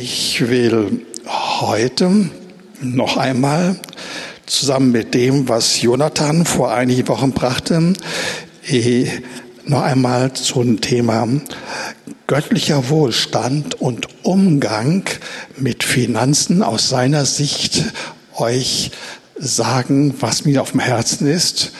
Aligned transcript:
Ich 0.00 0.48
will 0.48 1.04
heute 1.26 2.30
noch 2.80 3.16
einmal 3.16 3.74
zusammen 4.46 4.92
mit 4.92 5.12
dem, 5.12 5.48
was 5.48 5.82
Jonathan 5.82 6.44
vor 6.44 6.72
einigen 6.72 7.08
Wochen 7.08 7.32
brachte, 7.32 7.94
eh, 8.68 9.08
noch 9.64 9.82
einmal 9.82 10.34
zum 10.34 10.80
Thema 10.80 11.26
göttlicher 12.28 12.90
Wohlstand 12.90 13.80
und 13.80 14.06
Umgang 14.22 15.02
mit 15.56 15.82
Finanzen 15.82 16.62
aus 16.62 16.88
seiner 16.88 17.26
Sicht 17.26 17.82
euch 18.36 18.92
sagen, 19.34 20.14
was 20.20 20.44
mir 20.44 20.62
auf 20.62 20.70
dem 20.70 20.80
Herzen 20.80 21.26
ist. 21.26 21.72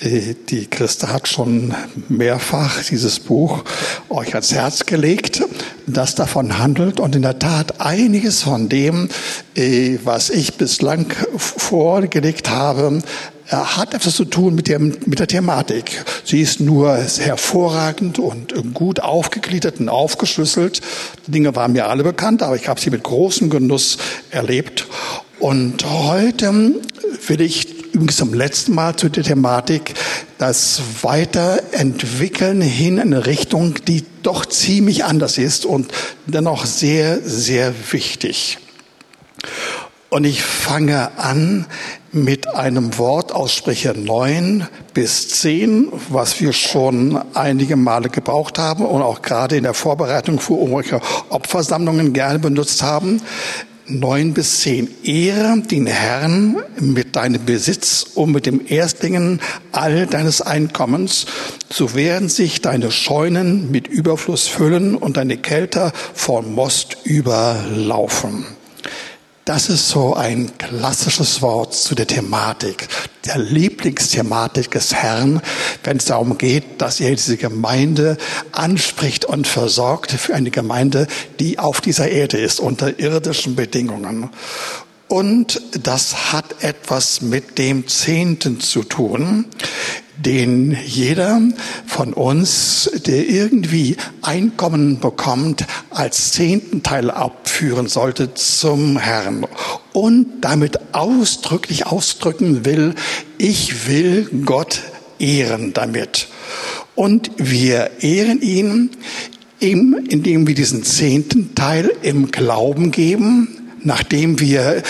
Eh, 0.00 0.34
die 0.50 0.66
Christa 0.66 1.08
hat 1.08 1.28
schon 1.28 1.74
mehrfach 2.10 2.84
dieses 2.84 3.20
Buch 3.20 3.64
euch 4.10 4.34
ans 4.34 4.52
Herz 4.52 4.84
gelegt 4.84 5.40
das 5.86 6.14
davon 6.14 6.58
handelt 6.58 7.00
und 7.00 7.14
in 7.16 7.22
der 7.22 7.38
Tat 7.38 7.80
einiges 7.80 8.42
von 8.42 8.68
dem, 8.68 9.08
äh, 9.54 9.98
was 10.04 10.30
ich 10.30 10.54
bislang 10.54 11.06
vorgelegt 11.36 12.50
habe, 12.50 13.02
äh, 13.48 13.56
hat 13.56 13.92
etwas 13.92 14.14
zu 14.14 14.24
tun 14.24 14.54
mit 14.54 14.68
der, 14.68 14.78
mit 14.78 15.18
der 15.18 15.26
Thematik. 15.26 16.04
Sie 16.24 16.40
ist 16.40 16.60
nur 16.60 16.96
hervorragend 16.96 18.18
und 18.18 18.54
gut 18.72 19.00
aufgegliedert 19.00 19.80
und 19.80 19.88
aufgeschlüsselt. 19.88 20.80
Die 21.26 21.32
Dinge 21.32 21.54
waren 21.54 21.72
mir 21.72 21.88
alle 21.88 22.02
bekannt, 22.02 22.42
aber 22.42 22.56
ich 22.56 22.68
habe 22.68 22.80
sie 22.80 22.90
mit 22.90 23.02
großem 23.02 23.50
Genuss 23.50 23.98
erlebt. 24.30 24.86
Und 25.40 25.84
heute 25.84 26.80
will 27.26 27.40
ich 27.40 27.83
übrigens 27.94 28.16
zum 28.16 28.34
letzten 28.34 28.74
Mal 28.74 28.96
zu 28.96 29.08
der 29.08 29.22
Thematik 29.22 29.94
das 30.38 30.82
Weiterentwickeln 31.02 32.60
hin 32.60 32.98
in 32.98 33.14
eine 33.14 33.26
Richtung, 33.26 33.76
die 33.86 34.04
doch 34.22 34.46
ziemlich 34.46 35.04
anders 35.04 35.38
ist 35.38 35.64
und 35.64 35.92
dennoch 36.26 36.66
sehr, 36.66 37.20
sehr 37.20 37.72
wichtig. 37.92 38.58
Und 40.10 40.24
ich 40.24 40.42
fange 40.42 41.18
an 41.18 41.66
mit 42.12 42.48
einem 42.54 42.98
Wort 42.98 43.32
aus 43.32 43.52
Sprecher 43.52 43.94
9 43.94 44.68
bis 44.92 45.28
10, 45.40 45.88
was 46.08 46.40
wir 46.40 46.52
schon 46.52 47.20
einige 47.34 47.76
Male 47.76 48.08
gebraucht 48.08 48.58
haben 48.58 48.84
und 48.86 49.02
auch 49.02 49.22
gerade 49.22 49.56
in 49.56 49.64
der 49.64 49.74
Vorbereitung 49.74 50.38
für 50.38 50.54
irgendwelche 50.54 51.00
Opfersammlungen 51.30 52.12
gerne 52.12 52.38
benutzt 52.38 52.82
haben. 52.82 53.20
9 53.86 54.32
bis 54.32 54.60
10. 54.60 55.04
Ehre 55.04 55.60
den 55.60 55.86
Herrn 55.86 56.56
mit 56.80 57.16
deinem 57.16 57.44
Besitz 57.44 58.06
und 58.14 58.32
mit 58.32 58.46
dem 58.46 58.62
Erstlingen 58.66 59.40
all 59.72 60.06
deines 60.06 60.40
Einkommens, 60.40 61.26
so 61.70 61.94
werden 61.94 62.28
sich 62.28 62.62
deine 62.62 62.90
Scheunen 62.90 63.70
mit 63.70 63.86
Überfluss 63.86 64.46
füllen 64.46 64.96
und 64.96 65.18
deine 65.18 65.36
Kälter 65.36 65.92
von 66.14 66.54
Most 66.54 66.96
überlaufen. 67.04 68.46
Das 69.44 69.68
ist 69.68 69.90
so 69.90 70.14
ein 70.14 70.56
klassisches 70.56 71.42
Wort 71.42 71.74
zu 71.74 71.94
der 71.94 72.06
Thematik, 72.06 72.88
der 73.26 73.36
Lieblingsthematik 73.36 74.70
des 74.70 74.94
Herrn, 74.94 75.42
wenn 75.82 75.98
es 75.98 76.06
darum 76.06 76.38
geht, 76.38 76.80
dass 76.80 76.98
er 76.98 77.10
diese 77.10 77.36
Gemeinde 77.36 78.16
anspricht 78.52 79.26
und 79.26 79.46
versorgt 79.46 80.12
für 80.12 80.34
eine 80.34 80.50
Gemeinde, 80.50 81.08
die 81.40 81.58
auf 81.58 81.82
dieser 81.82 82.08
Erde 82.08 82.38
ist, 82.38 82.58
unter 82.58 82.98
irdischen 82.98 83.54
Bedingungen. 83.54 84.30
Und 85.08 85.60
das 85.78 86.32
hat 86.32 86.62
etwas 86.62 87.20
mit 87.20 87.58
dem 87.58 87.86
Zehnten 87.86 88.60
zu 88.60 88.82
tun 88.82 89.44
den 90.16 90.76
jeder 90.84 91.40
von 91.86 92.12
uns, 92.12 92.90
der 93.06 93.28
irgendwie 93.28 93.96
Einkommen 94.22 95.00
bekommt, 95.00 95.66
als 95.90 96.32
zehnten 96.32 96.82
Teil 96.82 97.10
abführen 97.10 97.88
sollte 97.88 98.34
zum 98.34 98.96
Herrn 98.96 99.46
und 99.92 100.40
damit 100.40 100.94
ausdrücklich 100.94 101.86
ausdrücken 101.86 102.64
will, 102.64 102.94
ich 103.38 103.88
will 103.88 104.28
Gott 104.44 104.82
ehren 105.18 105.72
damit. 105.72 106.28
Und 106.94 107.30
wir 107.36 107.90
ehren 108.00 108.40
ihn, 108.40 108.90
indem 109.58 110.46
wir 110.46 110.54
diesen 110.54 110.84
zehnten 110.84 111.54
Teil 111.54 111.90
im 112.02 112.30
Glauben 112.30 112.90
geben, 112.90 113.48
nachdem 113.82 114.40
wir 114.40 114.82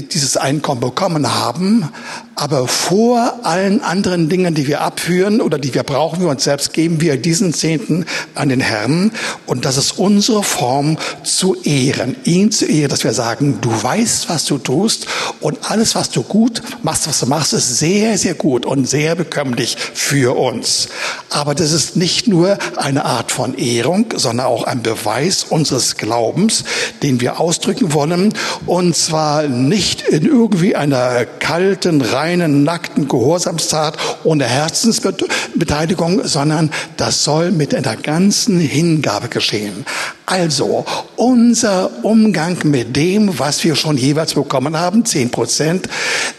dieses 0.00 0.36
Einkommen 0.36 0.80
bekommen 0.80 1.34
haben, 1.34 1.88
aber 2.34 2.66
vor 2.66 3.40
allen 3.42 3.82
anderen 3.82 4.28
Dingen, 4.28 4.54
die 4.54 4.66
wir 4.66 4.80
abführen 4.80 5.40
oder 5.40 5.58
die 5.58 5.74
wir 5.74 5.82
brauchen 5.82 6.20
für 6.20 6.28
uns 6.28 6.44
selbst, 6.44 6.72
geben 6.72 7.00
wir 7.00 7.16
diesen 7.16 7.52
Zehnten 7.52 8.06
an 8.34 8.48
den 8.48 8.60
Herrn. 8.60 9.12
Und 9.46 9.64
das 9.64 9.76
ist 9.76 9.98
unsere 9.98 10.42
Form 10.42 10.96
zu 11.24 11.54
ehren, 11.62 12.16
ihn 12.24 12.50
zu 12.50 12.64
ehren, 12.64 12.88
dass 12.88 13.04
wir 13.04 13.12
sagen, 13.12 13.58
du 13.60 13.70
weißt, 13.70 14.28
was 14.28 14.46
du 14.46 14.58
tust 14.58 15.06
und 15.40 15.70
alles, 15.70 15.94
was 15.94 16.10
du 16.10 16.22
gut 16.22 16.62
machst, 16.82 17.06
was 17.06 17.20
du 17.20 17.26
machst, 17.26 17.52
ist 17.52 17.78
sehr, 17.78 18.16
sehr 18.16 18.34
gut 18.34 18.64
und 18.64 18.88
sehr 18.88 19.14
bekömmlich 19.14 19.76
für 19.76 20.36
uns. 20.36 20.88
Aber 21.28 21.54
das 21.54 21.72
ist 21.72 21.96
nicht 21.96 22.28
nur 22.28 22.58
eine 22.76 23.04
Art 23.04 23.30
von 23.30 23.56
Ehrung, 23.58 24.06
sondern 24.16 24.46
auch 24.46 24.64
ein 24.64 24.82
Beweis 24.82 25.44
unseres 25.48 25.96
Glaubens, 25.96 26.64
den 27.02 27.20
wir 27.20 27.40
ausdrücken 27.40 27.92
wollen. 27.92 28.32
Und 28.66 28.96
zwar 28.96 29.42
nicht 29.44 29.81
nicht 29.82 30.02
in 30.02 30.26
irgendwie 30.26 30.76
einer 30.76 31.24
kalten, 31.24 32.02
reinen, 32.02 32.62
nackten 32.62 33.08
Gehorsamstat 33.08 33.98
ohne 34.22 34.44
Herzensbeteiligung, 34.44 36.24
sondern 36.24 36.70
das 36.96 37.24
soll 37.24 37.50
mit 37.50 37.74
einer 37.74 37.96
ganzen 37.96 38.60
Hingabe 38.60 39.26
geschehen. 39.26 39.84
Also 40.24 40.84
unser 41.16 41.90
Umgang 42.04 42.58
mit 42.62 42.94
dem, 42.94 43.40
was 43.40 43.64
wir 43.64 43.74
schon 43.74 43.96
jeweils 43.96 44.34
bekommen 44.34 44.78
haben, 44.78 45.04
zehn 45.04 45.32
Prozent, 45.32 45.88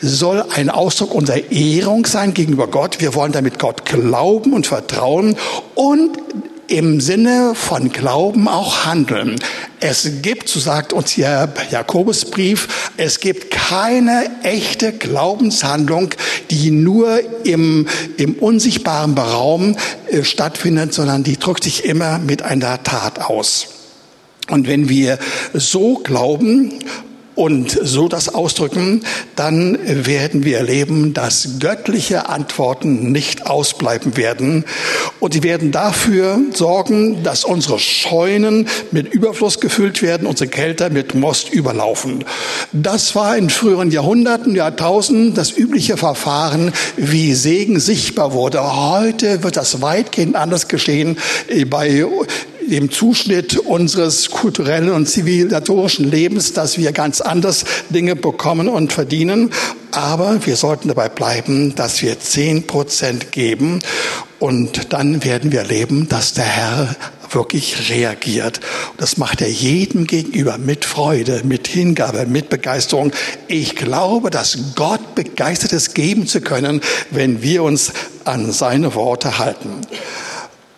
soll 0.01 0.45
ein 0.55 0.69
Ausdruck 0.69 1.13
unserer 1.13 1.51
Ehrung 1.51 2.05
sein 2.05 2.33
gegenüber 2.33 2.67
Gott. 2.67 3.01
Wir 3.01 3.13
wollen 3.13 3.33
damit 3.33 3.59
Gott 3.59 3.83
glauben 3.83 4.53
und 4.53 4.67
vertrauen 4.67 5.35
und 5.75 6.17
im 6.67 7.01
Sinne 7.01 7.53
von 7.55 7.91
Glauben 7.91 8.47
auch 8.47 8.85
handeln. 8.85 9.35
Es 9.79 10.21
gibt, 10.21 10.49
so 10.49 10.59
sagt 10.59 10.93
uns 10.93 11.11
hier 11.11 11.51
Jakobusbrief, 11.71 12.91
es 12.97 13.19
gibt 13.19 13.51
keine 13.51 14.29
echte 14.43 14.93
Glaubenshandlung, 14.93 16.09
die 16.51 16.71
nur 16.71 17.19
im, 17.45 17.87
im 18.17 18.35
unsichtbaren 18.35 19.17
Raum 19.17 19.75
äh, 20.09 20.23
stattfindet, 20.23 20.93
sondern 20.93 21.23
die 21.23 21.37
drückt 21.37 21.63
sich 21.63 21.85
immer 21.85 22.19
mit 22.19 22.41
einer 22.41 22.81
Tat 22.83 23.19
aus. 23.19 23.67
Und 24.49 24.67
wenn 24.67 24.89
wir 24.89 25.19
so 25.53 25.95
glauben 25.95 26.79
und 27.35 27.77
so 27.81 28.07
das 28.07 28.29
ausdrücken, 28.29 29.03
dann 29.35 29.77
werden 29.83 30.43
wir 30.43 30.57
erleben, 30.57 31.13
dass 31.13 31.59
göttliche 31.59 32.29
Antworten 32.29 33.11
nicht 33.11 33.47
ausbleiben 33.47 34.17
werden. 34.17 34.65
Und 35.19 35.33
sie 35.33 35.43
werden 35.43 35.71
dafür 35.71 36.39
sorgen, 36.53 37.23
dass 37.23 37.43
unsere 37.43 37.79
Scheunen 37.79 38.67
mit 38.91 39.13
Überfluss 39.13 39.59
gefüllt 39.59 40.01
werden, 40.01 40.27
unsere 40.27 40.49
Kälter 40.49 40.89
mit 40.89 41.15
Most 41.15 41.49
überlaufen. 41.51 42.23
Das 42.71 43.15
war 43.15 43.37
in 43.37 43.49
früheren 43.49 43.91
Jahrhunderten, 43.91 44.55
Jahrtausenden 44.55 45.33
das 45.33 45.51
übliche 45.55 45.97
Verfahren, 45.97 46.71
wie 46.97 47.33
Segen 47.33 47.79
sichtbar 47.79 48.33
wurde. 48.33 48.61
Heute 48.75 49.43
wird 49.43 49.57
das 49.57 49.81
weitgehend 49.81 50.35
anders 50.35 50.67
geschehen 50.67 51.17
bei 51.69 52.05
dem 52.69 52.91
Zuschnitt 52.91 53.57
unseres 53.57 54.29
kulturellen 54.29 54.91
und 54.91 55.07
zivilisatorischen 55.07 56.09
Lebens, 56.09 56.53
dass 56.53 56.77
wir 56.77 56.91
ganz 56.91 57.21
anders 57.21 57.65
Dinge 57.89 58.15
bekommen 58.15 58.67
und 58.67 58.93
verdienen. 58.93 59.51
Aber 59.91 60.45
wir 60.45 60.55
sollten 60.55 60.87
dabei 60.87 61.09
bleiben, 61.09 61.75
dass 61.75 62.01
wir 62.01 62.19
zehn 62.19 62.65
Prozent 62.65 63.31
geben. 63.31 63.79
Und 64.39 64.91
dann 64.93 65.23
werden 65.23 65.51
wir 65.51 65.59
erleben, 65.59 66.09
dass 66.09 66.33
der 66.33 66.45
Herr 66.45 66.95
wirklich 67.33 67.89
reagiert. 67.89 68.59
Das 68.97 69.17
macht 69.17 69.41
er 69.41 69.49
jedem 69.49 70.07
gegenüber 70.07 70.57
mit 70.57 70.85
Freude, 70.85 71.41
mit 71.43 71.67
Hingabe, 71.67 72.25
mit 72.25 72.49
Begeisterung. 72.49 73.11
Ich 73.47 73.75
glaube, 73.75 74.29
dass 74.29 74.57
Gott 74.75 75.15
begeistert 75.15 75.73
ist, 75.73 75.95
geben 75.95 76.27
zu 76.27 76.41
können, 76.41 76.81
wenn 77.11 77.41
wir 77.41 77.63
uns 77.63 77.91
an 78.25 78.51
seine 78.51 78.95
Worte 78.95 79.39
halten. 79.39 79.81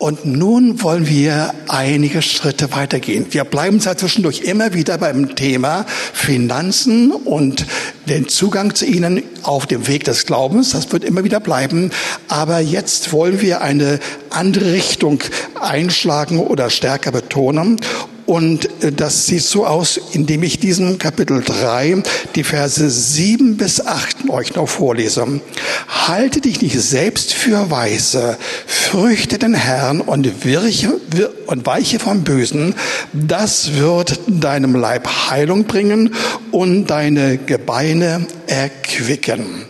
Und 0.06 0.24
nun 0.24 0.84
wollen 0.84 1.10
wir 1.10 1.52
einige 1.68 2.22
Schritte 2.22 2.72
weitergehen. 2.72 3.26
Wir 3.32 3.44
bleiben 3.44 3.80
zwar 3.80 3.98
zwischendurch 3.98 4.42
immer 4.42 4.76
wieder 4.76 5.00
beim 5.00 5.36
Thema 5.36 5.84
Finanzen 6.14 7.12
und 7.12 7.66
den 8.08 8.28
Zugang 8.28 8.76
zu 8.76 8.86
ihnen 8.86 9.24
auf 9.42 9.66
dem 9.66 9.88
Weg 9.88 10.04
des 10.04 10.28
Glaubens. 10.28 10.74
Das 10.74 10.92
wird 10.92 11.04
immer 11.04 11.24
wieder 11.24 11.40
bleiben. 11.40 11.90
Aber 12.28 12.60
jetzt 12.60 13.14
wollen 13.14 13.42
wir 13.42 13.62
eine 13.62 14.00
andere 14.30 14.74
Richtung 14.74 15.24
einschlagen 15.60 16.38
oder 16.38 16.70
stärker 16.70 17.12
betonen. 17.12 17.80
Und 18.26 18.66
äh, 18.84 18.92
das 18.92 19.28
sieht 19.28 19.44
so 19.44 19.66
aus, 19.66 20.00
indem 20.14 20.44
ich 20.44 20.60
diesem 20.60 20.98
Kapitel 20.98 21.44
3 21.44 22.02
die 22.36 22.44
Verse 22.44 22.90
7 22.90 23.58
bis 23.58 23.86
8 23.86 24.30
euch 24.30 24.56
noch 24.56 24.68
vorlese. 24.68 25.42
Halte 25.88 26.42
dich 26.42 26.62
nicht 26.62 26.80
selbst 26.80 27.34
für 27.34 27.70
weise, 27.70 28.38
fürchte 28.66 29.38
den 29.38 29.54
Herrn 29.54 30.02
und, 30.02 30.44
wirche, 30.44 31.00
und 31.48 31.66
weiche 31.66 32.00
vom 32.00 32.24
Bösen. 32.24 32.76
Das 33.14 33.76
wird 33.76 34.20
deinem 34.28 34.76
Leib 34.76 35.08
Heilung 35.30 35.66
bringen 35.66 36.14
und 36.52 36.88
deine 36.88 37.38
Gebeine 37.38 38.26
erquicken. 38.48 39.66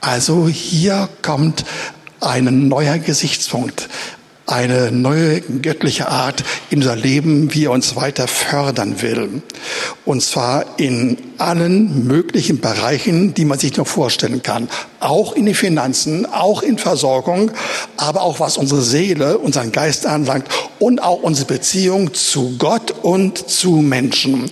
Also 0.00 0.46
hier 0.48 1.08
kommt 1.22 1.64
ein 2.20 2.68
neuer 2.68 2.98
Gesichtspunkt 2.98 3.88
eine 4.46 4.92
neue 4.92 5.40
göttliche 5.40 6.08
Art 6.08 6.44
in 6.70 6.78
unser 6.78 6.96
Leben, 6.96 7.52
wie 7.52 7.64
er 7.64 7.72
uns 7.72 7.96
weiter 7.96 8.28
fördern 8.28 9.02
will. 9.02 9.42
Und 10.04 10.22
zwar 10.22 10.64
in 10.78 11.18
allen 11.38 12.06
möglichen 12.06 12.60
Bereichen, 12.60 13.34
die 13.34 13.44
man 13.44 13.58
sich 13.58 13.76
noch 13.76 13.86
vorstellen 13.86 14.42
kann. 14.42 14.68
Auch 15.00 15.34
in 15.34 15.46
den 15.46 15.54
Finanzen, 15.54 16.26
auch 16.26 16.62
in 16.62 16.78
Versorgung, 16.78 17.50
aber 17.96 18.22
auch 18.22 18.38
was 18.38 18.56
unsere 18.56 18.82
Seele, 18.82 19.38
unseren 19.38 19.72
Geist 19.72 20.06
anlangt 20.06 20.46
und 20.78 21.02
auch 21.02 21.22
unsere 21.22 21.46
Beziehung 21.46 22.14
zu 22.14 22.56
Gott 22.56 22.94
und 23.02 23.50
zu 23.50 23.72
Menschen. 23.72 24.50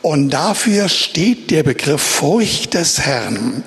Und 0.00 0.30
dafür 0.30 0.88
steht 0.88 1.50
der 1.50 1.62
Begriff 1.62 2.02
Furcht 2.02 2.74
des 2.74 3.00
Herrn. 3.00 3.62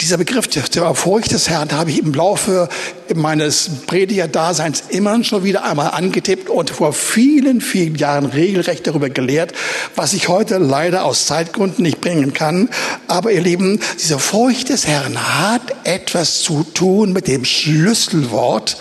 Dieser 0.00 0.16
Begriff 0.16 0.48
der 0.48 0.94
Furcht 0.94 1.32
des 1.32 1.48
Herrn 1.48 1.70
habe 1.72 1.90
ich 1.90 1.98
im 1.98 2.12
Laufe 2.14 2.68
meines 3.14 3.70
Predigerdaseins 3.86 4.84
immer 4.88 5.22
schon 5.24 5.44
wieder 5.44 5.64
einmal 5.64 5.90
angetippt 5.90 6.48
und 6.48 6.70
vor 6.70 6.92
vielen, 6.92 7.60
vielen 7.60 7.94
Jahren 7.96 8.26
regelrecht 8.26 8.86
darüber 8.86 9.10
gelehrt, 9.10 9.52
was 9.94 10.12
ich 10.14 10.28
heute 10.28 10.58
leider 10.58 11.04
aus 11.04 11.26
Zeitgründen 11.26 11.82
nicht 11.82 12.00
bringen 12.00 12.32
kann. 12.32 12.68
Aber 13.08 13.32
ihr 13.32 13.42
Lieben, 13.42 13.80
diese 13.98 14.18
Furcht 14.18 14.70
des 14.70 14.86
Herrn 14.86 15.16
hat 15.40 15.62
etwas 15.84 16.40
zu 16.40 16.64
tun 16.64 17.12
mit 17.12 17.28
dem 17.28 17.44
Schlüsselwort, 17.44 18.78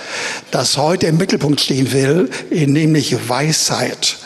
das 0.51 0.77
heute 0.77 1.07
im 1.07 1.18
Mittelpunkt 1.18 1.62
stehen 1.62 1.91
will, 1.91 2.29
nämlich 2.50 3.29
Weisheit. 3.29 4.18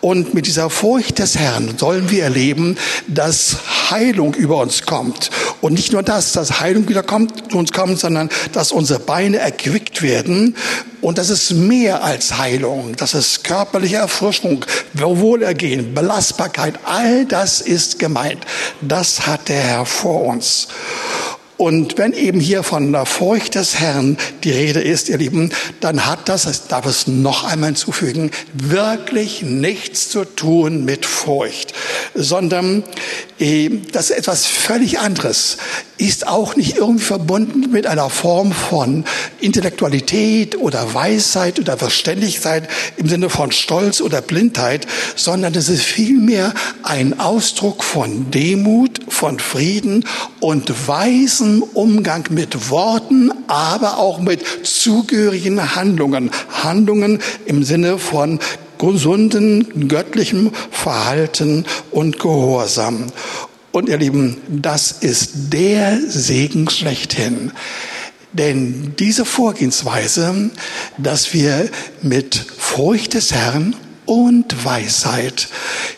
Und 0.00 0.32
mit 0.34 0.46
dieser 0.46 0.70
Furcht 0.70 1.18
des 1.18 1.36
Herrn 1.36 1.76
sollen 1.76 2.10
wir 2.10 2.24
erleben, 2.24 2.78
dass 3.06 3.56
Heilung 3.90 4.34
über 4.34 4.58
uns 4.58 4.82
kommt. 4.82 5.30
Und 5.60 5.74
nicht 5.74 5.92
nur 5.92 6.02
das, 6.02 6.32
dass 6.32 6.60
Heilung 6.60 6.88
wieder 6.88 7.02
kommt, 7.02 7.50
zu 7.50 7.58
uns 7.58 7.72
kommt, 7.72 7.98
sondern 7.98 8.30
dass 8.52 8.72
unsere 8.72 8.98
Beine 9.00 9.38
erquickt 9.38 10.00
werden. 10.00 10.56
Und 11.02 11.18
das 11.18 11.28
ist 11.28 11.52
mehr 11.52 12.02
als 12.02 12.38
Heilung. 12.38 12.96
Das 12.96 13.14
ist 13.14 13.44
körperliche 13.44 13.96
Erfrischung, 13.96 14.64
Wohlergehen, 14.94 15.94
Belastbarkeit. 15.94 16.78
All 16.84 17.26
das 17.26 17.60
ist 17.60 17.98
gemeint. 17.98 18.44
Das 18.80 19.26
hat 19.26 19.48
der 19.48 19.60
Herr 19.60 19.86
vor 19.86 20.24
uns. 20.24 20.68
Und 21.60 21.98
wenn 21.98 22.14
eben 22.14 22.40
hier 22.40 22.62
von 22.62 22.90
der 22.90 23.04
Furcht 23.04 23.54
des 23.54 23.78
Herrn 23.78 24.16
die 24.44 24.50
Rede 24.50 24.80
ist, 24.80 25.10
ihr 25.10 25.18
Lieben, 25.18 25.50
dann 25.80 26.06
hat 26.06 26.30
das, 26.30 26.46
ich 26.46 26.68
darf 26.68 26.86
es 26.86 27.06
noch 27.06 27.44
einmal 27.44 27.66
hinzufügen, 27.66 28.30
wirklich 28.54 29.42
nichts 29.42 30.08
zu 30.08 30.24
tun 30.24 30.86
mit 30.86 31.04
Furcht, 31.04 31.74
sondern 32.14 32.82
äh, 33.38 33.68
das 33.92 34.08
ist 34.08 34.16
etwas 34.16 34.46
völlig 34.46 35.00
anderes, 35.00 35.58
ist 35.98 36.26
auch 36.26 36.56
nicht 36.56 36.78
irgendwie 36.78 37.04
verbunden 37.04 37.70
mit 37.70 37.86
einer 37.86 38.08
Form 38.08 38.52
von 38.52 39.04
Intellektualität 39.40 40.56
oder 40.56 40.94
Weisheit 40.94 41.60
oder 41.60 41.76
Verständigkeit 41.76 42.68
im 42.96 43.06
Sinne 43.06 43.28
von 43.28 43.52
Stolz 43.52 44.00
oder 44.00 44.22
Blindheit, 44.22 44.86
sondern 45.14 45.54
es 45.54 45.68
ist 45.68 45.82
vielmehr 45.82 46.54
ein 46.82 47.20
Ausdruck 47.20 47.84
von 47.84 48.30
Demut, 48.30 49.00
von 49.20 49.38
Frieden 49.38 50.04
und 50.40 50.88
weisen 50.88 51.50
diesem 51.50 51.62
Umgang 51.62 52.26
mit 52.30 52.70
Worten, 52.70 53.30
aber 53.48 53.98
auch 53.98 54.20
mit 54.20 54.44
zugehörigen 54.62 55.74
Handlungen. 55.74 56.30
Handlungen 56.50 57.18
im 57.46 57.64
Sinne 57.64 57.98
von 57.98 58.38
gesunden, 58.78 59.88
göttlichem 59.88 60.50
Verhalten 60.70 61.64
und 61.90 62.18
Gehorsam. 62.18 63.06
Und 63.72 63.88
ihr 63.88 63.98
Lieben, 63.98 64.38
das 64.48 64.92
ist 64.92 65.52
der 65.52 65.98
Segen 66.08 66.68
schlechthin. 66.68 67.52
Denn 68.32 68.94
diese 68.98 69.24
Vorgehensweise, 69.24 70.50
dass 70.98 71.34
wir 71.34 71.68
mit 72.02 72.34
Furcht 72.58 73.14
des 73.14 73.32
Herrn 73.32 73.74
und 74.10 74.64
Weisheit 74.64 75.46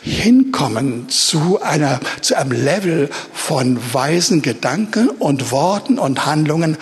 hinkommen 0.03 1.09
zu 1.09 1.63
einer, 1.63 1.99
zu 2.21 2.37
einem 2.37 2.53
Level 2.53 3.09
von 3.33 3.79
weisen 3.95 4.43
Gedanken 4.43 5.09
und 5.09 5.51
Worten 5.51 5.99
und 5.99 6.27
Handlungen, 6.27 6.77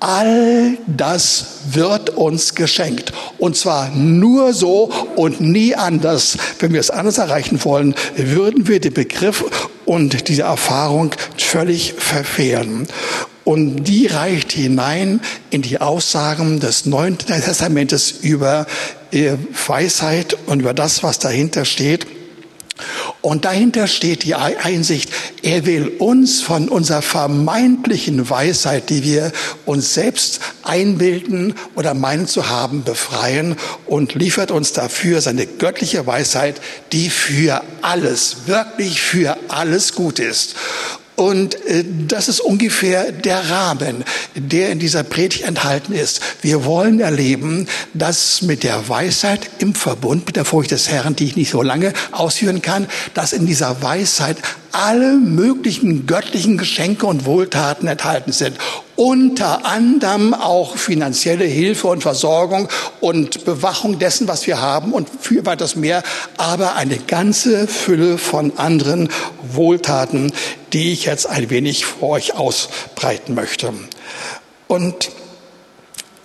All 0.00 0.78
das 0.88 1.46
wird 1.70 2.10
uns 2.10 2.56
geschenkt. 2.56 3.12
Und 3.38 3.56
zwar 3.56 3.90
nur 3.90 4.52
so 4.52 4.90
und 5.14 5.40
nie 5.40 5.76
anders. 5.76 6.38
Wenn 6.58 6.72
wir 6.72 6.80
es 6.80 6.90
anders 6.90 7.18
erreichen 7.18 7.62
wollen, 7.62 7.94
würden 8.16 8.66
wir 8.66 8.80
den 8.80 8.94
Begriff 8.94 9.44
und 9.84 10.26
diese 10.26 10.42
Erfahrung 10.42 11.12
völlig 11.38 11.92
verfehlen. 11.92 12.88
Und 13.44 13.84
die 13.84 14.06
reicht 14.06 14.52
hinein 14.52 15.20
in 15.50 15.62
die 15.62 15.80
Aussagen 15.80 16.60
des 16.60 16.86
Neuen 16.86 17.18
Testamentes 17.18 18.12
über 18.22 18.66
äh, 19.10 19.32
Weisheit 19.66 20.36
und 20.46 20.60
über 20.60 20.74
das, 20.74 21.02
was 21.02 21.18
dahinter 21.18 21.64
steht. 21.64 22.06
Und 23.20 23.44
dahinter 23.44 23.86
steht 23.86 24.24
die 24.24 24.34
Einsicht, 24.34 25.10
er 25.42 25.64
will 25.66 25.88
uns 25.98 26.42
von 26.42 26.68
unserer 26.68 27.02
vermeintlichen 27.02 28.28
Weisheit, 28.28 28.90
die 28.90 29.04
wir 29.04 29.32
uns 29.64 29.94
selbst 29.94 30.40
einbilden 30.64 31.54
oder 31.76 31.94
meinen 31.94 32.26
zu 32.26 32.48
haben, 32.48 32.82
befreien 32.82 33.56
und 33.86 34.14
liefert 34.14 34.50
uns 34.50 34.72
dafür 34.72 35.20
seine 35.20 35.46
göttliche 35.46 36.06
Weisheit, 36.06 36.60
die 36.90 37.10
für 37.10 37.62
alles, 37.82 38.38
wirklich 38.46 39.00
für 39.00 39.36
alles 39.48 39.94
gut 39.94 40.18
ist. 40.18 40.56
Und 41.22 41.54
äh, 41.66 41.84
das 42.08 42.28
ist 42.28 42.40
ungefähr 42.40 43.12
der 43.12 43.48
Rahmen, 43.48 44.02
der 44.34 44.70
in 44.70 44.80
dieser 44.80 45.04
Predigt 45.04 45.44
enthalten 45.44 45.92
ist. 45.92 46.20
Wir 46.42 46.64
wollen 46.64 46.98
erleben, 46.98 47.68
dass 47.94 48.42
mit 48.42 48.64
der 48.64 48.88
Weisheit 48.88 49.48
im 49.60 49.76
Verbund 49.76 50.26
mit 50.26 50.34
der 50.34 50.44
Furcht 50.44 50.72
des 50.72 50.88
Herrn, 50.88 51.14
die 51.14 51.26
ich 51.26 51.36
nicht 51.36 51.50
so 51.50 51.62
lange 51.62 51.92
ausführen 52.10 52.60
kann, 52.60 52.88
dass 53.14 53.32
in 53.32 53.46
dieser 53.46 53.82
Weisheit 53.82 54.38
alle 54.72 55.16
möglichen 55.16 56.06
göttlichen 56.06 56.58
Geschenke 56.58 57.06
und 57.06 57.24
Wohltaten 57.24 57.86
enthalten 57.86 58.32
sind. 58.32 58.56
Unter 58.94 59.64
anderem 59.64 60.34
auch 60.34 60.76
finanzielle 60.76 61.44
Hilfe 61.44 61.88
und 61.88 62.02
Versorgung 62.02 62.68
und 63.00 63.44
Bewachung 63.44 63.98
dessen, 63.98 64.28
was 64.28 64.46
wir 64.46 64.60
haben 64.60 64.92
und 64.92 65.08
für 65.20 65.46
weiteres 65.46 65.76
mehr, 65.76 66.02
aber 66.36 66.76
eine 66.76 66.98
ganze 66.98 67.66
Fülle 67.66 68.18
von 68.18 68.58
anderen 68.58 69.08
Wohltaten, 69.42 70.32
die 70.72 70.92
ich 70.92 71.06
jetzt 71.06 71.26
ein 71.26 71.48
wenig 71.48 71.86
vor 71.86 72.10
euch 72.10 72.34
ausbreiten 72.34 73.34
möchte. 73.34 73.72
Und 74.68 75.10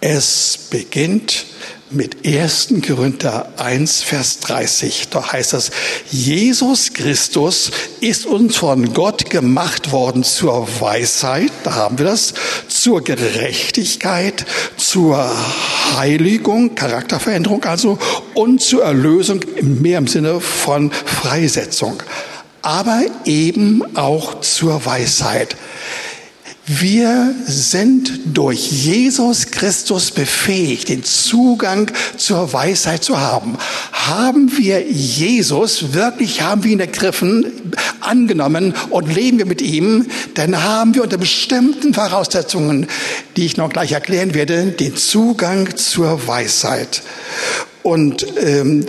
es 0.02 0.58
beginnt 0.70 1.46
mit 1.90 2.26
1. 2.26 2.74
Korinther 2.86 3.48
1, 3.58 4.04
Vers 4.04 4.40
30. 4.42 5.08
Da 5.10 5.32
heißt 5.32 5.54
es, 5.54 5.72
Jesus 6.12 6.94
Christus 6.94 7.72
ist 8.02 8.26
uns 8.26 8.58
von 8.58 8.94
Gott 8.94 9.30
gemacht 9.30 9.92
worden 9.92 10.24
zur 10.24 10.68
Weisheit, 10.82 11.52
da 11.64 11.76
haben 11.76 11.98
wir 11.98 12.06
das, 12.06 12.34
zur 12.68 13.04
Gerechtigkeit, 13.04 14.46
zur 14.76 15.32
Heiligung, 15.96 16.76
Charakterveränderung 16.76 17.64
also, 17.64 17.98
und 18.34 18.62
zur 18.62 18.84
Erlösung 18.84 19.40
mehr 19.62 20.00
im 20.00 20.08
Sinne 20.08 20.42
von 20.42 20.92
Freisetzung, 20.92 22.04
aber 22.62 23.02
eben 23.26 23.96
auch 23.96 24.42
zur 24.42 24.86
Weisheit. 24.86 25.56
Wir 26.70 27.34
sind 27.46 28.20
durch 28.26 28.70
Jesus 28.70 29.52
Christus 29.52 30.12
befähigt, 30.12 30.90
den 30.90 31.02
Zugang 31.02 31.90
zur 32.18 32.52
Weisheit 32.52 33.06
zu 33.06 33.22
haben. 33.22 33.58
Haben 33.94 34.52
wir 34.58 34.82
Jesus, 34.82 35.94
wirklich 35.94 36.42
haben 36.42 36.66
wir 36.66 36.72
ihn 36.74 36.82
ergriffen, 36.82 37.72
angenommen 38.02 38.74
und 38.90 39.16
leben 39.16 39.38
wir 39.38 39.46
mit 39.46 39.62
ihm, 39.62 40.08
dann 40.34 40.62
haben 40.62 40.94
wir 40.94 41.04
unter 41.04 41.18
bestimmten 41.18 41.94
Voraussetzungen, 41.94 42.88
die 43.38 43.46
ich 43.46 43.56
noch 43.56 43.70
gleich 43.70 43.94
erklären 43.94 44.34
werde, 44.34 44.66
den 44.66 44.98
Zugang 44.98 45.78
zur 45.78 46.28
Weisheit. 46.28 47.02
Und 47.82 48.26
ähm, 48.44 48.86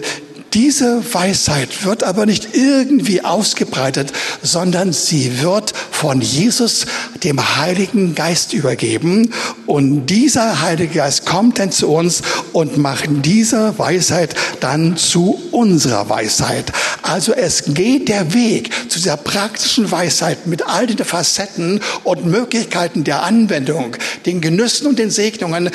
diese 0.54 1.02
Weisheit 1.12 1.84
wird 1.84 2.04
aber 2.04 2.24
nicht 2.24 2.54
irgendwie 2.54 3.22
ausgebreitet, 3.22 4.12
sondern 4.42 4.92
sie 4.92 5.42
wird 5.42 5.74
von 5.90 6.20
Jesus, 6.20 6.86
dem 7.22 7.56
Heiligen 7.56 8.14
Geist, 8.14 8.52
übergeben. 8.52 9.32
Und 9.66 10.06
dieser 10.06 10.62
Heilige 10.62 10.94
Geist 10.94 11.26
kommt 11.26 11.58
dann 11.58 11.70
zu 11.70 11.88
uns 11.88 12.22
und 12.52 12.78
macht 12.78 13.08
diese 13.24 13.78
Weisheit 13.78 14.34
dann 14.60 14.96
zu 14.96 15.38
unserer 15.50 16.08
Weisheit. 16.08 16.72
Also 17.02 17.32
es 17.32 17.64
geht 17.66 18.08
der 18.08 18.32
Weg 18.32 18.70
zu 18.88 18.98
dieser 18.98 19.16
praktischen 19.16 19.90
Weisheit 19.90 20.46
mit 20.46 20.66
all 20.66 20.86
den 20.86 21.04
Facetten 21.04 21.80
und 22.04 22.26
Möglichkeiten 22.26 23.04
der 23.04 23.22
Anwendung, 23.22 23.96
den 24.24 24.40
Genüssen 24.40 24.86
und 24.86 24.98
den 24.98 25.10
Segnungen, 25.10 25.70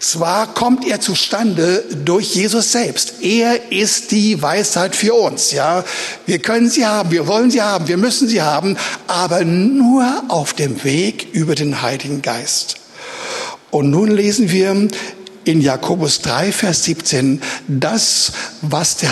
zwar 0.00 0.54
kommt 0.54 0.86
er 0.86 1.00
zustande 1.00 1.84
durch 2.04 2.34
Jesus 2.34 2.72
selbst. 2.72 3.22
Er 3.22 3.70
ist 3.70 4.10
die 4.10 4.40
Weisheit 4.42 4.96
für 4.96 5.14
uns, 5.14 5.52
ja. 5.52 5.84
Wir 6.26 6.38
können 6.38 6.68
sie 6.68 6.86
haben, 6.86 7.10
wir 7.10 7.26
wollen 7.26 7.50
sie 7.50 7.62
haben, 7.62 7.86
wir 7.86 7.96
müssen 7.96 8.26
sie 8.26 8.42
haben, 8.42 8.76
aber 9.06 9.44
nur 9.44 10.24
auf 10.28 10.54
dem 10.54 10.82
Weg 10.84 11.28
über 11.32 11.54
den 11.54 11.82
Heiligen 11.82 12.22
Geist. 12.22 12.76
Und 13.70 13.90
nun 13.90 14.10
lesen 14.10 14.50
wir 14.50 14.88
in 15.44 15.60
Jakobus 15.60 16.20
3, 16.20 16.52
Vers 16.52 16.84
17 16.84 17.40
das, 17.68 18.32
was, 18.62 18.96
der, 18.96 19.10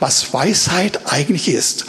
was 0.00 0.32
Weisheit 0.32 1.00
eigentlich 1.06 1.48
ist. 1.48 1.86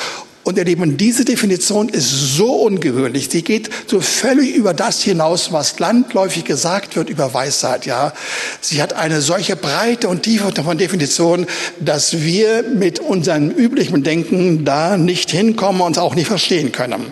Und 0.47 0.57
ihr 0.57 0.63
Lieben, 0.63 0.95
diese 0.95 1.25
Definition 1.25 1.89
ist 1.89 2.09
so 2.09 2.53
ungewöhnlich. 2.53 3.27
Sie 3.29 3.41
geht 3.41 3.69
so 3.85 3.99
völlig 3.99 4.55
über 4.55 4.73
das 4.73 5.01
hinaus, 5.03 5.51
was 5.51 5.77
landläufig 5.77 6.45
gesagt 6.45 6.95
wird 6.95 7.09
über 7.09 7.33
Weisheit, 7.33 7.85
ja. 7.85 8.13
Sie 8.61 8.81
hat 8.81 8.93
eine 8.93 9.19
solche 9.19 9.57
Breite 9.57 10.07
und 10.07 10.23
Tiefe 10.23 10.53
von 10.63 10.77
Definition, 10.77 11.47
dass 11.81 12.21
wir 12.21 12.63
mit 12.63 12.99
unserem 12.99 13.49
üblichen 13.51 14.03
Denken 14.03 14.63
da 14.63 14.95
nicht 14.95 15.31
hinkommen 15.31 15.81
und 15.81 15.97
auch 15.97 16.15
nicht 16.15 16.27
verstehen 16.27 16.71
können. 16.71 17.11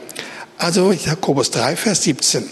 Also 0.58 0.94
Jakobus 0.94 1.52
3, 1.52 1.76
Vers 1.76 2.04
17. 2.04 2.46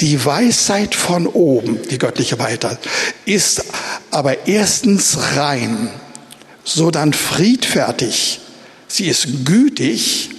Die 0.00 0.24
Weisheit 0.24 0.94
von 0.94 1.26
oben, 1.26 1.78
die 1.90 1.98
göttliche 1.98 2.38
Weisheit, 2.38 2.78
ist 3.26 3.66
aber 4.10 4.48
erstens 4.48 5.18
rein, 5.36 5.90
so 6.64 6.90
dann 6.90 7.12
friedfertig, 7.12 8.40
sie 8.92 9.06
ist 9.06 9.46
gütig, 9.46 10.30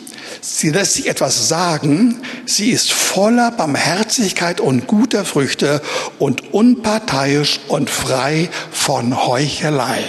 sie 0.41 0.69
lässt 0.69 0.93
sich 0.93 1.07
etwas 1.07 1.47
sagen, 1.47 2.21
sie 2.45 2.69
ist 2.69 2.91
voller 2.91 3.49
Barmherzigkeit 3.51 4.61
und 4.61 4.85
guter 4.85 5.25
Früchte 5.25 5.81
und 6.19 6.53
unparteiisch 6.53 7.59
und 7.67 7.89
frei 7.89 8.49
von 8.71 9.25
Heuchelei. 9.25 10.03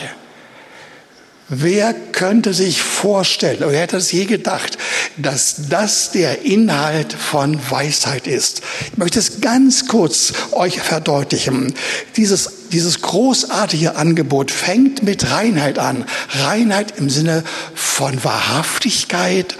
Wer 1.50 1.92
könnte 1.92 2.54
sich 2.54 2.80
vorstellen, 2.82 3.62
oder 3.62 3.76
hätte 3.76 3.98
es 3.98 4.10
je 4.10 4.24
gedacht, 4.24 4.78
dass 5.18 5.68
das 5.68 6.10
der 6.10 6.42
Inhalt 6.42 7.12
von 7.12 7.58
Weisheit 7.70 8.26
ist? 8.26 8.62
Ich 8.92 8.96
möchte 8.96 9.18
es 9.18 9.42
ganz 9.42 9.86
kurz 9.86 10.32
euch 10.52 10.80
verdeutlichen. 10.80 11.74
Dieses, 12.16 12.50
dieses 12.72 13.02
großartige 13.02 13.96
Angebot 13.96 14.50
fängt 14.50 15.02
mit 15.02 15.30
Reinheit 15.30 15.78
an. 15.78 16.06
Reinheit 16.30 16.94
im 16.96 17.10
Sinne 17.10 17.44
von 17.74 18.24
Wahrhaftigkeit 18.24 19.54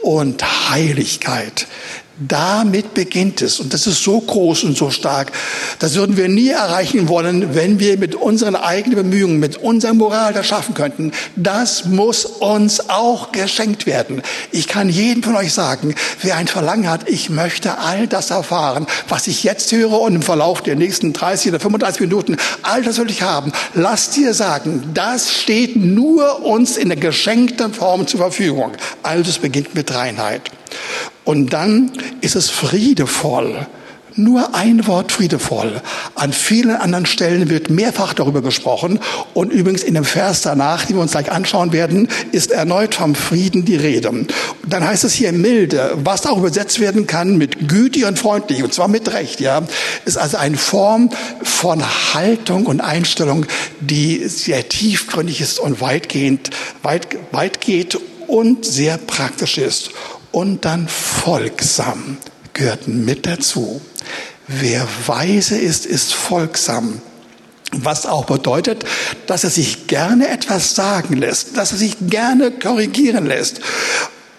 und 0.00 0.70
Heiligkeit. 0.70 1.66
Damit 2.20 2.94
beginnt 2.94 3.42
es. 3.42 3.60
Und 3.60 3.72
das 3.72 3.86
ist 3.86 4.02
so 4.02 4.20
groß 4.20 4.64
und 4.64 4.76
so 4.76 4.90
stark. 4.90 5.30
Das 5.78 5.94
würden 5.94 6.16
wir 6.16 6.28
nie 6.28 6.48
erreichen 6.48 7.08
wollen, 7.08 7.54
wenn 7.54 7.78
wir 7.78 7.96
mit 7.96 8.16
unseren 8.16 8.56
eigenen 8.56 8.96
Bemühungen, 8.96 9.38
mit 9.38 9.56
unserer 9.56 9.94
Moral 9.94 10.32
das 10.32 10.46
schaffen 10.46 10.74
könnten. 10.74 11.12
Das 11.36 11.84
muss 11.84 12.24
uns 12.24 12.90
auch 12.90 13.30
geschenkt 13.30 13.86
werden. 13.86 14.22
Ich 14.50 14.66
kann 14.66 14.88
jedem 14.88 15.22
von 15.22 15.36
euch 15.36 15.52
sagen, 15.52 15.94
wer 16.22 16.36
ein 16.36 16.48
Verlangen 16.48 16.90
hat, 16.90 17.08
ich 17.08 17.30
möchte 17.30 17.78
all 17.78 18.08
das 18.08 18.30
erfahren, 18.30 18.86
was 19.08 19.28
ich 19.28 19.44
jetzt 19.44 19.70
höre 19.70 20.00
und 20.00 20.16
im 20.16 20.22
Verlauf 20.22 20.62
der 20.62 20.74
nächsten 20.74 21.12
30 21.12 21.52
oder 21.52 21.60
35 21.60 22.00
Minuten, 22.00 22.36
all 22.62 22.82
das 22.82 22.98
will 22.98 23.10
ich 23.10 23.22
haben. 23.22 23.52
Lass 23.74 24.10
dir 24.10 24.34
sagen, 24.34 24.90
das 24.92 25.32
steht 25.32 25.76
nur 25.76 26.44
uns 26.44 26.76
in 26.76 26.88
der 26.88 26.98
geschenkten 26.98 27.72
Form 27.72 28.08
zur 28.08 28.18
Verfügung. 28.18 28.72
All 29.04 29.22
das 29.22 29.38
beginnt 29.38 29.76
mit 29.76 29.94
Reinheit. 29.94 30.50
Und 31.24 31.52
dann 31.52 31.92
ist 32.20 32.36
es 32.36 32.50
friedevoll. 32.50 33.66
Nur 34.18 34.52
ein 34.56 34.88
Wort 34.88 35.12
friedevoll. 35.12 35.80
An 36.16 36.32
vielen 36.32 36.74
anderen 36.74 37.06
Stellen 37.06 37.50
wird 37.50 37.70
mehrfach 37.70 38.14
darüber 38.14 38.42
gesprochen. 38.42 38.98
Und 39.32 39.52
übrigens 39.52 39.84
in 39.84 39.94
dem 39.94 40.04
Vers 40.04 40.42
danach, 40.42 40.86
den 40.86 40.96
wir 40.96 41.02
uns 41.02 41.12
gleich 41.12 41.30
anschauen 41.30 41.72
werden, 41.72 42.08
ist 42.32 42.50
erneut 42.50 42.96
vom 42.96 43.14
Frieden 43.14 43.64
die 43.64 43.76
Rede. 43.76 44.10
Dann 44.66 44.84
heißt 44.84 45.04
es 45.04 45.12
hier 45.12 45.30
milde, 45.32 45.92
was 46.02 46.26
auch 46.26 46.38
übersetzt 46.38 46.80
werden 46.80 47.06
kann 47.06 47.38
mit 47.38 47.68
gütig 47.68 48.06
und 48.06 48.18
freundlich, 48.18 48.64
und 48.64 48.74
zwar 48.74 48.88
mit 48.88 49.12
Recht, 49.12 49.38
ja. 49.40 49.62
Ist 50.04 50.18
also 50.18 50.36
eine 50.36 50.56
Form 50.56 51.10
von 51.44 51.84
Haltung 52.12 52.66
und 52.66 52.80
Einstellung, 52.80 53.46
die 53.78 54.26
sehr 54.26 54.68
tiefgründig 54.68 55.40
ist 55.40 55.60
und 55.60 55.80
weitgehend, 55.80 56.50
weit, 56.82 57.06
weit 57.30 57.60
geht 57.60 57.96
und 58.26 58.64
sehr 58.64 58.98
praktisch 58.98 59.58
ist 59.58 59.90
und 60.32 60.64
dann 60.64 60.88
folgsam 60.88 62.18
gehörten 62.52 63.04
mit 63.04 63.26
dazu. 63.26 63.80
Wer 64.46 64.86
weise 65.06 65.58
ist, 65.58 65.86
ist 65.86 66.14
folgsam. 66.14 67.00
Was 67.72 68.06
auch 68.06 68.24
bedeutet, 68.24 68.84
dass 69.26 69.44
er 69.44 69.50
sich 69.50 69.86
gerne 69.88 70.28
etwas 70.28 70.74
sagen 70.74 71.16
lässt, 71.18 71.56
dass 71.58 71.72
er 71.72 71.78
sich 71.78 71.96
gerne 72.00 72.50
korrigieren 72.50 73.26
lässt 73.26 73.60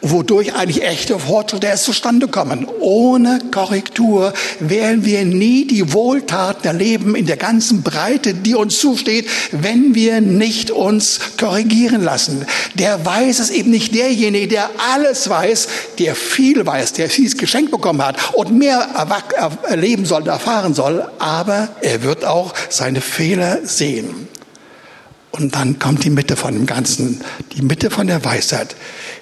wodurch 0.01 0.53
eigentlich 0.53 0.83
echte 0.83 1.19
Fortschritte 1.19 1.67
erst 1.67 1.85
zustande 1.85 2.27
kommen. 2.27 2.67
Ohne 2.79 3.39
Korrektur 3.51 4.33
werden 4.59 5.05
wir 5.05 5.25
nie 5.25 5.65
die 5.65 5.93
Wohltaten 5.93 6.65
erleben 6.65 7.15
in 7.15 7.25
der 7.25 7.37
ganzen 7.37 7.83
Breite, 7.83 8.33
die 8.33 8.55
uns 8.55 8.79
zusteht, 8.79 9.27
wenn 9.51 9.95
wir 9.95 10.21
nicht 10.21 10.71
uns 10.71 11.19
korrigieren 11.37 12.03
lassen. 12.03 12.45
Der 12.75 13.05
weiß 13.05 13.39
es 13.39 13.49
eben 13.49 13.71
nicht 13.71 13.93
derjenige, 13.93 14.47
der 14.47 14.69
alles 14.93 15.29
weiß, 15.29 15.67
der 15.99 16.15
viel 16.15 16.65
weiß, 16.65 16.93
der 16.93 17.09
vieles 17.09 17.37
geschenkt 17.37 17.71
bekommen 17.71 18.03
hat 18.03 18.33
und 18.33 18.57
mehr 18.57 18.87
erleben 19.67 20.05
soll, 20.05 20.27
erfahren 20.27 20.73
soll, 20.73 21.09
aber 21.19 21.69
er 21.81 22.03
wird 22.03 22.25
auch 22.25 22.53
seine 22.69 23.01
Fehler 23.01 23.59
sehen. 23.63 24.27
Und 25.31 25.55
dann 25.55 25.77
kommt 25.79 26.03
die 26.03 26.09
Mitte 26.09 26.35
von 26.35 26.53
dem 26.53 26.65
Ganzen, 26.65 27.21
die 27.55 27.61
Mitte 27.61 27.89
von 27.89 28.07
der 28.07 28.25
Weisheit. 28.25 28.75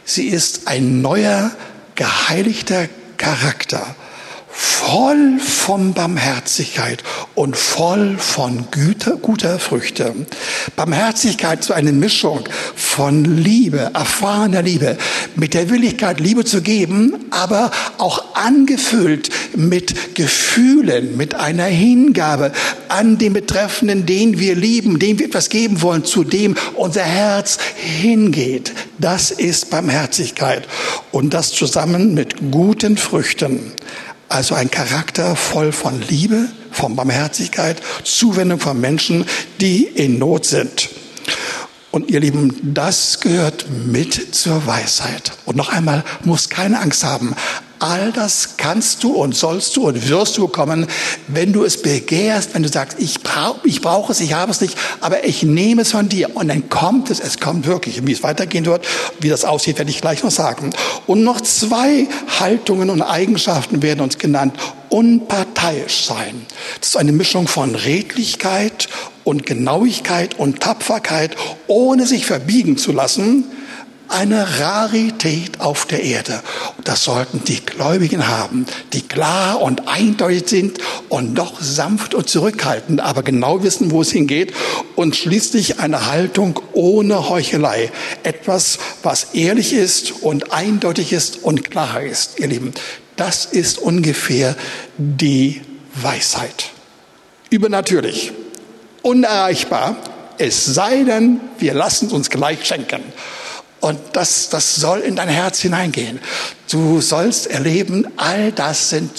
Sie 0.10 0.30
ist 0.30 0.70
ein 0.70 1.02
neuer, 1.02 1.52
geheiligter 1.96 2.88
Charakter 3.18 3.94
voll 4.60 5.38
von 5.40 5.94
Barmherzigkeit 5.94 7.04
und 7.36 7.56
voll 7.56 8.18
von 8.18 8.66
Güter, 8.72 9.18
guter 9.18 9.60
Früchte. 9.60 10.16
Barmherzigkeit 10.76 11.60
ist 11.60 11.70
eine 11.70 11.92
Mischung 11.92 12.50
von 12.76 13.24
Liebe, 13.24 13.92
erfahrener 13.94 14.64
Liebe, 14.64 14.98
mit 15.36 15.54
der 15.54 15.70
Willigkeit, 15.70 16.20
Liebe 16.20 16.44
zu 16.44 16.64
geben, 16.64 17.26
aber 17.30 17.70
auch 18.00 18.36
angefüllt 18.36 19.30
mit 19.56 20.16
Gefühlen, 20.16 21.18
mit 21.18 21.36
einer 21.36 21.66
Hingabe 21.66 22.52
an 22.88 23.20
den 23.20 23.34
Betreffenden, 23.34 24.08
den 24.08 24.40
wir 24.40 24.56
lieben, 24.56 24.98
dem 24.98 25.20
wir 25.20 25.28
etwas 25.28 25.50
geben 25.50 25.84
wollen, 25.84 26.04
zu 26.04 26.24
dem 26.24 26.56
unser 26.74 27.04
Herz 27.04 27.60
hingeht. 27.76 28.74
Das 28.98 29.30
ist 29.30 29.70
Barmherzigkeit. 29.70 30.68
Und 31.12 31.36
das 31.36 31.52
zusammen 31.52 32.16
mit 32.16 32.52
guten 32.52 32.98
Früchten. 32.98 33.74
Also 34.30 34.56
ein 34.56 34.70
Charakter 34.70 35.36
voll 35.36 35.72
von 35.72 36.02
Liebe, 36.02 36.50
von 36.72 36.96
Barmherzigkeit, 36.96 37.82
Zuwendung 38.04 38.60
von 38.60 38.80
Menschen, 38.80 39.26
die 39.62 39.84
in 39.86 40.20
Not 40.20 40.46
sind. 40.46 40.90
Und 41.92 42.12
ihr 42.12 42.20
Lieben, 42.20 42.74
das 42.74 43.22
gehört 43.22 43.66
mit 43.70 44.36
zur 44.36 44.68
Weisheit. 44.68 45.32
Und 45.46 45.56
noch 45.56 45.70
einmal, 45.70 46.04
muss 46.24 46.50
keine 46.50 46.80
Angst 46.80 47.04
haben. 47.04 47.36
All 47.80 48.12
das 48.12 48.58
kannst 48.58 49.04
du 49.04 49.14
und 49.14 49.36
sollst 49.36 49.76
du 49.76 49.88
und 49.88 50.10
wirst 50.10 50.38
du 50.38 50.48
bekommen, 50.48 50.88
wenn 51.28 51.54
du 51.54 51.64
es 51.64 51.82
begehrst, 51.82 52.54
wenn 52.54 52.64
du 52.64 52.70
sagst, 52.70 52.98
ich 53.00 53.22
brauche 53.22 53.68
ich 53.68 53.82
brauch 53.82 54.10
es, 54.10 54.20
ich 54.20 54.34
habe 54.34 54.52
es 54.52 54.62
nicht, 54.62 54.76
aber 55.00 55.26
ich 55.26 55.44
nehme 55.44 55.84
es 55.84 55.92
von 55.92 56.10
dir. 56.10 56.36
Und 56.36 56.48
dann 56.48 56.70
kommt 56.70 57.10
es, 57.12 57.20
es 57.20 57.40
kommt 57.40 57.68
wirklich. 57.68 58.00
Und 58.00 58.08
wie 58.08 58.14
es 58.14 58.24
weitergehen 58.24 58.66
wird, 58.66 58.86
wie 59.20 59.30
das 59.30 59.46
aussieht, 59.46 59.78
werde 59.78 59.92
ich 59.92 60.02
gleich 60.02 60.24
noch 60.24 60.32
sagen. 60.32 60.72
Und 61.06 61.24
noch 61.24 61.42
zwei 61.42 62.08
Haltungen 62.40 62.90
und 62.90 63.02
Eigenschaften 63.02 63.82
werden 63.82 64.02
uns 64.02 64.18
genannt. 64.18 64.56
Unparteiisch 64.90 66.06
sein. 66.06 66.46
Das 66.80 66.90
ist 66.90 66.98
eine 66.98 67.12
Mischung 67.12 67.48
von 67.48 67.76
Redlichkeit 67.76 68.88
und 69.24 69.46
Genauigkeit 69.46 70.40
und 70.40 70.62
Tapferkeit, 70.62 71.36
ohne 71.68 72.08
sich 72.08 72.26
verbiegen 72.26 72.78
zu 72.78 72.92
lassen 72.92 73.44
eine 74.10 74.60
Rarität 74.60 75.60
auf 75.60 75.86
der 75.86 76.04
Erde. 76.04 76.42
Das 76.84 77.04
sollten 77.04 77.44
die 77.44 77.66
Gläubigen 77.66 78.28
haben, 78.28 78.66
die 78.94 79.02
klar 79.02 79.62
und 79.62 79.88
eindeutig 79.88 80.48
sind 80.48 80.80
und 81.10 81.36
doch 81.36 81.62
sanft 81.62 82.14
und 82.14 82.30
zurückhaltend, 82.30 83.02
aber 83.02 83.24
genau 83.24 83.64
wissen, 83.64 83.92
wo 83.92 84.02
es 84.02 84.12
hingeht. 84.12 84.54
Und 84.96 85.16
schließlich 85.16 85.80
eine 85.80 86.08
Haltung 86.08 86.60
ohne 86.74 87.30
Heuchelei. 87.30 87.92
Etwas, 88.24 88.80
was 89.04 89.34
ehrlich 89.34 89.74
ist 89.74 90.12
und 90.22 90.52
eindeutig 90.54 91.14
ist 91.14 91.44
und 91.44 91.70
klar 91.70 92.02
ist, 92.02 92.40
ihr 92.40 92.48
Lieben. 92.48 92.74
Das 93.16 93.46
ist 93.46 93.80
ungefähr 93.80 94.56
die 94.98 95.62
Weisheit. 95.96 96.72
Übernatürlich, 97.50 98.32
unerreichbar, 99.02 99.96
Es 100.40 100.66
sei 100.66 101.04
denn, 101.04 101.40
wir 101.58 101.74
lassen 101.74 102.10
uns 102.10 102.30
gleich 102.30 102.64
schenken. 102.66 103.02
Und 103.80 104.00
das, 104.14 104.50
das 104.50 104.76
soll 104.76 105.00
in 105.00 105.16
dein 105.16 105.30
Herz 105.30 105.60
hineingehen. 105.60 106.20
Du 106.70 107.00
sollst 107.02 107.48
erleben, 107.48 108.08
all 108.18 108.52
das 108.52 108.90
sind 108.90 109.12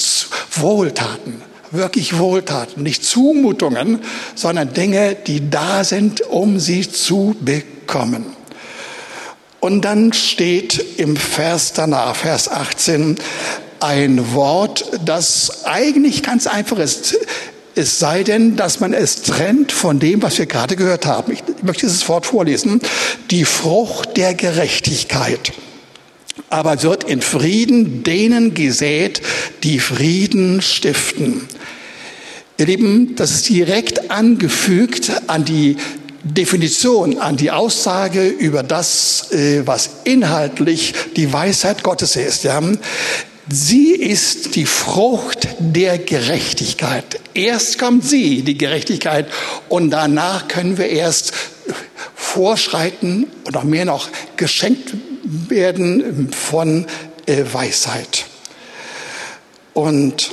Wohltaten, 0.52 1.42
wirklich 1.70 2.18
Wohltaten, 2.18 2.82
nicht 2.82 3.04
Zumutungen, 3.04 4.00
sondern 4.34 4.72
Dinge, 4.72 5.14
die 5.14 5.48
da 5.48 5.84
sind, 5.84 6.22
um 6.22 6.58
sie 6.58 6.90
zu 6.90 7.36
bekommen. 7.40 8.36
Und 9.60 9.84
dann 9.84 10.12
steht 10.12 10.98
im 10.98 11.16
Vers 11.16 11.72
danach, 11.72 12.14
Vers 12.14 12.48
18, 12.48 13.16
ein 13.80 14.32
Wort, 14.34 14.84
das 15.04 15.64
eigentlich 15.64 16.22
ganz 16.22 16.46
einfach 16.46 16.78
ist. 16.78 17.16
Es 17.78 18.00
sei 18.00 18.24
denn, 18.24 18.56
dass 18.56 18.80
man 18.80 18.92
es 18.92 19.22
trennt 19.22 19.70
von 19.70 20.00
dem, 20.00 20.20
was 20.20 20.36
wir 20.38 20.46
gerade 20.46 20.74
gehört 20.74 21.06
haben. 21.06 21.32
Ich 21.32 21.44
möchte 21.62 21.86
dieses 21.86 22.08
Wort 22.08 22.26
vorlesen. 22.26 22.80
Die 23.30 23.44
Frucht 23.44 24.16
der 24.16 24.34
Gerechtigkeit 24.34 25.52
aber 26.50 26.82
wird 26.82 27.04
in 27.04 27.20
Frieden 27.20 28.02
denen 28.02 28.54
gesät, 28.54 29.20
die 29.62 29.80
Frieden 29.80 30.62
stiften. 30.62 31.46
Ihr 32.56 32.66
Lieben, 32.66 33.14
das 33.16 33.30
ist 33.32 33.48
direkt 33.48 34.10
angefügt 34.10 35.12
an 35.26 35.44
die 35.44 35.76
Definition, 36.24 37.18
an 37.18 37.36
die 37.36 37.50
Aussage 37.50 38.26
über 38.26 38.62
das, 38.62 39.30
äh, 39.30 39.66
was 39.66 39.90
inhaltlich 40.04 40.94
die 41.16 41.32
Weisheit 41.32 41.82
Gottes 41.82 42.16
ist. 42.16 42.42
Sie 43.50 43.92
ist 43.92 44.56
die 44.56 44.66
Frucht 44.66 45.48
der 45.58 45.96
Gerechtigkeit. 45.96 47.18
Erst 47.32 47.78
kommt 47.78 48.04
sie, 48.04 48.42
die 48.42 48.58
Gerechtigkeit, 48.58 49.26
und 49.70 49.90
danach 49.90 50.48
können 50.48 50.76
wir 50.76 50.88
erst 50.88 51.32
vorschreiten 52.14 53.26
noch 53.50 53.64
mehr 53.64 53.86
noch 53.86 54.08
geschenkt 54.36 54.92
werden 55.22 56.30
von 56.32 56.84
äh, 57.24 57.42
Weisheit. 57.50 58.26
Und 59.72 60.30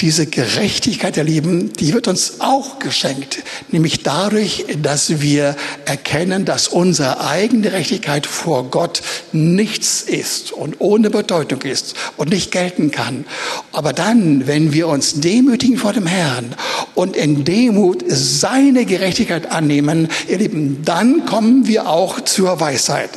diese 0.00 0.26
Gerechtigkeit, 0.26 1.16
der 1.16 1.24
Lieben, 1.24 1.72
die 1.74 1.92
wird 1.92 2.08
uns 2.08 2.40
auch 2.40 2.78
geschenkt, 2.78 3.42
nämlich 3.70 4.02
dadurch, 4.02 4.64
dass 4.82 5.20
wir 5.20 5.56
erkennen, 5.84 6.44
dass 6.44 6.68
unsere 6.68 7.26
eigene 7.26 7.62
Gerechtigkeit 7.62 8.26
vor 8.26 8.70
Gott 8.70 9.02
nichts 9.32 10.02
ist 10.02 10.52
und 10.52 10.76
ohne 10.78 11.10
Bedeutung 11.10 11.62
ist 11.62 11.94
und 12.16 12.30
nicht 12.30 12.50
gelten 12.50 12.90
kann. 12.90 13.24
Aber 13.72 13.92
dann, 13.92 14.46
wenn 14.46 14.72
wir 14.72 14.88
uns 14.88 15.20
demütigen 15.20 15.76
vor 15.76 15.92
dem 15.92 16.06
Herrn 16.06 16.54
und 16.94 17.16
in 17.16 17.44
Demut 17.44 18.04
seine 18.06 18.86
Gerechtigkeit 18.86 19.50
annehmen, 19.50 20.08
ihr 20.28 20.38
Lieben, 20.38 20.82
dann 20.84 21.26
kommen 21.26 21.66
wir 21.66 21.88
auch 21.88 22.20
zur 22.20 22.60
Weisheit. 22.60 23.10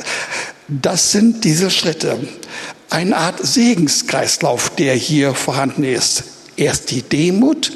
Das 0.68 1.12
sind 1.12 1.44
diese 1.44 1.70
Schritte 1.70 2.18
eine 2.94 3.16
Art 3.16 3.44
Segenskreislauf, 3.44 4.70
der 4.70 4.94
hier 4.94 5.34
vorhanden 5.34 5.82
ist. 5.82 6.22
Erst 6.56 6.92
die 6.92 7.02
Demut 7.02 7.72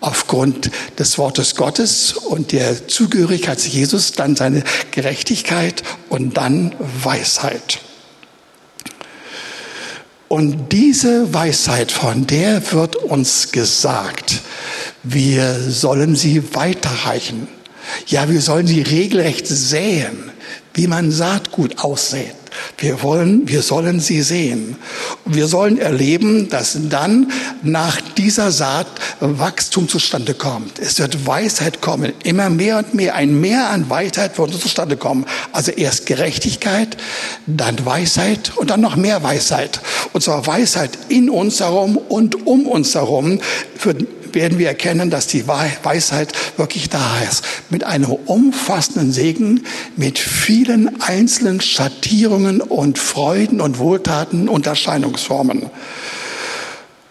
aufgrund 0.00 0.70
des 0.98 1.18
Wortes 1.18 1.56
Gottes 1.56 2.14
und 2.14 2.52
der 2.52 2.88
Zugehörigkeit 2.88 3.60
zu 3.60 3.68
Jesus, 3.68 4.12
dann 4.12 4.34
seine 4.34 4.64
Gerechtigkeit 4.92 5.82
und 6.08 6.38
dann 6.38 6.74
Weisheit. 6.78 7.80
Und 10.28 10.72
diese 10.72 11.34
Weisheit, 11.34 11.92
von 11.92 12.26
der 12.26 12.72
wird 12.72 12.96
uns 12.96 13.52
gesagt, 13.52 14.40
wir 15.02 15.60
sollen 15.70 16.16
sie 16.16 16.54
weiterreichen. 16.54 17.46
Ja, 18.06 18.30
wir 18.30 18.40
sollen 18.40 18.66
sie 18.66 18.80
regelrecht 18.80 19.46
säen, 19.46 20.32
wie 20.72 20.86
man 20.86 21.12
Saatgut 21.12 21.78
aussät. 21.78 22.34
Wir 22.78 23.02
wollen, 23.02 23.48
wir 23.48 23.62
sollen 23.62 24.00
sie 24.00 24.22
sehen. 24.22 24.76
Wir 25.24 25.46
sollen 25.46 25.78
erleben, 25.78 26.48
dass 26.48 26.78
dann 26.88 27.32
nach 27.62 28.00
dieser 28.16 28.50
Saat 28.50 28.86
Wachstum 29.20 29.88
zustande 29.88 30.34
kommt. 30.34 30.78
Es 30.78 30.98
wird 30.98 31.26
Weisheit 31.26 31.80
kommen. 31.80 32.12
Immer 32.24 32.50
mehr 32.50 32.78
und 32.78 32.94
mehr. 32.94 33.14
Ein 33.14 33.40
Mehr 33.40 33.70
an 33.70 33.88
Weisheit 33.88 34.38
wird 34.38 34.54
zustande 34.54 34.96
kommen. 34.96 35.26
Also 35.52 35.72
erst 35.72 36.06
Gerechtigkeit, 36.06 36.96
dann 37.46 37.84
Weisheit 37.84 38.52
und 38.56 38.70
dann 38.70 38.80
noch 38.80 38.96
mehr 38.96 39.22
Weisheit. 39.22 39.80
Und 40.12 40.22
zwar 40.22 40.46
Weisheit 40.46 40.90
in 41.08 41.30
uns 41.30 41.60
herum 41.60 41.96
und 41.96 42.46
um 42.46 42.66
uns 42.66 42.94
herum 42.94 43.40
wird 43.82 44.06
werden 44.36 44.60
wir 44.60 44.68
erkennen, 44.68 45.10
dass 45.10 45.26
die 45.26 45.48
Weisheit 45.48 46.32
wirklich 46.56 46.88
da 46.88 47.18
ist. 47.28 47.42
Mit 47.70 47.82
einem 47.82 48.12
umfassenden 48.12 49.10
Segen, 49.10 49.64
mit 49.96 50.20
vielen 50.20 51.00
einzelnen 51.00 51.60
Schattierungen 51.60 52.60
und 52.60 53.00
Freuden 53.00 53.60
und 53.60 53.80
Wohltaten 53.80 54.48
und 54.48 54.68
Erscheinungsformen. 54.68 55.70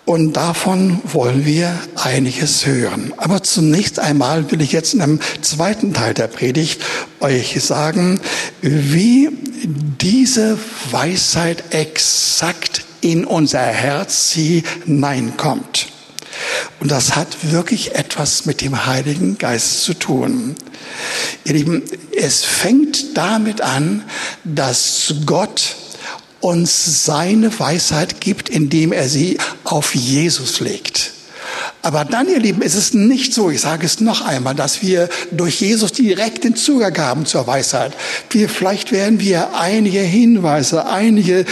Und 0.05 0.33
davon 0.33 1.01
wollen 1.03 1.45
wir 1.45 1.73
einiges 1.95 2.67
hören. 2.67 3.11
Aber 3.17 3.41
zunächst 3.41 3.99
einmal 3.99 4.51
will 4.51 4.61
ich 4.61 4.71
jetzt 4.71 4.93
in 4.93 5.01
einem 5.01 5.19
zweiten 5.41 5.93
Teil 5.95 6.13
der 6.13 6.27
Predigt 6.27 6.79
euch 7.21 7.59
sagen, 7.63 8.19
wie 8.61 9.29
diese 9.99 10.59
Weisheit 10.91 11.73
exakt 11.73 12.85
in 13.01 13.25
unser 13.25 13.61
Herz 13.61 14.31
hineinkommt. 14.31 15.94
Und 16.79 16.91
das 16.91 17.15
hat 17.15 17.51
wirklich 17.51 17.95
etwas 17.95 18.45
mit 18.45 18.61
dem 18.61 18.85
Heiligen 18.85 19.37
Geist 19.37 19.83
zu 19.83 19.93
tun. 19.93 20.55
Ihr 21.43 21.53
Lieben, 21.53 21.83
es 22.15 22.43
fängt 22.43 23.17
damit 23.17 23.61
an, 23.61 24.03
dass 24.43 25.13
Gott 25.25 25.75
uns 26.39 27.05
seine 27.05 27.59
Weisheit 27.59 28.21
gibt, 28.21 28.49
indem 28.49 28.91
er 28.91 29.09
sie 29.09 29.37
auf 29.63 29.95
Jesus 29.95 30.59
legt. 30.59 31.11
Aber 31.81 32.03
dann, 32.03 32.27
ihr 32.27 32.39
Lieben, 32.39 32.63
ist 32.63 32.73
es 32.75 32.93
nicht 32.93 33.33
so, 33.33 33.51
ich 33.51 33.61
sage 33.61 33.85
es 33.85 33.99
noch 33.99 34.25
einmal, 34.25 34.55
dass 34.55 34.81
wir 34.81 35.07
durch 35.31 35.61
Jesus 35.61 35.91
direkt 35.91 36.43
den 36.43 36.55
Zugang 36.55 36.97
haben 36.97 37.25
zur 37.27 37.45
Weisheit. 37.45 37.93
Wir, 38.31 38.49
vielleicht 38.49 38.91
werden 38.91 39.19
wir 39.19 39.55
einige 39.55 39.99
Hinweise, 39.99 40.87
einige 40.87 41.45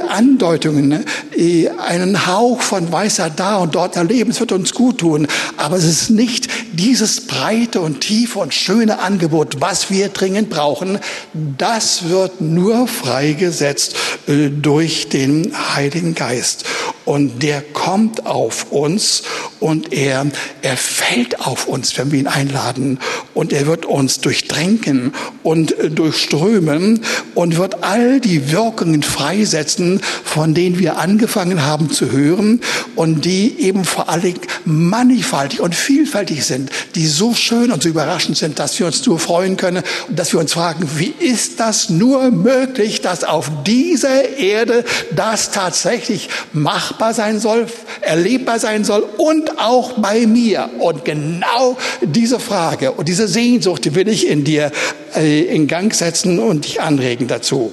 Andeutungen, 0.00 1.04
äh, 1.36 1.68
einen 1.68 2.26
Hauch 2.26 2.60
von 2.60 2.90
Weisheit 2.92 3.32
da 3.36 3.56
und 3.56 3.74
dort 3.74 3.96
erleben. 3.96 4.30
Es 4.30 4.40
wird 4.40 4.52
uns 4.52 4.72
gut 4.72 4.98
tun. 4.98 5.26
Aber 5.56 5.76
es 5.76 5.84
ist 5.84 6.10
nicht 6.10 6.48
dieses 6.72 7.22
breite 7.22 7.80
und 7.80 8.00
tiefe 8.00 8.38
und 8.38 8.54
schöne 8.54 9.00
Angebot, 9.00 9.60
was 9.60 9.90
wir 9.90 10.08
dringend 10.08 10.50
brauchen. 10.50 10.98
Das 11.32 12.08
wird 12.08 12.40
nur 12.40 12.88
freigesetzt 12.88 13.96
äh, 14.26 14.48
durch 14.48 15.08
den 15.08 15.52
Heiligen 15.74 16.14
Geist. 16.14 16.64
Und 17.04 17.42
der 17.42 17.60
kommt 17.60 18.24
auf 18.24 18.72
uns 18.72 19.24
und 19.60 19.92
er, 19.92 20.26
er 20.62 20.76
fällt 20.76 21.40
auf 21.40 21.66
uns, 21.66 21.96
wenn 21.98 22.12
wir 22.12 22.18
ihn 22.18 22.26
einladen 22.26 22.98
und 23.34 23.52
er 23.52 23.66
wird 23.66 23.84
uns 23.84 24.20
durchdrängen 24.20 25.12
und 25.42 25.78
äh, 25.78 25.90
durchströmen 25.90 27.00
und 27.34 27.56
wird 27.56 27.82
all 27.82 28.20
die 28.20 28.52
Wirkungen 28.52 29.02
freisetzen, 29.02 29.63
von 30.24 30.54
denen 30.54 30.78
wir 30.78 30.98
angefangen 30.98 31.64
haben 31.64 31.90
zu 31.90 32.10
hören 32.12 32.60
und 32.96 33.24
die 33.24 33.60
eben 33.60 33.84
vor 33.84 34.08
allem 34.08 34.34
mannigfaltig 34.64 35.60
und 35.60 35.74
vielfältig 35.74 36.44
sind, 36.44 36.70
die 36.94 37.06
so 37.06 37.34
schön 37.34 37.70
und 37.70 37.82
so 37.82 37.88
überraschend 37.88 38.36
sind, 38.36 38.58
dass 38.58 38.78
wir 38.78 38.86
uns 38.86 39.04
nur 39.06 39.18
freuen 39.18 39.56
können 39.56 39.82
und 40.08 40.18
dass 40.18 40.32
wir 40.32 40.40
uns 40.40 40.52
fragen, 40.52 40.88
wie 40.96 41.14
ist 41.18 41.60
das 41.60 41.90
nur 41.90 42.30
möglich, 42.30 43.00
dass 43.00 43.24
auf 43.24 43.50
dieser 43.66 44.38
Erde 44.38 44.84
das 45.14 45.50
tatsächlich 45.50 46.28
machbar 46.52 47.14
sein 47.14 47.40
soll, 47.40 47.66
erlebbar 48.00 48.58
sein 48.58 48.84
soll 48.84 49.04
und 49.18 49.58
auch 49.58 49.92
bei 49.94 50.26
mir. 50.26 50.70
Und 50.78 51.04
genau 51.04 51.76
diese 52.02 52.40
Frage 52.40 52.92
und 52.92 53.08
diese 53.08 53.28
Sehnsucht 53.28 53.94
will 53.94 54.08
ich 54.08 54.26
in 54.26 54.44
dir 54.44 54.70
äh, 55.14 55.42
in 55.42 55.66
Gang 55.66 55.94
setzen 55.94 56.38
und 56.38 56.64
dich 56.64 56.80
anregen 56.80 57.28
dazu. 57.28 57.72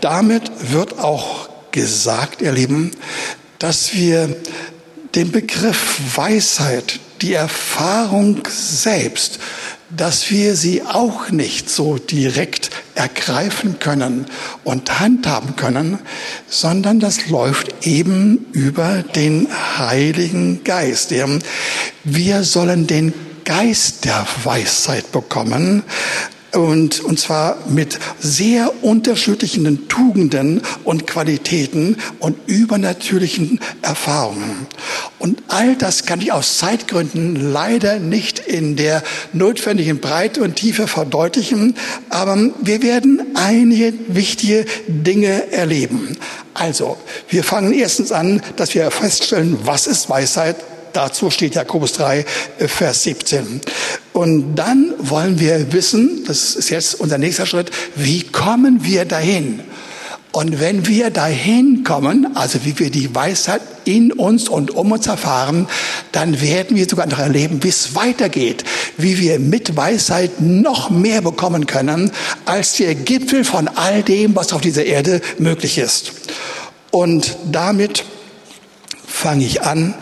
Damit 0.00 0.50
wird 0.72 0.98
auch 0.98 1.48
gesagt, 1.70 2.42
ihr 2.42 2.52
Lieben, 2.52 2.90
dass 3.58 3.94
wir 3.94 4.34
den 5.14 5.30
Begriff 5.32 6.00
Weisheit, 6.16 7.00
die 7.22 7.34
Erfahrung 7.34 8.46
selbst, 8.48 9.38
dass 9.90 10.30
wir 10.30 10.54
sie 10.54 10.82
auch 10.82 11.30
nicht 11.30 11.70
so 11.70 11.96
direkt 11.96 12.70
ergreifen 12.94 13.78
können 13.78 14.26
und 14.64 15.00
handhaben 15.00 15.56
können, 15.56 15.98
sondern 16.48 17.00
das 17.00 17.28
läuft 17.28 17.86
eben 17.86 18.46
über 18.52 19.02
den 19.02 19.48
Heiligen 19.78 20.62
Geist. 20.62 21.12
Wir 22.04 22.44
sollen 22.44 22.86
den 22.86 23.14
Geist 23.44 24.04
der 24.04 24.26
Weisheit 24.44 25.10
bekommen, 25.10 25.82
und, 26.52 27.00
und 27.00 27.20
zwar 27.20 27.58
mit 27.68 27.98
sehr 28.20 28.72
unterschiedlichen 28.82 29.88
Tugenden 29.88 30.62
und 30.84 31.06
Qualitäten 31.06 31.96
und 32.18 32.36
übernatürlichen 32.46 33.60
Erfahrungen. 33.82 34.66
Und 35.18 35.42
all 35.48 35.76
das 35.76 36.06
kann 36.06 36.20
ich 36.20 36.32
aus 36.32 36.58
Zeitgründen 36.58 37.52
leider 37.52 37.98
nicht 37.98 38.38
in 38.38 38.76
der 38.76 39.02
notwendigen 39.32 40.00
Breite 40.00 40.42
und 40.42 40.56
Tiefe 40.56 40.86
verdeutlichen, 40.86 41.74
aber 42.08 42.38
wir 42.62 42.82
werden 42.82 43.22
einige 43.34 43.92
wichtige 44.08 44.64
Dinge 44.86 45.52
erleben. 45.52 46.16
Also, 46.54 46.96
wir 47.28 47.44
fangen 47.44 47.72
erstens 47.72 48.10
an, 48.10 48.42
dass 48.56 48.74
wir 48.74 48.90
feststellen, 48.90 49.58
was 49.64 49.86
ist 49.86 50.08
Weisheit 50.08 50.56
Dazu 50.92 51.30
steht 51.30 51.54
Jakobus 51.54 51.92
3, 51.94 52.24
äh, 52.58 52.68
Vers 52.68 53.02
17. 53.04 53.60
Und 54.12 54.56
dann 54.56 54.94
wollen 54.98 55.38
wir 55.38 55.72
wissen, 55.72 56.24
das 56.26 56.56
ist 56.56 56.70
jetzt 56.70 57.00
unser 57.00 57.18
nächster 57.18 57.46
Schritt, 57.46 57.70
wie 57.94 58.22
kommen 58.22 58.84
wir 58.84 59.04
dahin? 59.04 59.60
Und 60.30 60.60
wenn 60.60 60.86
wir 60.86 61.10
dahin 61.10 61.84
kommen, 61.84 62.36
also 62.36 62.64
wie 62.64 62.78
wir 62.78 62.90
die 62.90 63.14
Weisheit 63.14 63.62
in 63.86 64.12
uns 64.12 64.48
und 64.48 64.70
um 64.72 64.92
uns 64.92 65.06
erfahren, 65.06 65.66
dann 66.12 66.40
werden 66.40 66.76
wir 66.76 66.86
sogar 66.86 67.06
noch 67.06 67.18
erleben, 67.18 67.62
wie 67.62 67.68
es 67.68 67.94
weitergeht, 67.94 68.62
wie 68.98 69.18
wir 69.18 69.38
mit 69.38 69.76
Weisheit 69.76 70.40
noch 70.40 70.90
mehr 70.90 71.22
bekommen 71.22 71.66
können, 71.66 72.12
als 72.44 72.76
der 72.76 72.94
Gipfel 72.94 73.42
von 73.42 73.68
all 73.68 74.02
dem, 74.02 74.36
was 74.36 74.52
auf 74.52 74.60
dieser 74.60 74.84
Erde 74.84 75.22
möglich 75.38 75.78
ist. 75.78 76.12
Und 76.90 77.36
damit 77.50 78.04
fange 79.18 79.44
ich 79.44 79.62
an, 79.62 79.94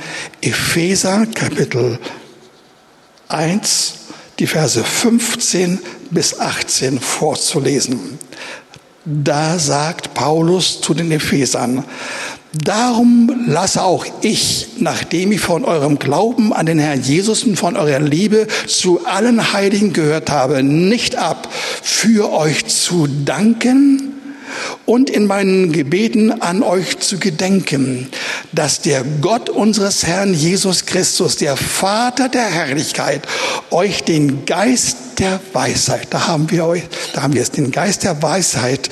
Epheser 0.42 1.24
Kapitel 1.34 1.98
1, 3.28 3.94
die 4.38 4.46
Verse 4.46 4.84
15 4.84 5.78
bis 6.10 6.38
18 6.38 7.00
vorzulesen. 7.00 8.18
Da 9.06 9.58
sagt 9.58 10.12
Paulus 10.12 10.82
zu 10.82 10.92
den 10.92 11.10
Ephesern, 11.12 11.84
Darum 12.52 13.44
lasse 13.48 13.82
auch 13.82 14.06
ich, 14.22 14.68
nachdem 14.78 15.32
ich 15.32 15.40
von 15.40 15.64
eurem 15.64 15.98
Glauben 15.98 16.54
an 16.54 16.64
den 16.64 16.78
Herrn 16.78 17.02
Jesus 17.02 17.44
und 17.44 17.56
von 17.56 17.76
eurer 17.76 18.00
Liebe 18.00 18.46
zu 18.66 19.04
allen 19.04 19.52
Heiligen 19.52 19.92
gehört 19.92 20.30
habe, 20.30 20.62
nicht 20.62 21.16
ab, 21.16 21.48
für 21.82 22.32
euch 22.32 22.66
zu 22.66 23.06
danken 23.06 24.15
und 24.84 25.10
in 25.10 25.26
meinen 25.26 25.72
Gebeten 25.72 26.42
an 26.42 26.62
euch 26.62 26.98
zu 26.98 27.18
gedenken, 27.18 28.08
dass 28.52 28.80
der 28.80 29.04
Gott 29.20 29.48
unseres 29.48 30.06
Herrn 30.06 30.34
Jesus 30.34 30.86
Christus, 30.86 31.36
der 31.36 31.56
Vater 31.56 32.28
der 32.28 32.46
Herrlichkeit, 32.46 33.22
euch 33.70 34.04
den 34.04 34.44
Geist 34.46 34.96
der 35.18 35.40
Weisheit, 35.52 36.08
da 36.10 36.26
haben 36.26 36.50
wir 36.50 36.66
euch, 36.66 36.82
da 37.12 37.22
haben 37.22 37.34
wir 37.34 37.42
es, 37.42 37.50
den 37.50 37.70
Geist 37.70 38.04
der 38.04 38.22
Weisheit 38.22 38.90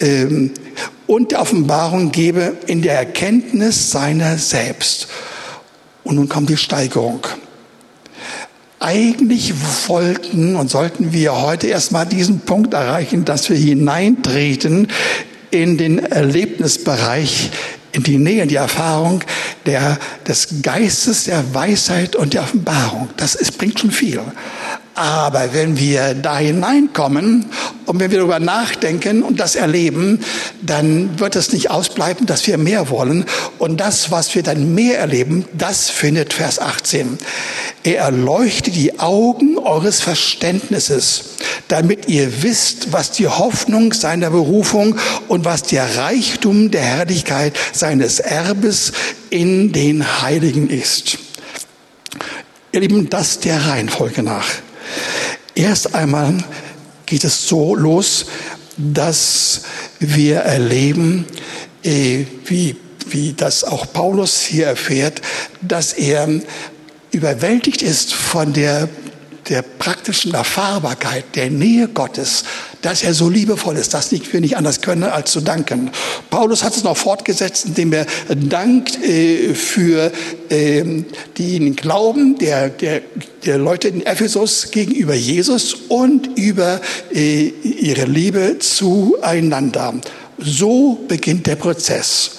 ähm, 0.00 0.52
und 1.06 1.32
der 1.32 1.40
Offenbarung 1.40 2.12
gebe 2.12 2.56
in 2.66 2.82
der 2.82 2.94
Erkenntnis 2.94 3.90
seiner 3.90 4.38
selbst. 4.38 5.08
Und 6.04 6.16
nun 6.16 6.28
kommt 6.28 6.50
die 6.50 6.56
Steigerung. 6.56 7.26
Eigentlich 8.78 9.54
wollten 9.86 10.54
und 10.54 10.70
sollten 10.70 11.12
wir 11.12 11.40
heute 11.40 11.66
erstmal 11.66 12.04
diesen 12.04 12.40
Punkt 12.40 12.74
erreichen, 12.74 13.24
dass 13.24 13.48
wir 13.48 13.56
hineintreten 13.56 14.88
in 15.50 15.78
den 15.78 15.98
Erlebnisbereich, 15.98 17.50
in 17.92 18.02
die 18.02 18.18
Nähe, 18.18 18.42
in 18.42 18.48
die 18.48 18.56
Erfahrung 18.56 19.22
der, 19.64 19.98
des 20.28 20.62
Geistes, 20.62 21.24
der 21.24 21.54
Weisheit 21.54 22.16
und 22.16 22.34
der 22.34 22.42
Offenbarung. 22.42 23.08
Das 23.16 23.34
ist, 23.34 23.56
bringt 23.56 23.80
schon 23.80 23.90
viel. 23.90 24.20
Aber 24.96 25.52
wenn 25.52 25.78
wir 25.78 26.14
da 26.14 26.38
hineinkommen 26.38 27.44
und 27.84 28.00
wenn 28.00 28.10
wir 28.10 28.16
darüber 28.16 28.40
nachdenken 28.40 29.22
und 29.22 29.38
das 29.38 29.54
erleben, 29.54 30.20
dann 30.62 31.20
wird 31.20 31.36
es 31.36 31.52
nicht 31.52 31.70
ausbleiben, 31.70 32.24
dass 32.24 32.46
wir 32.46 32.56
mehr 32.56 32.88
wollen. 32.88 33.26
Und 33.58 33.78
das, 33.78 34.10
was 34.10 34.34
wir 34.34 34.42
dann 34.42 34.74
mehr 34.74 34.98
erleben, 34.98 35.44
das 35.52 35.90
findet 35.90 36.32
Vers 36.32 36.58
18. 36.58 37.18
Er 37.84 37.98
erleuchtet 37.98 38.74
die 38.74 38.98
Augen 38.98 39.58
eures 39.58 40.00
Verständnisses, 40.00 41.24
damit 41.68 42.08
ihr 42.08 42.42
wisst, 42.42 42.94
was 42.94 43.10
die 43.10 43.28
Hoffnung 43.28 43.92
seiner 43.92 44.30
Berufung 44.30 44.96
und 45.28 45.44
was 45.44 45.62
der 45.62 45.98
Reichtum 45.98 46.70
der 46.70 46.80
Herrlichkeit 46.80 47.54
seines 47.74 48.18
Erbes 48.18 48.92
in 49.28 49.72
den 49.72 50.22
Heiligen 50.22 50.70
ist. 50.70 51.18
Ihr 52.72 52.80
Lieben, 52.80 53.10
das 53.10 53.40
der 53.40 53.66
Reihenfolge 53.66 54.22
nach. 54.22 54.46
Erst 55.54 55.94
einmal 55.94 56.36
geht 57.06 57.24
es 57.24 57.48
so 57.48 57.74
los, 57.74 58.26
dass 58.76 59.62
wir 59.98 60.38
erleben, 60.38 61.24
äh, 61.82 62.24
wie, 62.44 62.76
wie 63.08 63.32
das 63.32 63.64
auch 63.64 63.92
Paulus 63.92 64.42
hier 64.42 64.66
erfährt, 64.66 65.22
dass 65.62 65.92
er 65.92 66.28
überwältigt 67.10 67.82
ist 67.82 68.12
von 68.12 68.52
der 68.52 68.88
der 69.48 69.62
praktischen 69.62 70.34
Erfahrbarkeit, 70.34 71.24
der 71.36 71.50
Nähe 71.50 71.88
Gottes, 71.88 72.44
dass 72.86 73.02
er 73.02 73.14
so 73.14 73.28
liebevoll 73.28 73.76
ist, 73.76 73.94
dass 73.94 74.12
wir 74.12 74.40
nicht 74.40 74.56
anders 74.56 74.80
können, 74.80 75.02
als 75.02 75.32
zu 75.32 75.40
danken. 75.40 75.90
Paulus 76.30 76.62
hat 76.62 76.76
es 76.76 76.84
noch 76.84 76.96
fortgesetzt, 76.96 77.66
indem 77.66 77.92
er 77.92 78.06
dankt 78.36 79.02
äh, 79.02 79.54
für 79.54 80.12
äh, 80.50 80.84
den 81.36 81.74
Glauben 81.74 82.38
der, 82.38 82.68
der, 82.68 83.02
der 83.44 83.58
Leute 83.58 83.88
in 83.88 84.06
Ephesus 84.06 84.70
gegenüber 84.70 85.14
Jesus 85.14 85.74
und 85.88 86.38
über 86.38 86.80
äh, 87.12 87.48
ihre 87.48 88.04
Liebe 88.04 88.60
zueinander. 88.60 89.94
So 90.38 91.04
beginnt 91.08 91.48
der 91.48 91.56
Prozess. 91.56 92.36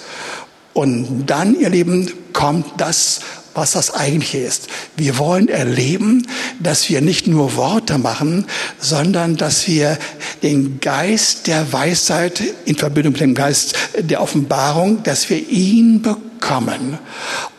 Und 0.72 1.26
dann, 1.26 1.60
ihr 1.60 1.70
Lieben, 1.70 2.10
kommt 2.32 2.68
das, 2.78 3.20
was 3.58 3.72
das 3.72 3.93
eigentliche 3.93 4.38
ist. 4.38 4.67
Wir 4.96 5.17
wollen 5.17 5.50
erleben, 5.50 6.28
dass 6.60 6.89
wir 6.89 7.02
nicht 7.02 7.28
nur 7.28 7.56
Worte 7.56 7.98
machen, 7.98 8.46
sondern 8.80 9.36
dass 9.36 9.67
wir 9.67 9.98
den 10.43 10.80
Geist 10.80 11.48
der 11.48 11.74
Weisheit 11.74 12.41
in 12.65 12.76
Verbindung 12.76 13.13
mit 13.13 13.22
dem 13.22 13.34
Geist 13.34 13.76
der 14.00 14.22
Offenbarung, 14.22 15.02
dass 15.02 15.30
wir 15.32 15.50
ihn 15.50 16.04
bekommen. 16.04 17.00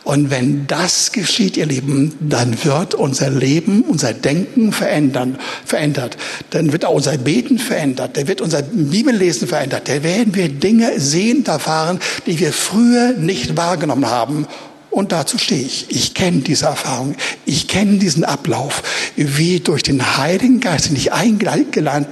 Und 0.05 0.31
wenn 0.31 0.65
das 0.67 1.11
geschieht, 1.11 1.57
ihr 1.57 1.65
Lieben, 1.65 2.15
dann 2.21 2.63
wird 2.63 2.95
unser 2.95 3.29
Leben, 3.29 3.81
unser 3.83 4.13
Denken 4.13 4.71
verändern, 4.71 5.37
verändert. 5.65 6.17
Dann 6.49 6.71
wird 6.71 6.85
auch 6.85 6.95
unser 6.95 7.17
Beten 7.17 7.59
verändert. 7.59 8.15
Dann 8.15 8.27
wird 8.27 8.41
unser 8.41 8.61
Bibellesen 8.61 9.47
verändert. 9.47 9.89
Da 9.89 10.01
werden 10.01 10.33
wir 10.33 10.47
Dinge 10.47 10.99
sehen, 10.99 11.45
erfahren, 11.45 11.99
die 12.25 12.39
wir 12.39 12.53
früher 12.53 13.11
nicht 13.13 13.57
wahrgenommen 13.57 14.07
haben 14.07 14.47
und 14.91 15.11
dazu 15.11 15.37
stehe 15.37 15.61
ich. 15.61 15.85
Ich 15.89 16.13
kenne 16.13 16.41
diese 16.41 16.65
Erfahrung. 16.65 17.15
Ich 17.45 17.67
kenne 17.67 17.99
diesen 17.99 18.23
Ablauf, 18.23 18.81
wie 19.15 19.59
durch 19.59 19.83
den 19.83 20.17
Heiligen 20.17 20.59
Geist, 20.59 20.89
den 20.89 20.95
ich 20.95 21.13
eingeladen, 21.13 22.07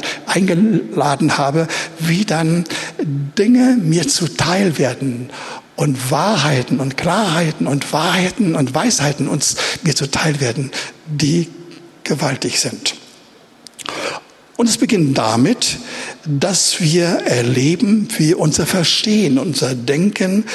habe, 1.37 1.67
wie 1.99 2.25
dann 2.25 2.65
Dinge 3.37 3.77
mir 3.81 4.07
zuteil 4.07 4.77
werden 4.77 5.29
und 5.75 6.11
Wahrheiten 6.11 6.79
und 6.79 6.97
Klarheiten 6.97 7.67
und 7.67 7.91
Wahrheiten 7.93 8.55
und 8.55 8.73
Weisheiten 8.73 9.27
uns 9.27 9.55
mir 9.83 9.95
zuteil 9.95 10.39
werden, 10.39 10.71
die 11.07 11.49
gewaltig 12.03 12.59
sind. 12.59 12.95
Und 14.57 14.67
es 14.67 14.77
beginnt 14.77 15.17
damit, 15.17 15.77
dass 16.25 16.81
wir 16.81 17.05
erleben, 17.05 18.07
wie 18.17 18.33
unser 18.33 18.65
Verstehen, 18.65 19.37
unser 19.37 19.75
Denken 19.75 20.45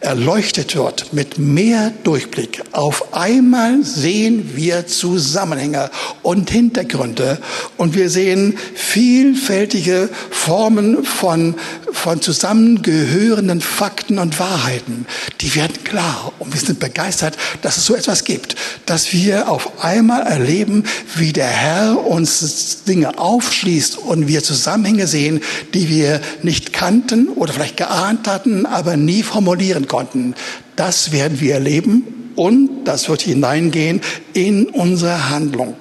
erleuchtet 0.00 0.76
wird 0.76 1.12
mit 1.12 1.38
mehr 1.38 1.92
Durchblick. 2.04 2.62
Auf 2.72 3.14
einmal 3.14 3.82
sehen 3.82 4.52
wir 4.54 4.86
Zusammenhänge 4.86 5.90
und 6.22 6.50
Hintergründe 6.50 7.38
und 7.76 7.96
wir 7.96 8.08
sehen 8.08 8.56
vielfältige 8.74 10.08
Formen 10.30 11.04
von, 11.04 11.56
von 11.92 12.22
zusammengehörenden 12.22 13.60
Fakten 13.60 14.18
und 14.18 14.38
Wahrheiten. 14.38 15.06
Die 15.40 15.54
werden 15.56 15.82
klar 15.82 16.32
und 16.38 16.52
wir 16.52 16.60
sind 16.60 16.78
begeistert, 16.78 17.36
dass 17.62 17.76
es 17.76 17.86
so 17.86 17.96
etwas 17.96 18.24
gibt, 18.24 18.54
dass 18.86 19.12
wir 19.12 19.50
auf 19.50 19.82
einmal 19.82 20.22
erleben, 20.22 20.84
wie 21.16 21.32
der 21.32 21.48
Herr 21.48 22.06
uns 22.06 22.84
Dinge 22.84 23.18
aufschließt 23.18 23.98
und 23.98 24.28
wir 24.28 24.44
Zusammenhänge 24.44 25.08
sehen, 25.08 25.40
die 25.74 25.88
wir 25.88 26.20
nicht 26.42 26.72
kannten 26.72 27.28
oder 27.28 27.52
vielleicht 27.52 27.76
geahnt 27.76 28.28
hatten, 28.28 28.64
aber 28.64 28.96
nie 28.96 29.24
formulieren 29.24 29.87
konnten. 29.88 30.34
Das 30.76 31.12
werden 31.12 31.40
wir 31.40 31.54
erleben 31.54 32.32
und 32.36 32.84
das 32.84 33.08
wird 33.08 33.22
hineingehen 33.22 34.00
in 34.32 34.66
unsere 34.66 35.30
Handlung. 35.30 35.76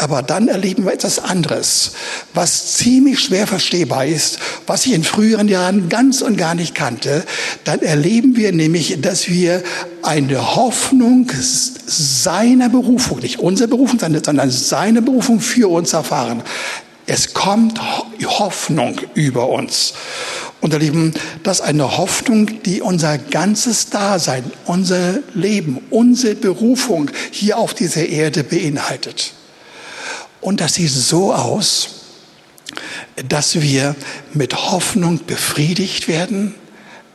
Aber 0.00 0.22
dann 0.22 0.48
erleben 0.48 0.86
wir 0.86 0.94
etwas 0.94 1.18
anderes, 1.18 1.92
was 2.32 2.76
ziemlich 2.76 3.20
schwer 3.20 3.46
verstehbar 3.46 4.06
ist, 4.06 4.38
was 4.66 4.86
ich 4.86 4.94
in 4.94 5.04
früheren 5.04 5.46
Jahren 5.46 5.90
ganz 5.90 6.22
und 6.22 6.38
gar 6.38 6.54
nicht 6.54 6.74
kannte. 6.74 7.22
Dann 7.64 7.80
erleben 7.80 8.34
wir 8.34 8.52
nämlich, 8.52 8.98
dass 9.02 9.28
wir 9.28 9.62
eine 10.02 10.56
Hoffnung 10.56 11.30
seiner 11.86 12.70
Berufung, 12.70 13.18
nicht 13.18 13.40
unsere 13.40 13.68
Berufung, 13.68 13.98
sondern 13.98 14.50
seine 14.50 15.02
Berufung 15.02 15.38
für 15.38 15.68
uns 15.68 15.92
erfahren. 15.92 16.42
Es 17.06 17.34
kommt 17.34 17.78
Hoffnung 18.24 18.96
über 19.12 19.50
uns. 19.50 19.92
Und 20.60 20.74
ihr 20.74 20.78
Lieben, 20.78 21.14
das 21.42 21.60
ist 21.60 21.66
eine 21.66 21.96
Hoffnung, 21.96 22.62
die 22.62 22.82
unser 22.82 23.16
ganzes 23.16 23.88
Dasein, 23.88 24.44
unser 24.66 25.20
Leben, 25.34 25.80
unsere 25.90 26.34
Berufung 26.34 27.10
hier 27.30 27.56
auf 27.56 27.72
dieser 27.72 28.06
Erde 28.06 28.44
beinhaltet. 28.44 29.32
Und 30.40 30.60
das 30.60 30.74
sieht 30.74 30.90
so 30.90 31.32
aus, 31.32 31.88
dass 33.28 33.60
wir 33.60 33.94
mit 34.32 34.54
Hoffnung 34.54 35.20
befriedigt 35.26 36.08
werden, 36.08 36.54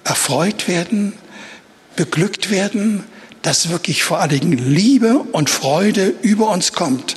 erfreut 0.04 0.68
werden, 0.68 1.14
beglückt 1.96 2.50
werden, 2.50 3.04
dass 3.46 3.70
wirklich 3.70 4.04
vor 4.04 4.20
allen 4.20 4.32
Dingen 4.32 4.58
Liebe 4.58 5.20
und 5.32 5.52
Freude 5.52 6.16
über 6.24 6.50
uns 6.50 6.74
kommt. 6.74 7.16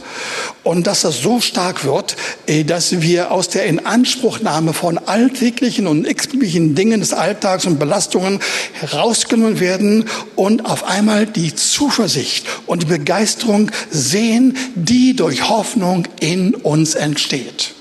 Und 0.63 0.87
dass 0.87 1.01
das 1.01 1.23
so 1.23 1.41
stark 1.41 1.87
wird, 1.87 2.17
äh, 2.47 2.65
dass 2.65 3.01
wir 3.01 3.31
aus 3.31 3.49
der 3.49 3.65
Inanspruchnahme 3.65 4.75
von 4.75 4.99
alltäglichen 4.99 5.87
und 5.87 6.07
x-beliebigen 6.07 6.75
Dingen 6.75 7.01
des 7.01 7.15
Alltags 7.15 7.65
und 7.65 7.79
Belastungen 7.79 8.41
herausgenommen 8.75 9.59
werden 9.59 10.05
und 10.37 10.67
auf 10.67 10.85
einmal 10.85 11.25
die 11.25 11.55
Zuversicht 11.55 12.47
und 12.67 12.83
die 12.83 12.87
Begeisterung 12.87 13.71
sehen, 13.91 14.55
die 14.75 15.17
durch 15.17 15.49
Hoffnung 15.49 16.07
in 16.21 16.55
uns 16.55 16.95
entsteht. 16.95 17.73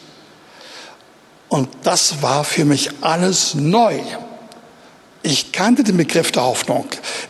Und 1.49 1.67
das 1.83 2.21
war 2.21 2.45
für 2.45 2.63
mich 2.63 2.91
alles 3.01 3.55
neu. 3.55 3.99
Ich 5.29 5.51
kannte 5.51 5.83
den 5.83 5.97
Begriff 5.97 6.31
der 6.31 6.43
Hoffnung. 6.43 6.85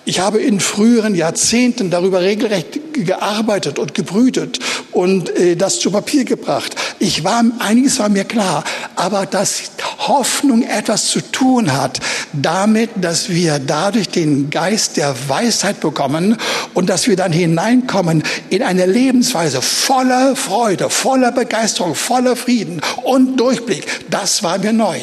Ich 0.05 0.19
habe 0.19 0.37
in 0.37 0.59
früheren 0.59 1.15
Jahrzehnten 1.15 1.89
darüber 1.89 2.21
regelrecht 2.21 2.93
gearbeitet 2.93 3.79
und 3.79 3.95
gebrütet 3.95 4.59
und 4.91 5.35
äh, 5.35 5.55
das 5.55 5.79
zu 5.79 5.89
Papier 5.89 6.23
gebracht. 6.23 6.75
Ich 6.99 7.23
war, 7.23 7.43
einiges 7.57 7.97
war 7.97 8.09
mir 8.09 8.23
klar, 8.23 8.63
aber 8.95 9.25
dass 9.25 9.71
Hoffnung 9.97 10.61
etwas 10.61 11.07
zu 11.07 11.21
tun 11.21 11.73
hat 11.73 11.99
damit, 12.33 12.91
dass 13.01 13.29
wir 13.29 13.57
dadurch 13.57 14.09
den 14.09 14.51
Geist 14.51 14.97
der 14.97 15.15
Weisheit 15.27 15.79
bekommen 15.79 16.37
und 16.75 16.89
dass 16.89 17.07
wir 17.07 17.15
dann 17.15 17.31
hineinkommen 17.31 18.21
in 18.51 18.61
eine 18.61 18.85
Lebensweise 18.85 19.63
voller 19.63 20.35
Freude, 20.35 20.91
voller 20.91 21.31
Begeisterung, 21.31 21.95
voller 21.95 22.35
Frieden 22.35 22.79
und 23.05 23.37
Durchblick. 23.37 23.87
Das 24.11 24.43
war 24.43 24.59
mir 24.59 24.71
neu. 24.71 24.99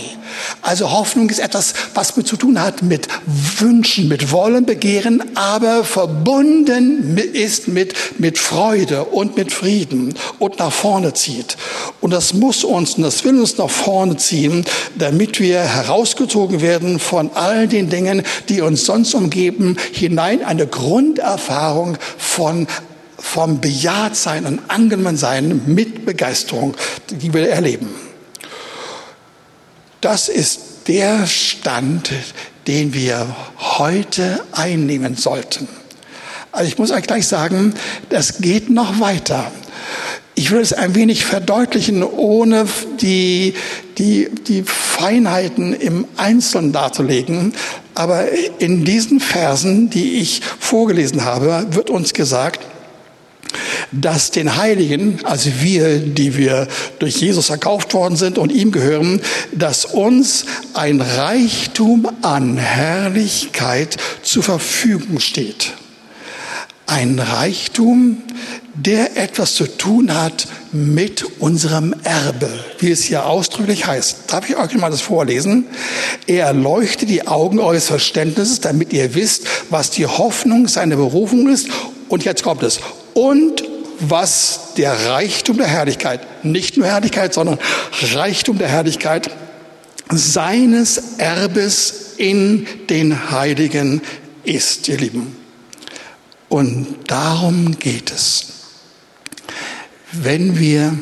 Also 0.63 0.91
Hoffnung 0.91 1.29
ist 1.31 1.39
etwas, 1.39 1.75
was 1.95 2.17
mit 2.17 2.27
zu 2.27 2.37
tun 2.37 2.61
hat 2.61 2.83
mit 2.83 3.09
Wünschen, 3.59 4.09
mit 4.09 4.33
Wollen, 4.33 4.67
Begehren, 4.67 5.23
aber 5.35 5.85
verbunden 5.85 7.17
ist 7.17 7.69
mit, 7.69 7.95
mit 8.19 8.39
Freude 8.39 9.05
und 9.05 9.37
mit 9.37 9.53
Frieden 9.53 10.15
und 10.39 10.59
nach 10.59 10.73
vorne 10.73 11.13
zieht. 11.15 11.57
Und 12.01 12.13
das 12.13 12.35
muss 12.35 12.65
uns 12.65 12.95
und 12.95 13.03
das 13.03 13.25
will 13.25 13.39
uns 13.41 13.57
nach 13.59 13.71
vorne 13.71 14.17
ziehen, 14.17 14.65
damit 14.97 15.41
wir 15.41 15.61
herausgezogen 15.61 16.61
werden 16.61 16.99
von 16.99 17.31
all 17.35 17.69
den 17.69 17.89
Dingen, 17.89 18.23
die 18.49 18.61
uns 18.61 18.85
sonst 18.85 19.15
umgeben, 19.15 19.77
hinein 19.93 20.45
eine 20.45 20.67
Grunderfahrung 20.67 21.99
von 22.19 22.67
vom 23.17 23.61
Bejahtsein 23.61 24.45
und 24.45 24.61
Angenommensein 24.69 25.63
mit 25.67 26.05
Begeisterung, 26.05 26.75
die 27.11 27.33
wir 27.33 27.49
erleben. 27.49 27.89
Das 30.05 30.29
ist 30.29 30.61
der 30.87 31.27
Stand, 31.27 32.11
den 32.67 32.93
wir 32.93 33.35
heute 33.59 34.45
einnehmen 34.53 35.17
sollten. 35.17 35.67
Also 36.53 36.69
ich 36.69 36.77
muss 36.77 36.91
euch 36.91 37.05
gleich 37.05 37.27
sagen, 37.27 37.73
das 38.11 38.43
geht 38.43 38.69
noch 38.69 39.01
weiter. 39.01 39.51
Ich 40.35 40.51
will 40.51 40.61
es 40.61 40.75
ein 40.75 40.95
wenig 40.95 41.25
verdeutlichen, 41.25 42.03
ohne 42.03 42.67
die, 43.01 43.55
die, 43.97 44.29
die 44.47 44.63
Feinheiten 44.65 45.73
im 45.73 46.05
Einzelnen 46.19 46.73
darzulegen. 46.73 47.55
Aber 47.95 48.27
in 48.59 48.85
diesen 48.85 49.21
Versen, 49.21 49.89
die 49.89 50.19
ich 50.19 50.43
vorgelesen 50.61 51.25
habe, 51.25 51.69
wird 51.71 51.89
uns 51.89 52.13
gesagt, 52.13 52.61
dass 53.93 54.31
den 54.31 54.57
Heiligen, 54.57 55.21
also 55.25 55.51
wir, 55.61 55.99
die 55.99 56.37
wir 56.37 56.69
durch 56.99 57.17
Jesus 57.17 57.51
erkauft 57.51 57.95
worden 57.95 58.17
sind 58.17 58.39
und 58.39 58.53
ihm 58.53 58.73
gehören, 58.73 59.21
dass 59.53 59.85
uns 59.85 60.47
ein 60.75 61.01
Reichtum 61.01 62.09
an 62.23 62.57
Herrlichkeit 62.57 63.97
zur 64.23 64.43
Verfügung 64.43 65.21
steht. 65.21 65.73
Ein 66.87 67.19
Reichtum, 67.19 68.23
der 68.75 69.17
etwas 69.17 69.55
zu 69.55 69.67
tun 69.67 70.13
hat 70.13 70.49
mit 70.73 71.25
unserem 71.39 71.95
Erbe, 72.03 72.51
wie 72.81 72.91
es 72.91 73.05
hier 73.05 73.27
ausdrücklich 73.27 73.87
heißt. 73.87 74.25
Darf 74.27 74.51
ich 74.51 74.57
euch 74.57 74.75
mal 74.75 74.91
das 74.91 75.01
vorlesen? 75.01 75.67
Er 76.27 76.47
erleuchtet 76.47 77.09
die 77.09 77.27
Augen 77.27 77.61
eures 77.61 77.87
Verständnisses, 77.87 78.61
damit 78.61 78.93
ihr 78.93 79.15
wisst, 79.15 79.47
was 79.71 79.91
die 79.91 80.07
Hoffnung 80.07 80.67
seiner 80.67 80.97
Berufung 80.97 81.49
ist. 81.49 81.69
Und 82.09 82.25
jetzt 82.25 82.43
kommt 82.43 82.63
es. 82.63 82.81
Und 83.15 83.65
was 84.01 84.75
der 84.77 85.07
Reichtum 85.09 85.57
der 85.57 85.69
Herrlichkeit, 85.69 86.45
nicht 86.45 86.77
nur 86.77 86.87
Herrlichkeit, 86.87 87.33
sondern 87.33 87.59
Reichtum 88.13 88.59
der 88.59 88.69
Herrlichkeit 88.69 89.31
seines 90.11 91.19
Erbes 91.19 92.15
in 92.17 92.67
den 92.91 93.31
Heiligen 93.31 94.03
ist, 94.45 94.89
ihr 94.89 94.99
Lieben. 94.99 95.37
Und 96.49 96.87
darum 97.07 97.79
geht 97.79 98.13
es. 98.13 98.47
Wenn 100.13 100.59
wir 100.59 100.97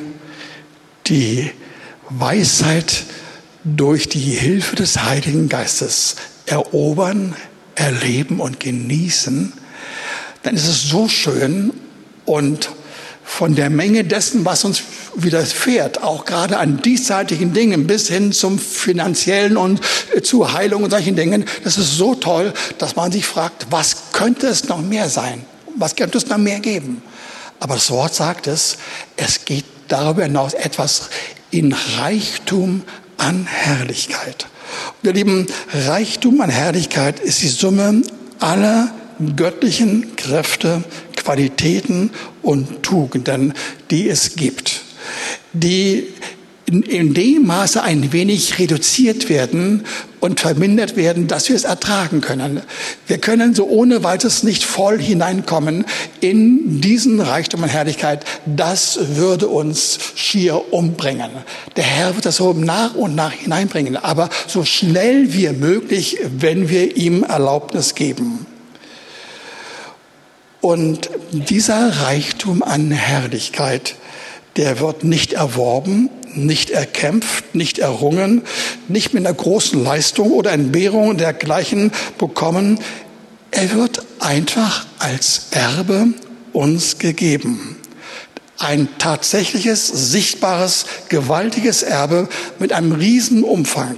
die 1.06 1.50
Weisheit 2.08 3.04
durch 3.64 4.08
die 4.08 4.18
Hilfe 4.18 4.76
des 4.76 5.02
Heiligen 5.02 5.48
Geistes 5.48 6.16
erobern, 6.46 7.36
erleben 7.74 8.40
und 8.40 8.60
genießen, 8.60 9.52
dann 10.42 10.54
ist 10.54 10.66
es 10.66 10.88
so 10.88 11.08
schön 11.08 11.72
und 12.24 12.70
von 13.24 13.54
der 13.54 13.70
Menge 13.70 14.04
dessen, 14.04 14.44
was 14.44 14.64
uns 14.64 14.82
widerfährt, 15.14 16.02
auch 16.02 16.24
gerade 16.24 16.58
an 16.58 16.82
diesseitigen 16.82 17.52
Dingen 17.52 17.86
bis 17.86 18.08
hin 18.08 18.32
zum 18.32 18.58
finanziellen 18.58 19.56
und 19.56 19.80
äh, 20.14 20.22
zu 20.22 20.52
Heilung 20.52 20.82
und 20.82 20.90
solchen 20.90 21.16
Dingen, 21.16 21.44
das 21.64 21.78
ist 21.78 21.96
so 21.96 22.14
toll, 22.14 22.52
dass 22.78 22.96
man 22.96 23.12
sich 23.12 23.24
fragt, 23.26 23.66
was 23.70 24.12
könnte 24.12 24.48
es 24.48 24.68
noch 24.68 24.82
mehr 24.82 25.08
sein? 25.08 25.44
Was 25.76 25.96
könnte 25.96 26.18
es 26.18 26.26
noch 26.26 26.38
mehr 26.38 26.60
geben? 26.60 27.02
Aber 27.60 27.74
das 27.74 27.90
Wort 27.90 28.14
sagt 28.14 28.46
es, 28.46 28.76
es 29.16 29.44
geht 29.44 29.64
darüber 29.88 30.24
hinaus 30.24 30.54
etwas 30.54 31.10
in 31.50 31.74
Reichtum 31.98 32.82
an 33.18 33.46
Herrlichkeit. 33.46 34.46
Ihr 35.02 35.12
Lieben, 35.12 35.46
Reichtum 35.72 36.40
an 36.40 36.50
Herrlichkeit 36.50 37.20
ist 37.20 37.42
die 37.42 37.48
Summe 37.48 38.02
aller 38.40 38.92
göttlichen 39.36 40.16
Kräfte, 40.16 40.84
Qualitäten 41.16 42.10
und 42.42 42.82
Tugenden, 42.82 43.54
die 43.90 44.08
es 44.08 44.36
gibt, 44.36 44.82
die 45.52 46.08
in, 46.66 47.12
dem 47.14 47.46
Maße 47.46 47.82
ein 47.82 48.12
wenig 48.12 48.58
reduziert 48.58 49.28
werden 49.28 49.84
und 50.20 50.40
vermindert 50.40 50.96
werden, 50.96 51.26
dass 51.26 51.48
wir 51.48 51.56
es 51.56 51.64
ertragen 51.64 52.20
können. 52.20 52.62
Wir 53.06 53.18
können 53.18 53.54
so 53.54 53.66
ohne 53.66 54.04
weiteres 54.04 54.42
nicht 54.42 54.64
voll 54.64 55.00
hineinkommen 55.00 55.84
in 56.20 56.80
diesen 56.80 57.20
Reichtum 57.20 57.62
und 57.62 57.68
Herrlichkeit. 57.68 58.24
Das 58.46 59.16
würde 59.16 59.48
uns 59.48 59.98
schier 60.14 60.72
umbringen. 60.72 61.30
Der 61.76 61.84
Herr 61.84 62.14
wird 62.14 62.24
das 62.24 62.36
so 62.36 62.52
nach 62.52 62.94
und 62.94 63.14
nach 63.14 63.32
hineinbringen, 63.32 63.96
aber 63.96 64.30
so 64.46 64.64
schnell 64.64 65.34
wie 65.34 65.48
möglich, 65.48 66.18
wenn 66.38 66.68
wir 66.68 66.96
ihm 66.96 67.24
Erlaubnis 67.24 67.94
geben. 67.94 68.46
Und 70.62 71.10
dieser 71.32 72.02
Reichtum 72.02 72.62
an 72.62 72.92
Herrlichkeit, 72.92 73.96
der 74.54 74.78
wird 74.78 75.02
nicht 75.02 75.32
erworben, 75.32 76.08
nicht 76.36 76.70
erkämpft, 76.70 77.56
nicht 77.56 77.80
errungen, 77.80 78.42
nicht 78.86 79.12
mit 79.12 79.26
einer 79.26 79.34
großen 79.34 79.82
Leistung 79.82 80.30
oder 80.30 80.52
Entbehrung 80.52 81.16
dergleichen 81.16 81.90
bekommen. 82.16 82.78
Er 83.50 83.72
wird 83.74 84.06
einfach 84.20 84.86
als 85.00 85.48
Erbe 85.50 86.14
uns 86.52 86.98
gegeben. 86.98 87.76
Ein 88.56 88.86
tatsächliches, 88.98 89.88
sichtbares, 89.88 90.86
gewaltiges 91.08 91.82
Erbe 91.82 92.28
mit 92.60 92.72
einem 92.72 92.92
riesen 92.92 93.42
Umfang. 93.42 93.96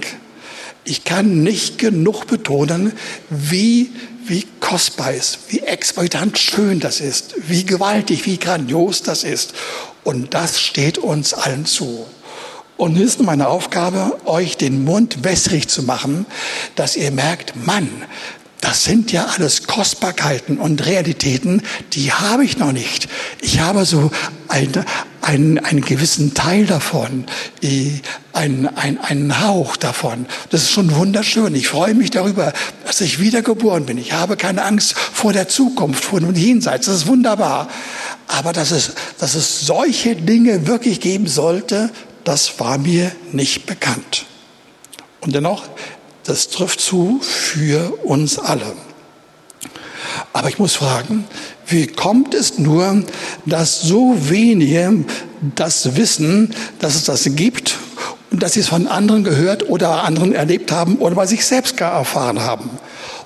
Ich 0.83 1.03
kann 1.03 1.43
nicht 1.43 1.77
genug 1.77 2.25
betonen, 2.25 2.93
wie 3.29 3.91
wie 4.27 4.45
kostbar 4.59 5.13
ist, 5.13 5.39
wie 5.49 5.59
exorbitant 5.59 6.37
schön 6.37 6.79
das 6.79 6.99
ist, 6.99 7.35
wie 7.47 7.65
gewaltig, 7.65 8.25
wie 8.25 8.37
grandios 8.37 9.03
das 9.03 9.23
ist. 9.23 9.53
Und 10.03 10.33
das 10.33 10.61
steht 10.61 10.97
uns 10.97 11.33
allen 11.33 11.65
zu. 11.65 12.05
Und 12.77 12.93
nun 12.93 13.03
ist 13.03 13.21
meine 13.21 13.47
Aufgabe, 13.47 14.17
euch 14.25 14.57
den 14.57 14.83
Mund 14.83 15.23
wässrig 15.23 15.69
zu 15.69 15.83
machen, 15.83 16.25
dass 16.75 16.97
ihr 16.97 17.11
merkt, 17.11 17.55
Mann, 17.55 17.89
das 18.65 18.83
sind 18.83 19.11
ja 19.11 19.27
alles 19.27 19.67
Kostbarkeiten 19.67 20.57
und 20.57 20.83
Realitäten, 20.87 21.61
die 21.93 22.11
habe 22.11 22.43
ich 22.43 22.57
noch 22.57 22.71
nicht. 22.71 23.07
Ich 23.39 23.59
habe 23.59 23.85
so 23.85 24.09
eine, 24.47 24.85
einen, 25.21 25.59
einen 25.59 25.81
gewissen 25.81 26.33
Teil 26.33 26.65
davon, 26.65 27.25
einen, 28.33 28.67
einen, 28.75 28.97
einen 28.97 29.41
Hauch 29.45 29.77
davon. 29.77 30.25
Das 30.49 30.63
ist 30.63 30.71
schon 30.71 30.95
wunderschön. 30.95 31.53
Ich 31.53 31.67
freue 31.67 31.93
mich 31.93 32.09
darüber, 32.09 32.53
dass 32.87 33.01
ich 33.01 33.19
wiedergeboren 33.19 33.85
bin. 33.85 33.99
Ich 33.99 34.13
habe 34.13 34.35
keine 34.35 34.63
Angst 34.63 34.95
vor 34.97 35.31
der 35.31 35.47
Zukunft, 35.47 36.03
vor 36.03 36.19
dem 36.19 36.33
Jenseits. 36.33 36.87
Das 36.87 36.95
ist 36.95 37.07
wunderbar. 37.07 37.67
Aber 38.27 38.51
dass 38.51 38.71
es, 38.71 38.93
dass 39.19 39.35
es 39.35 39.61
solche 39.61 40.15
Dinge 40.15 40.65
wirklich 40.65 41.01
geben 41.01 41.27
sollte, 41.27 41.91
das 42.23 42.59
war 42.59 42.79
mir 42.79 43.11
nicht 43.31 43.67
bekannt. 43.67 44.25
Und 45.21 45.35
dennoch 45.35 45.65
das 46.25 46.49
trifft 46.49 46.81
zu 46.81 47.19
für 47.21 47.93
uns 48.03 48.39
alle. 48.39 48.73
Aber 50.33 50.49
ich 50.49 50.59
muss 50.59 50.73
fragen, 50.73 51.25
wie 51.67 51.87
kommt 51.87 52.33
es 52.33 52.57
nur, 52.57 53.03
dass 53.45 53.81
so 53.81 54.15
wenige 54.29 55.05
das 55.55 55.95
wissen, 55.95 56.53
dass 56.79 56.95
es 56.95 57.05
das 57.05 57.23
gibt 57.35 57.77
und 58.31 58.43
dass 58.43 58.53
sie 58.53 58.59
es 58.59 58.67
von 58.67 58.87
anderen 58.87 59.23
gehört 59.23 59.69
oder 59.69 60.03
anderen 60.03 60.33
erlebt 60.33 60.71
haben 60.71 60.97
oder 60.97 61.15
bei 61.15 61.25
sich 61.25 61.45
selbst 61.45 61.77
gar 61.77 61.93
erfahren 61.93 62.41
haben? 62.41 62.69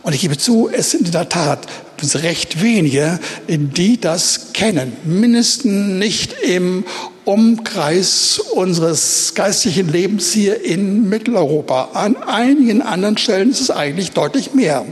Und 0.03 0.15
ich 0.15 0.21
gebe 0.21 0.37
zu, 0.37 0.69
es 0.71 0.91
sind 0.91 1.07
in 1.07 1.11
der 1.11 1.29
Tat 1.29 1.67
recht 2.15 2.61
wenige, 2.61 3.19
die 3.47 3.99
das 3.99 4.53
kennen. 4.53 4.93
Mindestens 5.03 5.99
nicht 5.99 6.33
im 6.33 6.85
Umkreis 7.29 8.39
unseres 8.55 9.33
geistlichen 9.35 9.87
Lebens 9.87 10.31
hier 10.31 10.65
in 10.65 11.09
Mitteleuropa. 11.09 11.89
An 11.93 12.17
einigen 12.17 12.81
anderen 12.81 13.19
Stellen 13.19 13.51
ist 13.51 13.61
es 13.61 13.69
eigentlich 13.69 14.13
deutlich 14.13 14.55
mehr. 14.55 14.83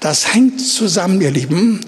Das 0.00 0.32
hängt 0.32 0.62
zusammen, 0.62 1.20
ihr 1.20 1.30
Lieben, 1.30 1.80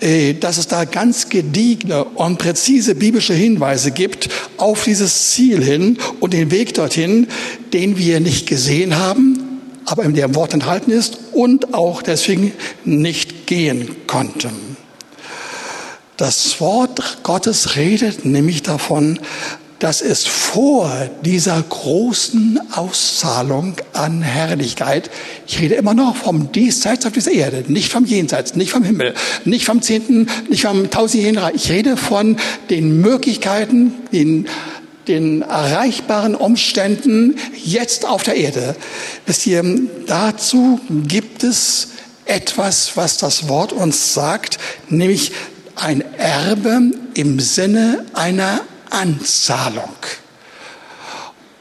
äh, 0.00 0.32
dass 0.32 0.56
es 0.56 0.66
da 0.66 0.86
ganz 0.86 1.28
gediegene 1.28 2.04
und 2.04 2.38
präzise 2.38 2.94
biblische 2.94 3.34
Hinweise 3.34 3.90
gibt 3.90 4.30
auf 4.56 4.84
dieses 4.84 5.32
Ziel 5.32 5.62
hin 5.62 5.98
und 6.20 6.32
den 6.32 6.50
Weg 6.50 6.72
dorthin, 6.72 7.26
den 7.74 7.98
wir 7.98 8.20
nicht 8.20 8.46
gesehen 8.46 8.96
haben, 8.96 9.60
aber 9.84 10.04
in 10.04 10.14
dem 10.14 10.34
Wort 10.34 10.54
enthalten 10.54 10.90
ist 10.90 11.18
und 11.32 11.74
auch 11.74 12.00
deswegen 12.00 12.52
nicht 12.86 13.46
gehen 13.46 13.90
konnten. 14.06 14.63
Das 16.16 16.60
Wort 16.60 17.18
Gottes 17.24 17.76
redet 17.76 18.24
nämlich 18.24 18.62
davon, 18.62 19.18
dass 19.80 20.00
es 20.00 20.24
vor 20.26 21.10
dieser 21.24 21.60
großen 21.60 22.60
Auszahlung 22.72 23.74
an 23.92 24.22
Herrlichkeit, 24.22 25.10
ich 25.46 25.60
rede 25.60 25.74
immer 25.74 25.92
noch 25.92 26.16
vom 26.16 26.52
Diesseits 26.52 27.04
auf 27.04 27.12
dieser 27.12 27.32
Erde, 27.32 27.64
nicht 27.66 27.90
vom 27.90 28.04
Jenseits, 28.04 28.54
nicht 28.54 28.70
vom 28.70 28.84
Himmel, 28.84 29.14
nicht 29.44 29.66
vom 29.66 29.82
Zehnten, 29.82 30.28
nicht 30.48 30.62
vom 30.62 30.88
Tausendjährigen 30.88 31.42
Reich. 31.42 31.54
Ich 31.56 31.70
rede 31.70 31.96
von 31.96 32.36
den 32.70 33.00
Möglichkeiten, 33.00 33.92
den 34.12 34.46
den 35.08 35.42
erreichbaren 35.42 36.34
Umständen 36.34 37.36
jetzt 37.62 38.06
auf 38.06 38.22
der 38.22 38.36
Erde. 38.36 38.74
Wisst 39.26 39.46
ihr, 39.46 39.62
dazu 40.06 40.80
gibt 40.88 41.44
es 41.44 41.88
etwas, 42.24 42.96
was 42.96 43.18
das 43.18 43.48
Wort 43.48 43.74
uns 43.74 44.14
sagt, 44.14 44.56
nämlich 44.88 45.32
ein 45.76 46.02
Erbe 46.16 46.90
im 47.14 47.40
Sinne 47.40 48.04
einer 48.14 48.60
Anzahlung. 48.90 49.96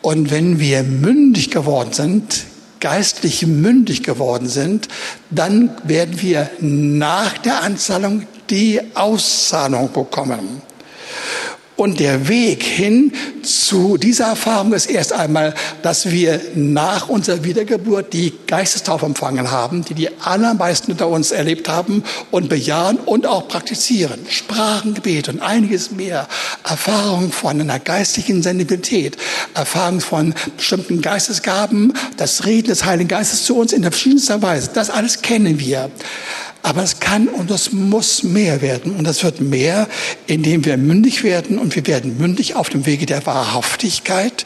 Und 0.02 0.32
wenn 0.32 0.60
wir 0.60 0.84
mündig 0.84 1.50
geworden 1.50 1.94
sind, 1.94 2.46
geistlich 2.80 3.48
mündig 3.48 4.04
geworden 4.04 4.50
sind, 4.50 4.90
dann 5.30 5.72
werden 5.86 6.22
wir 6.22 6.50
nach 6.60 7.38
der 7.38 7.64
Anzahlung 7.64 8.28
die 8.50 8.82
Auszahlung 8.94 9.92
bekommen. 9.94 10.62
Und 11.84 12.00
der 12.00 12.30
Weg 12.30 12.64
hin 12.64 13.12
zu 13.42 13.98
dieser 13.98 14.28
Erfahrung 14.28 14.72
ist 14.72 14.86
erst 14.86 15.12
einmal, 15.12 15.54
dass 15.82 16.10
wir 16.10 16.40
nach 16.56 17.10
unserer 17.10 17.44
Wiedergeburt 17.44 18.14
die 18.14 18.32
Geistestaufe 18.48 19.06
empfangen 19.06 19.52
haben, 19.52 19.84
die 19.84 19.94
die 19.94 20.10
allermeisten 20.22 20.94
unter 20.94 21.10
uns 21.10 21.34
erlebt 21.34 21.68
haben 21.68 22.06
und 22.32 22.48
bejahen 22.48 23.00
und 23.00 23.28
auch 23.28 23.50
praktizieren. 23.50 24.26
Sprachengebet 24.30 25.28
und 25.28 25.42
einiges 25.42 25.92
mehr. 25.92 26.30
Erfahrung 26.64 27.34
von 27.34 27.60
einer 27.60 27.80
geistlichen 27.80 28.42
Sensibilität, 28.42 29.18
Erfahrung 29.54 30.00
von 30.00 30.34
bestimmten 30.56 31.02
Geistesgaben, 31.02 31.92
das 32.16 32.46
Reden 32.46 32.70
des 32.70 32.86
Heiligen 32.86 33.10
Geistes 33.10 33.44
zu 33.44 33.58
uns 33.58 33.74
in 33.74 33.84
verschiedenster 33.84 34.42
Weise. 34.42 34.70
Das 34.74 34.90
alles 34.90 35.22
kennen 35.22 35.60
wir. 35.60 35.92
Aber 36.64 36.82
es 36.82 37.02
kann 37.02 37.28
und 37.28 37.52
es 37.52 37.74
muss 37.74 38.24
mehr 38.24 38.62
werden. 38.62 38.96
Und 38.96 39.06
es 39.06 39.24
wird 39.24 39.42
mehr, 39.42 39.88
indem 40.28 40.66
wir 40.66 40.78
mündig 40.78 41.24
werden. 41.24 41.60
Und 41.60 41.76
wir 41.76 41.86
werden 41.86 42.18
mündig 42.18 42.56
auf 42.56 42.70
dem 42.70 42.86
Wege 42.86 43.06
der 43.06 43.26
Wahrhaftigkeit 43.26 44.46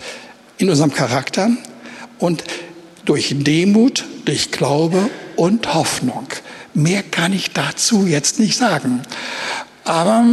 in 0.58 0.70
unserem 0.70 0.92
Charakter 0.94 1.52
und 2.18 2.44
durch 3.06 3.36
Demut, 3.38 4.06
durch 4.26 4.52
Glaube 4.52 5.10
und 5.36 5.74
Hoffnung. 5.74 6.28
Mehr 6.74 7.04
kann 7.04 7.34
ich 7.34 7.52
dazu 7.52 8.06
jetzt 8.08 8.40
nicht 8.40 8.58
sagen. 8.58 9.04
Aber 9.84 10.26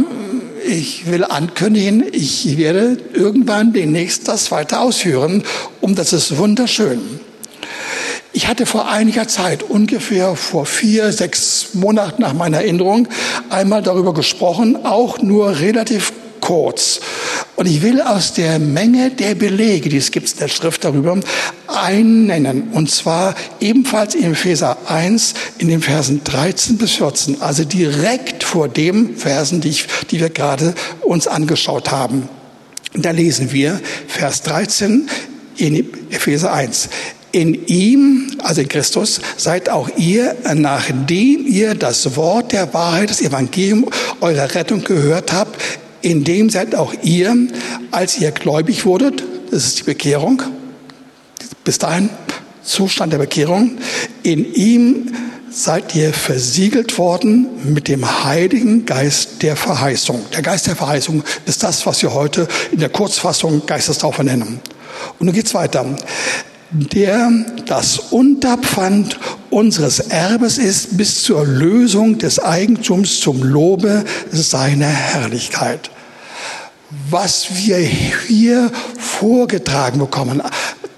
ich 0.67 1.05
will 1.05 1.23
ankündigen, 1.23 2.03
ich 2.11 2.57
werde 2.57 2.97
irgendwann 3.13 3.71
demnächst 3.71 4.27
das 4.27 4.51
weiter 4.51 4.81
ausführen. 4.81 5.43
Und 5.81 5.97
das 5.97 6.11
ist 6.11 6.37
wunderschön. 6.37 6.99
Ich 8.35 8.49
hatte 8.49 8.65
vor 8.65 8.89
einiger 8.89 9.29
Zeit, 9.29 9.63
ungefähr 9.63 10.35
vor 10.35 10.65
vier, 10.65 11.13
sechs 11.13 11.67
Monaten 11.71 12.21
nach 12.21 12.33
meiner 12.33 12.57
Erinnerung, 12.57 13.07
einmal 13.49 13.81
darüber 13.81 14.13
gesprochen, 14.13 14.85
auch 14.85 15.19
nur 15.19 15.61
relativ 15.61 16.11
kurz. 16.41 16.99
Und 17.55 17.65
ich 17.65 17.81
will 17.81 18.01
aus 18.01 18.33
der 18.33 18.59
Menge 18.59 19.11
der 19.11 19.35
Belege, 19.35 19.87
die 19.87 19.95
es 19.95 20.11
gibt 20.11 20.29
in 20.33 20.37
der 20.39 20.49
Schrift 20.49 20.83
darüber, 20.83 21.17
einen 21.67 22.25
nennen. 22.25 22.71
Und 22.73 22.91
zwar 22.91 23.35
ebenfalls 23.61 24.15
in 24.15 24.33
Epheser 24.33 24.79
1 24.85 25.33
in 25.59 25.69
den 25.69 25.81
Versen 25.81 26.21
13 26.25 26.77
bis 26.77 26.91
14. 26.91 27.41
Also 27.41 27.63
direkt 27.63 28.43
vor 28.43 28.67
dem 28.67 29.15
Versen, 29.15 29.61
die, 29.61 29.69
ich, 29.69 29.85
die 30.11 30.19
wir 30.19 30.29
gerade 30.29 30.75
uns 31.03 31.27
angeschaut 31.27 31.89
haben. 31.89 32.27
Da 32.95 33.11
lesen 33.11 33.53
wir 33.53 33.79
Vers 34.09 34.41
13 34.41 35.07
in 35.55 35.87
Epheser 36.09 36.51
1. 36.51 36.89
In 37.35 37.67
ihm, 37.67 38.31
also 38.43 38.61
in 38.61 38.69
Christus, 38.69 39.19
seid 39.35 39.67
auch 39.67 39.89
ihr, 39.97 40.37
nachdem 40.53 41.45
ihr 41.45 41.75
das 41.75 42.15
Wort 42.15 42.53
der 42.53 42.73
Wahrheit, 42.73 43.09
das 43.09 43.19
Evangelium 43.19 43.89
eurer 44.21 44.55
Rettung 44.55 44.85
gehört 44.85 45.33
habt, 45.33 45.61
in 46.01 46.23
dem 46.23 46.49
seid 46.49 46.75
auch 46.75 46.93
ihr, 47.03 47.35
als 47.91 48.19
ihr 48.19 48.31
gläubig 48.31 48.85
wurdet, 48.85 49.21
das 49.51 49.65
ist 49.65 49.79
die 49.79 49.83
Bekehrung, 49.83 50.41
bis 51.65 51.77
dahin 51.77 52.09
Zustand 52.63 53.11
der 53.11 53.17
Bekehrung, 53.17 53.79
in 54.23 54.53
ihm 54.53 55.11
seid 55.51 55.93
ihr 55.93 56.13
versiegelt 56.13 56.97
worden 56.97 57.47
mit 57.65 57.89
dem 57.89 58.23
Heiligen 58.23 58.85
Geist 58.85 59.41
der 59.41 59.57
Verheißung. 59.57 60.21
Der 60.33 60.41
Geist 60.41 60.67
der 60.67 60.77
Verheißung 60.77 61.21
ist 61.45 61.63
das, 61.63 61.85
was 61.85 62.01
wir 62.01 62.13
heute 62.13 62.47
in 62.71 62.79
der 62.79 62.87
Kurzfassung 62.87 63.65
Geistestaufe 63.65 64.23
nennen. 64.23 64.61
Und 65.19 65.25
nun 65.25 65.35
geht's 65.35 65.53
weiter 65.53 65.85
der 66.71 67.31
das 67.65 67.99
Unterpfand 67.99 69.19
unseres 69.49 69.99
Erbes 69.99 70.57
ist 70.57 70.97
bis 70.97 71.23
zur 71.23 71.45
Lösung 71.45 72.17
des 72.17 72.39
Eigentums 72.39 73.19
zum 73.19 73.43
Lobe 73.43 74.03
seiner 74.31 74.87
Herrlichkeit. 74.87 75.89
Was 77.09 77.55
wir 77.55 77.77
hier 77.77 78.71
vorgetragen 78.97 79.99
bekommen, 79.99 80.41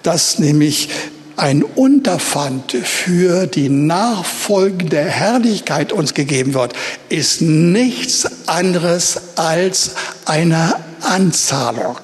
dass 0.04 0.40
nämlich 0.40 0.90
ein 1.36 1.64
Unterpfand 1.64 2.72
für 2.72 3.46
die 3.46 3.70
nachfolgende 3.70 5.04
Herrlichkeit 5.04 5.94
uns 5.94 6.14
gegeben 6.14 6.54
wird, 6.56 6.74
ist 7.10 7.42
nichts 7.42 8.48
anderes 8.48 9.22
als 9.36 9.92
eine 10.26 10.76
Anzahlung. 11.02 11.98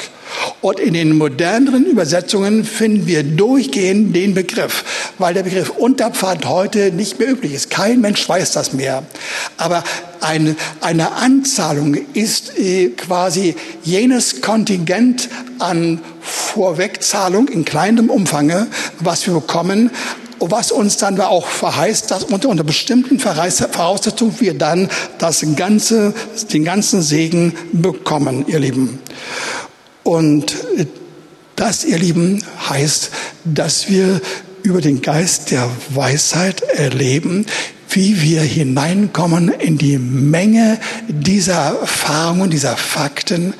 Und 0.61 0.79
in 0.79 0.93
den 0.93 1.17
moderneren 1.17 1.85
Übersetzungen 1.85 2.63
finden 2.63 3.05
wir 3.05 3.23
durchgehend 3.23 4.15
den 4.15 4.33
Begriff, 4.33 4.85
weil 5.17 5.33
der 5.33 5.43
Begriff 5.43 5.69
Unterpfand 5.69 6.47
heute 6.47 6.91
nicht 6.91 7.19
mehr 7.19 7.31
üblich 7.31 7.53
ist. 7.53 7.69
Kein 7.69 8.01
Mensch 8.01 8.27
weiß 8.27 8.53
das 8.53 8.73
mehr. 8.73 9.03
Aber 9.57 9.83
eine, 10.21 10.55
eine 10.81 11.11
Anzahlung 11.13 11.95
ist 12.13 12.57
äh, 12.57 12.89
quasi 12.89 13.55
jenes 13.83 14.41
Kontingent 14.41 15.29
an 15.59 15.99
Vorwegzahlung 16.21 17.49
in 17.49 17.65
kleinem 17.65 18.09
Umfange, 18.09 18.67
was 18.99 19.27
wir 19.27 19.33
bekommen, 19.33 19.91
was 20.39 20.71
uns 20.71 20.97
dann 20.97 21.19
auch 21.21 21.47
verheißt, 21.47 22.11
dass 22.11 22.23
unter, 22.25 22.49
unter 22.49 22.63
bestimmten 22.63 23.19
Voraussetzungen 23.19 24.35
wir 24.39 24.53
dann 24.53 24.89
das 25.17 25.45
ganze, 25.55 26.13
den 26.51 26.63
ganzen 26.63 27.01
Segen 27.01 27.53
bekommen, 27.71 28.45
ihr 28.47 28.59
Lieben. 28.59 28.99
Und 30.03 30.55
das, 31.55 31.85
ihr 31.85 31.97
Lieben, 31.97 32.43
heißt, 32.69 33.11
dass 33.45 33.89
wir 33.89 34.21
über 34.63 34.81
den 34.81 35.01
Geist 35.01 35.51
der 35.51 35.69
Weisheit 35.89 36.61
erleben, 36.61 37.45
wie 37.89 38.21
wir 38.21 38.41
hineinkommen 38.41 39.49
in 39.49 39.77
die 39.77 39.97
Menge 39.97 40.79
dieser 41.07 41.79
Erfahrungen, 41.81 42.49
dieser 42.49 42.75
Fakten 42.75 43.53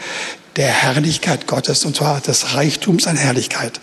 der 0.56 0.68
Herrlichkeit 0.68 1.48
Gottes, 1.48 1.86
und 1.86 1.96
zwar 1.96 2.20
des 2.22 2.56
Reichtums 2.56 3.08
an 3.08 3.16
Herrlichkeit. 3.16 3.80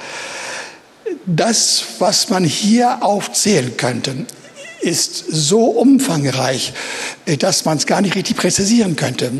Das, 1.26 1.84
was 1.98 2.30
man 2.30 2.44
hier 2.44 3.02
aufzählen 3.02 3.76
könnte, 3.76 4.26
ist 4.80 5.24
so 5.28 5.64
umfangreich, 5.66 6.72
äh, 7.26 7.36
dass 7.36 7.64
man 7.64 7.76
es 7.76 7.86
gar 7.86 8.00
nicht 8.00 8.14
richtig 8.14 8.36
präzisieren 8.36 8.96
könnte. 8.96 9.30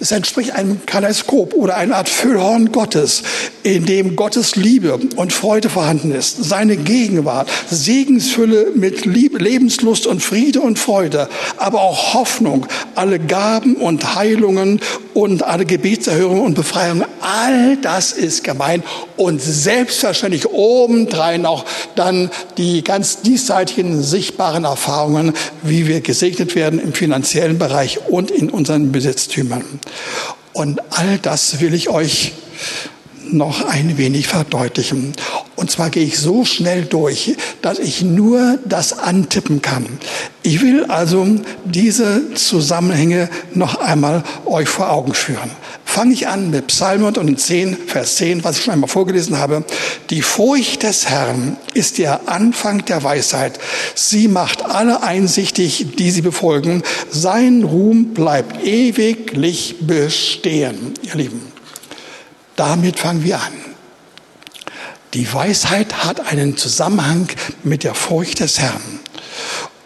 Es 0.00 0.10
entspricht 0.10 0.52
einem 0.52 0.84
Kaleiskop 0.86 1.54
oder 1.54 1.76
einer 1.76 1.96
Art 1.96 2.08
Füllhorn 2.08 2.72
Gottes, 2.72 3.22
in 3.62 3.84
dem 3.84 4.16
Gottes 4.16 4.56
Liebe 4.56 4.98
und 5.16 5.32
Freude 5.32 5.68
vorhanden 5.68 6.12
ist, 6.12 6.44
seine 6.44 6.76
Gegenwart, 6.76 7.48
Segensfülle 7.70 8.72
mit 8.74 9.04
Liebe, 9.04 9.38
Lebenslust 9.38 10.06
und 10.06 10.22
Friede 10.22 10.60
und 10.60 10.78
Freude, 10.78 11.28
aber 11.56 11.80
auch 11.80 12.14
Hoffnung, 12.14 12.66
alle 12.94 13.18
Gaben 13.18 13.76
und 13.76 14.14
Heilungen 14.14 14.80
und 15.14 15.42
alle 15.42 15.64
Gebetserhörungen 15.64 16.44
und 16.44 16.54
Befreiungen, 16.54 17.04
all 17.20 17.76
das 17.78 18.12
ist 18.12 18.44
gemein 18.44 18.82
und 19.16 19.40
selbstverständlich 19.42 20.46
obendrein 20.46 21.46
auch 21.46 21.64
dann 21.94 22.30
die 22.56 22.84
ganz 22.84 23.22
diesseitigen 23.22 24.02
sichtbaren 24.02 24.64
Erfahrungen, 24.64 24.85
wie 25.62 25.86
wir 25.86 26.00
gesegnet 26.00 26.54
werden 26.54 26.78
im 26.78 26.92
finanziellen 26.92 27.58
Bereich 27.58 28.00
und 28.08 28.30
in 28.30 28.50
unseren 28.50 28.92
Besitztümern. 28.92 29.64
Und 30.52 30.80
all 30.90 31.18
das 31.18 31.60
will 31.60 31.74
ich 31.74 31.88
euch 31.88 32.32
noch 33.32 33.64
ein 33.64 33.98
wenig 33.98 34.28
verdeutlichen. 34.28 35.12
Und 35.56 35.70
zwar 35.70 35.90
gehe 35.90 36.04
ich 36.04 36.18
so 36.18 36.44
schnell 36.44 36.84
durch, 36.84 37.36
dass 37.62 37.78
ich 37.78 38.02
nur 38.02 38.58
das 38.64 38.98
antippen 38.98 39.62
kann. 39.62 39.86
Ich 40.42 40.60
will 40.60 40.84
also 40.84 41.26
diese 41.64 42.34
Zusammenhänge 42.34 43.28
noch 43.54 43.76
einmal 43.76 44.22
euch 44.44 44.68
vor 44.68 44.90
Augen 44.90 45.14
führen. 45.14 45.50
Fange 45.84 46.12
ich 46.12 46.28
an 46.28 46.50
mit 46.50 46.66
Psalm 46.66 47.00
110, 47.06 47.76
Vers 47.86 48.16
10, 48.16 48.44
was 48.44 48.58
ich 48.58 48.64
schon 48.64 48.74
einmal 48.74 48.90
vorgelesen 48.90 49.38
habe. 49.38 49.64
Die 50.10 50.20
Furcht 50.20 50.82
des 50.82 51.08
Herrn 51.08 51.56
ist 51.72 51.96
der 51.96 52.28
Anfang 52.28 52.84
der 52.84 53.02
Weisheit. 53.02 53.58
Sie 53.94 54.28
macht 54.28 54.62
alle 54.62 55.02
einsichtig, 55.02 55.86
die 55.98 56.10
sie 56.10 56.22
befolgen. 56.22 56.82
Sein 57.10 57.62
Ruhm 57.64 58.12
bleibt 58.12 58.62
ewiglich 58.62 59.76
bestehen, 59.80 60.92
ihr 61.02 61.14
Lieben. 61.14 61.55
Damit 62.56 62.98
fangen 62.98 63.22
wir 63.22 63.36
an. 63.36 63.52
Die 65.14 65.32
Weisheit 65.32 66.04
hat 66.04 66.26
einen 66.30 66.56
Zusammenhang 66.56 67.28
mit 67.62 67.84
der 67.84 67.94
Furcht 67.94 68.40
des 68.40 68.58
Herrn. 68.58 69.00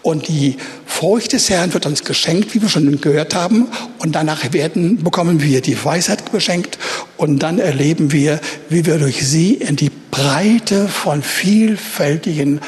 Und 0.02 0.28
die 0.28 0.56
Furcht 0.86 1.34
des 1.34 1.50
Herrn 1.50 1.74
wird 1.74 1.84
uns 1.84 2.04
geschenkt, 2.04 2.54
wie 2.54 2.62
wir 2.62 2.68
schon 2.68 3.00
gehört 3.00 3.34
haben. 3.34 3.68
Und 3.98 4.14
danach 4.14 4.52
werden, 4.52 5.02
bekommen 5.04 5.42
wir 5.42 5.60
die 5.60 5.84
Weisheit 5.84 6.32
geschenkt. 6.32 6.78
Und 7.16 7.40
dann 7.40 7.58
erleben 7.58 8.12
wir, 8.12 8.40
wie 8.70 8.86
wir 8.86 8.98
durch 8.98 9.26
sie 9.26 9.54
in 9.54 9.76
die 9.76 9.90
Breite 10.10 10.88
von 10.88 11.22
vielfältigen 11.22 12.60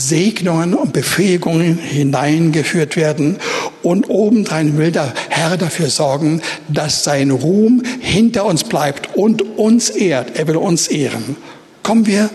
Segnungen 0.00 0.74
und 0.74 0.92
Befähigungen 0.92 1.78
hineingeführt 1.78 2.96
werden. 2.96 3.36
Und 3.82 4.08
obendrein 4.08 4.78
will 4.78 4.90
der 4.90 5.12
Herr 5.28 5.56
dafür 5.56 5.90
sorgen, 5.90 6.42
dass 6.68 7.04
sein 7.04 7.30
Ruhm 7.30 7.82
hinter 8.00 8.46
uns 8.46 8.64
bleibt 8.64 9.14
und 9.16 9.42
uns 9.42 9.90
ehrt. 9.90 10.36
Er 10.38 10.48
will 10.48 10.56
uns 10.56 10.88
ehren. 10.88 11.36
Kommen 11.82 12.06
wir 12.06 12.30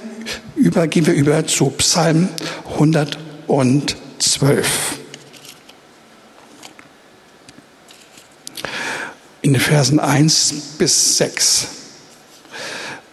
über, 0.56 0.88
gehen 0.88 1.06
wir 1.08 1.14
über 1.14 1.46
zu 1.46 1.70
Psalm 1.72 2.30
112. 2.74 4.68
In 9.42 9.54
den 9.54 9.62
Versen 9.62 10.00
1 10.00 10.54
bis 10.80 11.18
6. 11.18 11.68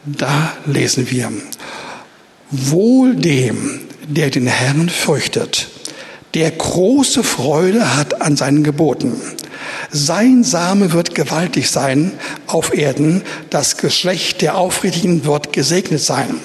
Da 0.05 0.57
lesen 0.67 1.11
wir, 1.11 1.31
Wohl 2.51 3.15
dem, 3.15 3.81
der 4.15 4.31
den 4.31 4.47
Herrn 4.47 4.89
fürchtet, 4.89 5.69
der 6.35 6.51
große 6.51 7.23
Freude 7.23 7.97
hat 7.97 8.21
an 8.23 8.37
seinen 8.37 8.65
Geboten. 8.65 9.21
Sein 9.91 10.45
Same 10.45 10.93
wird 10.93 11.15
gewaltig 11.15 11.71
sein 11.71 12.13
auf 12.47 12.75
Erden, 12.75 13.23
das 13.51 13.77
Geschlecht 13.77 14.41
der 14.41 14.57
Aufrichtigen 14.57 15.25
wird 15.25 15.53
gesegnet 15.53 16.01
sein. 16.01 16.41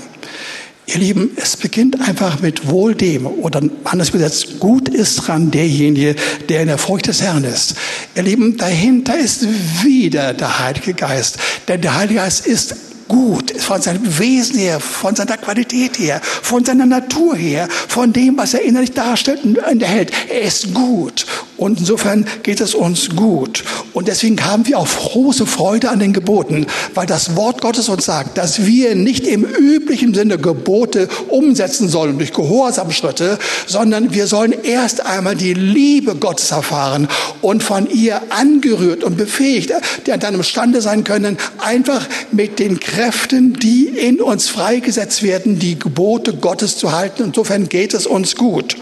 Ihr 0.87 0.99
Lieben, 0.99 1.31
es 1.35 1.57
beginnt 1.57 1.99
einfach 1.99 2.39
mit 2.39 2.67
wohl 2.67 2.95
dem 2.95 3.27
oder 3.27 3.61
anders 3.83 4.09
übersetzt, 4.09 4.59
gut 4.59 4.87
ist 4.87 5.15
dran 5.17 5.51
derjenige, 5.51 6.15
der 6.47 6.61
in 6.61 6.67
der 6.67 6.77
Furcht 6.77 7.07
des 7.07 7.21
Herrn 7.21 7.43
ist. 7.43 7.75
Ihr 8.15 8.23
Lieben, 8.23 8.55
dahinter 8.55 9.17
ist 9.17 9.45
wieder 9.83 10.33
der 10.33 10.59
Heilige 10.59 10.93
Geist, 10.93 11.39
denn 11.67 11.81
der 11.81 11.95
Heilige 11.95 12.21
Geist 12.21 12.47
ist 12.47 12.75
gut, 13.07 13.51
von 13.59 13.81
seinem 13.81 14.19
Wesen 14.19 14.57
her, 14.57 14.79
von 14.79 15.15
seiner 15.15 15.37
Qualität 15.37 15.99
her, 15.99 16.21
von 16.23 16.63
seiner 16.63 16.85
Natur 16.85 17.35
her, 17.35 17.67
von 17.87 18.13
dem, 18.13 18.37
was 18.37 18.53
er 18.53 18.61
innerlich 18.61 18.91
darstellt 18.91 19.43
und 19.43 19.57
enthält. 19.57 20.11
Er 20.29 20.41
ist 20.41 20.73
gut. 20.73 21.25
Und 21.57 21.79
insofern 21.79 22.25
geht 22.43 22.61
es 22.61 22.75
uns 22.75 23.09
gut. 23.09 23.63
Und 23.93 24.07
deswegen 24.07 24.45
haben 24.45 24.67
wir 24.67 24.77
auch 24.77 24.87
große 24.87 25.47
Freude 25.47 25.89
an 25.89 25.99
den 25.99 26.13
Geboten, 26.13 26.67
weil 26.93 27.07
das 27.07 27.35
Wort 27.35 27.61
Gottes 27.61 27.89
uns 27.89 28.05
sagt, 28.05 28.37
dass 28.37 28.65
wir 28.65 28.93
nicht 28.95 29.25
im 29.25 29.43
üblichen 29.43 30.13
Sinne 30.13 30.37
Gebote 30.37 31.09
umsetzen 31.29 31.89
sollen 31.89 32.19
durch 32.19 32.31
Gehorsamschritte, 32.31 33.39
sondern 33.65 34.13
wir 34.13 34.27
sollen 34.27 34.53
erst 34.63 35.03
einmal 35.03 35.35
die 35.35 35.55
Liebe 35.55 36.15
Gottes 36.15 36.51
erfahren 36.51 37.07
und 37.41 37.63
von 37.63 37.89
ihr 37.89 38.21
angerührt 38.29 39.03
und 39.03 39.17
befähigt, 39.17 39.71
die 40.05 40.11
dann 40.11 40.35
imstande 40.35 40.81
sein 40.81 41.03
können, 41.03 41.37
einfach 41.57 42.05
mit 42.31 42.59
den 42.59 42.79
Kräften, 42.97 43.53
die 43.53 43.85
in 43.89 44.19
uns 44.19 44.49
freigesetzt 44.49 45.21
werden, 45.21 45.59
die 45.59 45.77
Gebote 45.77 46.33
Gottes 46.33 46.79
zu 46.79 46.93
halten. 46.93 47.25
Insofern 47.25 47.69
geht 47.69 47.93
es 47.93 48.07
uns 48.07 48.35
gut. 48.35 48.75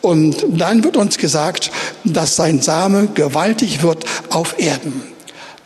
Und 0.00 0.44
dann 0.48 0.82
wird 0.82 0.96
uns 0.96 1.18
gesagt, 1.18 1.70
dass 2.02 2.34
sein 2.34 2.60
Same 2.60 3.06
gewaltig 3.14 3.80
wird 3.84 4.04
auf 4.30 4.58
Erden. 4.58 5.04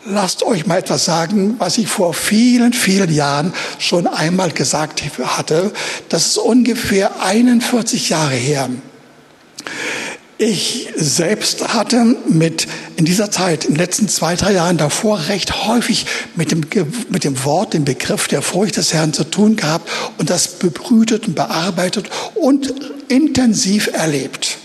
Lasst 0.05 0.43
euch 0.43 0.67
mal 0.67 0.77
etwas 0.77 1.05
sagen, 1.05 1.55
was 1.57 1.79
ich 1.79 1.87
vor 1.87 2.13
vielen, 2.13 2.73
vielen 2.73 3.11
Jahren 3.11 3.53
schon 3.79 4.05
einmal 4.05 4.51
gesagt 4.51 5.01
hatte. 5.23 5.71
Das 6.09 6.27
ist 6.27 6.37
ungefähr 6.37 7.23
41 7.23 8.09
Jahre 8.09 8.35
her. 8.35 8.69
Ich 10.45 10.89
selbst 10.97 11.73
hatte 11.73 12.03
mit 12.27 12.67
in 12.97 13.05
dieser 13.05 13.31
Zeit, 13.31 13.63
in 13.63 13.75
den 13.75 13.77
letzten 13.77 14.09
zwei, 14.09 14.35
drei 14.35 14.51
Jahren 14.51 14.75
davor 14.75 15.29
recht 15.29 15.67
häufig 15.67 16.05
mit 16.35 16.51
dem, 16.51 16.65
mit 17.07 17.23
dem 17.23 17.45
Wort, 17.45 17.73
dem 17.73 17.85
Begriff 17.85 18.27
der 18.27 18.41
Furcht 18.41 18.75
des 18.75 18.93
Herrn 18.93 19.13
zu 19.13 19.23
tun 19.23 19.55
gehabt 19.55 19.89
und 20.17 20.29
das 20.29 20.49
bebrütet 20.49 21.29
und 21.29 21.35
bearbeitet 21.35 22.09
und 22.35 22.73
intensiv 23.07 23.87
erlebt. 23.93 24.57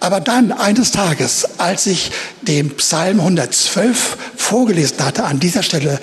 Aber 0.00 0.20
dann 0.20 0.50
eines 0.50 0.92
Tages, 0.92 1.46
als 1.58 1.86
ich 1.86 2.10
den 2.40 2.70
Psalm 2.76 3.20
112 3.20 4.16
vorgelesen 4.34 5.04
hatte, 5.04 5.24
an 5.24 5.38
dieser 5.38 5.62
Stelle 5.62 6.00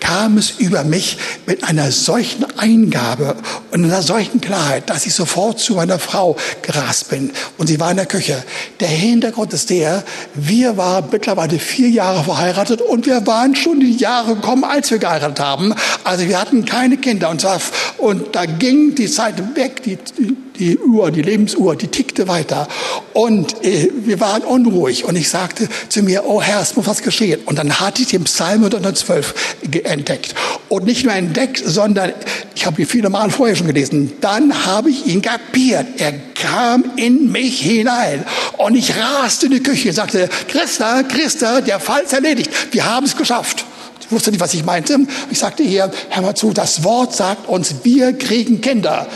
kam 0.00 0.38
es 0.38 0.50
über 0.58 0.84
mich 0.84 1.18
mit 1.46 1.64
einer 1.64 1.90
solchen 1.90 2.44
Eingabe 2.58 3.36
und 3.70 3.84
einer 3.84 4.02
solchen 4.02 4.40
Klarheit, 4.40 4.88
dass 4.90 5.06
ich 5.06 5.14
sofort 5.14 5.60
zu 5.60 5.74
meiner 5.74 5.98
Frau 5.98 6.36
gerast 6.62 7.10
bin. 7.10 7.32
Und 7.56 7.66
sie 7.66 7.80
war 7.80 7.90
in 7.90 7.96
der 7.96 8.06
Küche. 8.06 8.42
Der 8.80 8.88
Hintergrund 8.88 9.52
ist 9.52 9.70
der, 9.70 10.04
wir 10.34 10.76
waren 10.76 11.06
mittlerweile 11.10 11.58
vier 11.58 11.88
Jahre 11.88 12.24
verheiratet 12.24 12.80
und 12.80 13.06
wir 13.06 13.26
waren 13.26 13.54
schon 13.54 13.80
die 13.80 13.96
Jahre 13.96 14.34
gekommen, 14.34 14.64
als 14.64 14.90
wir 14.90 14.98
geheiratet 14.98 15.40
haben. 15.40 15.74
Also 16.04 16.26
wir 16.26 16.40
hatten 16.40 16.64
keine 16.64 16.96
Kinder 16.96 17.30
und, 17.30 17.40
zwar, 17.40 17.60
und 17.98 18.34
da 18.34 18.46
ging 18.46 18.94
die 18.94 19.10
Zeit 19.10 19.56
weg, 19.56 19.82
die, 19.82 19.98
die 20.18 20.36
Uhr, 20.78 21.10
die 21.10 21.22
Lebensuhr, 21.22 21.76
die 21.76 21.88
tickte 21.88 22.28
weiter. 22.28 22.68
Und 23.12 23.64
äh, 23.64 23.90
wir 23.94 24.20
waren 24.20 24.42
unruhig. 24.42 25.04
Und 25.04 25.16
ich 25.16 25.28
sagte 25.28 25.68
zu 25.88 26.02
mir, 26.02 26.24
oh 26.26 26.42
Herr, 26.42 26.60
es 26.60 26.76
muss 26.76 26.86
was 26.86 27.02
geschehen. 27.02 27.40
Und 27.44 27.58
dann 27.58 27.80
hatte 27.80 28.02
ich 28.02 28.08
den 28.08 28.24
Psalm 28.24 28.64
112 28.64 29.56
entdeckt. 29.84 30.34
Und 30.68 30.84
nicht 30.84 31.04
nur 31.04 31.14
entdeckt, 31.14 31.62
sondern 31.64 32.12
ich 32.54 32.66
habe 32.66 32.82
ihn 32.82 32.88
viele 32.88 33.10
Mal 33.10 33.30
vorher 33.30 33.56
schon 33.56 33.66
gelesen. 33.66 34.12
Dann 34.20 34.66
habe 34.66 34.90
ich 34.90 35.06
ihn 35.06 35.22
kapiert. 35.22 35.86
Er 35.98 36.12
kam 36.34 36.84
in 36.96 37.30
mich 37.30 37.60
hinein. 37.60 38.24
Und 38.56 38.74
ich 38.74 38.94
raste 38.96 39.46
in 39.46 39.52
die 39.52 39.62
Küche 39.62 39.88
und 39.88 39.94
sagte, 39.94 40.28
Christa, 40.48 41.02
Christa, 41.02 41.60
der 41.60 41.80
Fall 41.80 42.02
ist 42.02 42.12
erledigt. 42.12 42.50
Wir 42.72 42.84
haben 42.84 43.06
es 43.06 43.16
geschafft. 43.16 43.64
Ich 44.08 44.12
wusste 44.12 44.30
nicht, 44.30 44.40
was 44.40 44.54
ich 44.54 44.64
meinte. 44.64 44.96
Ich 45.30 45.38
sagte 45.38 45.62
hier, 45.62 45.90
hör 46.08 46.22
mal 46.22 46.34
zu, 46.34 46.54
das 46.54 46.82
Wort 46.82 47.14
sagt 47.14 47.46
uns, 47.46 47.74
wir 47.82 48.14
kriegen 48.14 48.62
Kinder. 48.62 49.06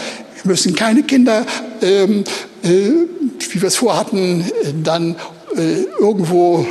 Wir 0.43 0.51
müssen 0.51 0.75
keine 0.75 1.03
Kinder, 1.05 1.47
ähm, 1.83 2.25
äh, 2.63 2.69
wie 3.51 3.61
wir 3.61 3.69
es 3.69 3.77
vorhatten, 3.77 4.45
dann 4.83 5.17
äh, 5.57 5.83
irgendwo 5.99 6.67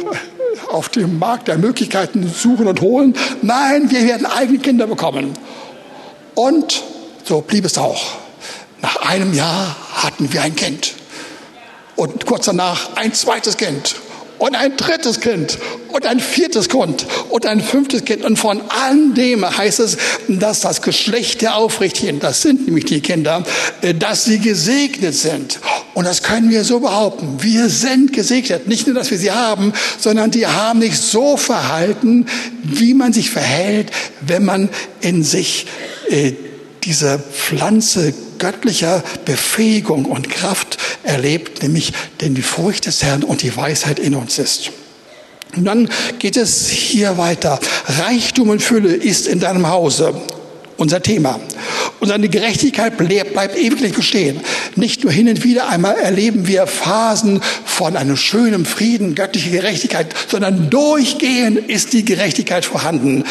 auf 0.70 0.90
dem 0.90 1.20
Markt 1.20 1.48
der 1.48 1.58
Möglichkeiten 1.58 2.30
suchen 2.30 2.68
und 2.68 2.82
holen. 2.82 3.16
Nein, 3.42 3.90
wir 3.90 4.06
werden 4.06 4.26
eigene 4.26 4.60
Kinder 4.60 4.88
bekommen. 4.88 5.34
Und 6.36 6.84
so 7.24 7.42
blieb 7.42 7.66
es 7.66 7.78
auch. 7.78 8.16
Nach 8.82 8.98
einem 9.08 9.34
Jahr 9.34 9.76
hatten 9.94 10.32
wir 10.34 10.42
ein 10.42 10.56
Kind. 10.56 10.94
Und 11.96 12.26
kurz 12.26 12.46
danach 12.46 12.96
ein 12.96 13.14
zweites 13.14 13.58
Kind 13.58 13.96
und 14.42 14.56
ein 14.56 14.76
drittes 14.76 15.20
Kind 15.20 15.60
und 15.90 16.08
ein 16.08 16.20
viertes 16.20 16.68
Kind 16.68 17.06
und 17.30 17.46
ein 17.46 17.62
fünftes 17.62 18.04
Kind. 18.06 18.26
Und 18.26 18.38
von 18.38 18.60
all 18.70 19.14
dem 19.14 19.46
heißt 19.46 19.80
es, 19.80 19.98
dass 20.28 20.62
das 20.62 20.82
Geschlecht 20.82 21.44
der 21.44 21.58
Aufrichtigen, 21.58 22.20
das 22.20 22.42
sind 22.42 22.66
nämlich 22.66 22.86
die 22.86 23.02
Kinder, 23.02 23.44
äh, 23.84 23.94
dass 23.94 24.26
sie 24.26 24.40
gesegnet 24.40 25.14
sind. 25.14 25.60
Und 25.94 26.08
das 26.08 26.24
können 26.24 26.50
wir 26.50 26.64
so 26.64 26.80
behaupten. 26.80 27.38
Wir 27.44 27.70
sind 27.70 28.14
gesegnet. 28.14 28.68
Nicht 28.68 28.88
nur, 28.88 28.96
dass 28.96 29.12
wir 29.12 29.20
sie 29.20 29.30
haben, 29.30 29.74
sondern 30.00 30.32
die 30.32 30.48
haben 30.48 30.82
sich 30.82 30.98
so 30.98 31.38
verhalten, 31.38 32.26
wie 32.64 32.96
man 32.96 33.14
sich 33.14 33.30
verhält, 33.30 33.92
wenn 34.22 34.44
man 34.44 34.70
in 35.02 35.22
sich 35.24 35.68
äh, 36.10 36.34
diese 36.84 37.20
Pflanze 37.20 38.12
göttlicher 38.42 39.04
Befähigung 39.24 40.06
und 40.06 40.30
Kraft 40.30 40.80
erlebt, 41.04 41.62
nämlich 41.62 41.94
denn 42.22 42.34
die 42.34 42.42
Furcht 42.42 42.88
des 42.88 43.04
Herrn 43.04 43.24
und 43.24 43.44
die 43.44 43.56
Weisheit 43.56 44.00
in 44.00 44.16
uns 44.16 44.40
ist. 44.40 44.72
Und 45.56 45.66
dann 45.66 45.88
geht 46.18 46.38
es 46.38 46.68
hier 46.68 47.20
weiter. 47.20 47.60
Reichtum 47.86 48.50
und 48.50 48.62
Fülle 48.64 48.96
ist 48.96 49.28
in 49.28 49.40
deinem 49.40 49.70
Hause 49.70 50.20
unser 50.78 51.04
Thema. 51.04 51.40
Und 52.00 52.08
seine 52.08 52.30
Gerechtigkeit 52.30 52.98
bleibt 52.98 53.56
ewiglich 53.56 53.94
bestehen. 53.94 54.42
Nicht 54.76 55.04
nur 55.04 55.14
hin 55.14 55.30
und 55.30 55.44
wieder 55.44 55.70
einmal 55.70 55.96
erleben 55.98 56.48
wir 56.48 56.66
Phasen 56.66 57.42
von 57.64 57.96
einem 57.96 58.18
schönen 58.18 58.66
Frieden, 58.66 59.14
göttlicher 59.14 59.52
Gerechtigkeit, 59.52 60.16
sondern 60.28 60.72
durchgehend 60.72 61.70
ist 61.70 61.94
die 61.94 62.04
Gerechtigkeit 62.06 62.66
vorhanden. 62.66 63.24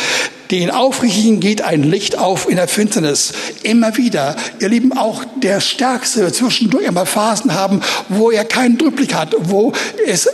Den 0.50 0.70
Aufrichtigen 0.70 1.38
geht 1.38 1.62
ein 1.62 1.84
Licht 1.84 2.18
auf 2.18 2.48
in 2.48 2.56
der 2.56 2.66
Finsternis. 2.66 3.32
Immer 3.62 3.96
wieder. 3.96 4.34
Ihr 4.58 4.68
Lieben, 4.68 4.96
auch 4.96 5.22
der 5.36 5.60
Stärkste 5.60 6.32
zwischendurch 6.32 6.88
einmal 6.88 7.06
Phasen 7.06 7.54
haben, 7.54 7.80
wo 8.08 8.32
er 8.32 8.44
keinen 8.44 8.76
Drückblick 8.76 9.14
hat, 9.14 9.36
wo 9.38 9.72
es, 10.06 10.28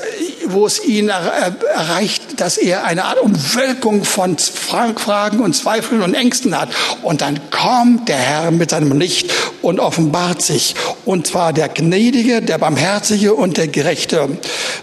wo 0.46 0.64
es 0.64 0.82
ihn 0.86 1.10
erreicht, 1.10 2.40
dass 2.40 2.56
er 2.56 2.84
eine 2.84 3.04
Art 3.04 3.20
Umwölkung 3.20 4.04
von 4.04 4.38
Fragen 4.38 5.40
und 5.40 5.54
Zweifeln 5.54 6.00
und 6.00 6.14
Ängsten 6.14 6.58
hat. 6.58 6.70
Und 7.02 7.20
dann 7.20 7.38
kommt 7.50 8.08
der 8.08 8.16
Herr 8.16 8.50
mit 8.50 8.70
seinem 8.70 8.98
Licht 8.98 9.30
und 9.66 9.80
offenbart 9.80 10.40
sich. 10.40 10.74
Und 11.04 11.26
zwar 11.26 11.52
der 11.52 11.68
Gnädige, 11.68 12.42
der 12.42 12.58
Barmherzige 12.58 13.34
und 13.34 13.56
der 13.56 13.68
Gerechte. 13.68 14.28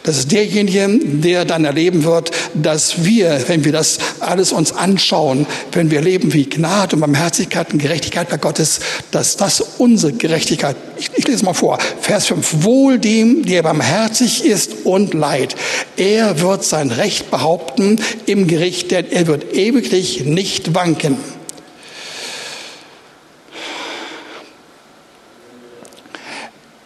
Das 0.04 0.18
ist 0.18 0.32
derjenige, 0.32 1.00
der 1.02 1.46
dann 1.46 1.66
erleben 1.66 2.04
wird, 2.04 2.32
dass 2.54 3.06
wir, 3.06 3.42
wenn 3.48 3.64
wir 3.66 3.72
das 3.72 4.00
alles 4.20 4.52
uns 4.52 4.72
anschauen, 4.72 5.24
schauen, 5.24 5.46
wenn 5.72 5.92
wir 5.92 6.02
leben 6.02 6.34
wie 6.34 6.50
Gnade 6.50 6.96
und 6.96 7.02
Barmherzigkeit 7.02 7.72
und 7.72 7.80
Gerechtigkeit 7.80 8.30
bei 8.30 8.38
Gottes, 8.38 8.80
dass 9.12 9.38
das 9.38 9.62
unsere 9.78 10.14
Gerechtigkeit, 10.14 10.76
ich, 10.98 11.10
ich 11.16 11.28
lese 11.28 11.46
mal 11.46 11.54
vor, 11.54 11.78
Vers 12.02 12.28
5, 12.28 12.64
wohl 12.64 13.00
dem, 13.00 13.46
der 13.46 13.64
barmherzig 13.64 14.46
ist 14.46 14.86
und 14.86 15.14
leid. 15.14 15.56
Er 15.98 16.42
wird 16.42 16.64
sein 16.64 16.92
Recht 16.92 17.32
behaupten 17.32 18.02
im 18.26 18.48
Gericht, 18.48 18.92
denn 18.92 19.12
er 19.12 19.28
wird 19.28 19.54
ewiglich 19.54 20.26
nicht 20.26 20.74
wanken. 20.74 21.18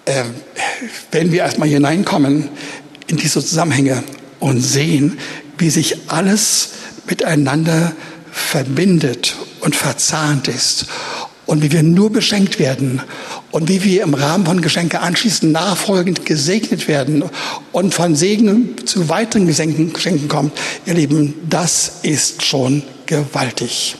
Äh, 0.08 0.24
wenn 1.12 1.34
wir 1.34 1.42
erstmal 1.42 1.68
hineinkommen 1.68 2.48
in 3.08 3.18
diese 3.18 3.44
Zusammenhänge 3.44 4.04
und 4.40 4.62
sehen, 4.62 5.20
wie 5.58 5.70
sich 5.70 5.98
alles 6.08 6.70
miteinander 7.10 7.92
verbindet 8.32 9.36
und 9.60 9.76
verzahnt 9.76 10.48
ist 10.48 10.86
und 11.46 11.62
wie 11.62 11.74
wir 11.74 11.84
nur 11.84 12.10
beschenkt 12.10 12.58
werden 12.58 13.02
und 13.52 13.68
wie 13.68 13.84
wir 13.84 14.04
im 14.04 14.14
Rahmen 14.14 14.46
von 14.46 14.62
Geschenke 14.62 15.02
anschließend 15.02 15.52
nachfolgend 15.52 16.26
gesegnet 16.26 16.88
werden 16.88 17.26
und 17.74 17.94
von 17.94 18.16
Segen 18.16 18.76
zu 18.86 19.10
weiteren 19.10 19.46
Geschenken, 19.46 20.28
kommt, 20.30 20.58
ihr 20.86 20.94
Lieben, 20.94 21.34
das 21.50 22.00
ist 22.04 22.46
schon 22.46 22.84
gewaltig. 23.08 23.98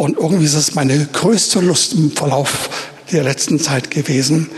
Und 0.00 0.16
irgendwie 0.16 0.46
ist 0.46 0.54
es 0.54 0.74
meine 0.74 1.06
größte 1.12 1.60
Lust 1.60 1.92
im 1.92 2.10
Verlauf 2.10 2.70
der 3.12 3.22
letzten 3.22 3.60
Zeit 3.60 3.90
gewesen, 3.90 4.48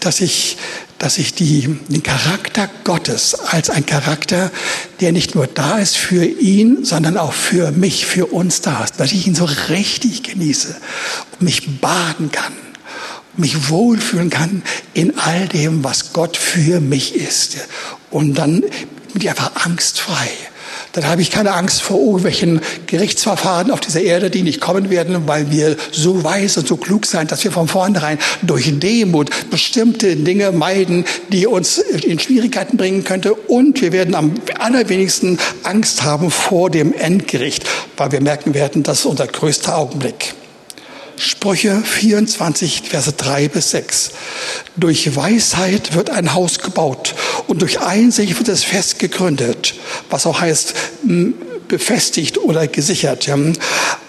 dass 0.00 0.20
ich 0.20 0.56
dass 0.98 1.18
ich 1.18 1.34
die, 1.34 1.78
den 1.88 2.02
Charakter 2.02 2.68
Gottes 2.82 3.34
als 3.34 3.70
ein 3.70 3.86
Charakter, 3.86 4.50
der 5.00 5.12
nicht 5.12 5.36
nur 5.36 5.46
da 5.46 5.78
ist 5.78 5.96
für 5.96 6.24
ihn, 6.24 6.84
sondern 6.84 7.16
auch 7.16 7.32
für 7.32 7.70
mich, 7.70 8.06
für 8.06 8.26
uns 8.26 8.60
da 8.60 8.82
ist, 8.82 8.98
dass 8.98 9.12
ich 9.12 9.28
ihn 9.28 9.36
so 9.36 9.44
richtig 9.68 10.24
genieße 10.24 10.74
und 11.32 11.42
mich 11.42 11.80
baden 11.80 12.32
kann, 12.32 12.54
mich 13.36 13.68
wohlfühlen 13.68 14.30
kann 14.30 14.64
in 14.94 15.16
all 15.16 15.46
dem, 15.46 15.84
was 15.84 16.12
Gott 16.12 16.36
für 16.36 16.80
mich 16.80 17.14
ist. 17.14 17.58
Und 18.10 18.34
dann 18.34 18.62
bin 18.62 19.20
ich 19.20 19.28
einfach 19.28 19.54
angstfrei. 19.64 20.30
Dann 20.96 21.08
habe 21.08 21.20
ich 21.20 21.30
keine 21.30 21.52
Angst 21.52 21.82
vor 21.82 22.00
irgendwelchen 22.00 22.62
Gerichtsverfahren 22.86 23.70
auf 23.70 23.80
dieser 23.80 24.00
Erde, 24.00 24.30
die 24.30 24.40
nicht 24.40 24.62
kommen 24.62 24.88
werden, 24.88 25.28
weil 25.28 25.50
wir 25.50 25.76
so 25.92 26.24
weise 26.24 26.60
und 26.60 26.66
so 26.66 26.78
klug 26.78 27.04
sein, 27.04 27.26
dass 27.26 27.44
wir 27.44 27.52
von 27.52 27.68
vornherein 27.68 28.18
durch 28.40 28.80
Demut 28.80 29.28
bestimmte 29.50 30.16
Dinge 30.16 30.52
meiden, 30.52 31.04
die 31.28 31.46
uns 31.46 31.76
in 31.76 32.18
Schwierigkeiten 32.18 32.78
bringen 32.78 33.04
könnte. 33.04 33.34
Und 33.34 33.82
wir 33.82 33.92
werden 33.92 34.14
am 34.14 34.36
allerwenigsten 34.58 35.38
Angst 35.64 36.02
haben 36.02 36.30
vor 36.30 36.70
dem 36.70 36.94
Endgericht, 36.94 37.66
weil 37.98 38.12
wir 38.12 38.22
merken 38.22 38.54
werden, 38.54 38.82
das 38.82 39.00
ist 39.00 39.04
unser 39.04 39.26
größter 39.26 39.76
Augenblick. 39.76 40.34
Sprüche 41.16 41.82
24, 41.82 42.82
Verse 42.88 43.12
3 43.12 43.48
bis 43.48 43.70
6. 43.70 44.10
Durch 44.76 45.16
Weisheit 45.16 45.94
wird 45.94 46.10
ein 46.10 46.34
Haus 46.34 46.58
gebaut 46.58 47.14
und 47.46 47.62
durch 47.62 47.80
Einsicht 47.80 48.38
wird 48.38 48.48
es 48.48 48.64
fest 48.64 48.98
gegründet, 48.98 49.74
was 50.10 50.26
auch 50.26 50.40
heißt 50.40 50.74
befestigt 51.68 52.38
oder 52.38 52.66
gesichert. 52.66 53.30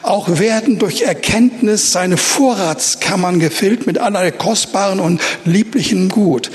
Auch 0.03 0.39
werden 0.39 0.79
durch 0.79 1.01
Erkenntnis 1.01 1.91
seine 1.91 2.17
Vorratskammern 2.17 3.39
gefüllt 3.39 3.87
mit 3.87 3.97
allerlei 3.97 4.31
kostbaren 4.31 4.99
und 4.99 5.21
lieblichen 5.45 6.09
Gut. 6.09 6.51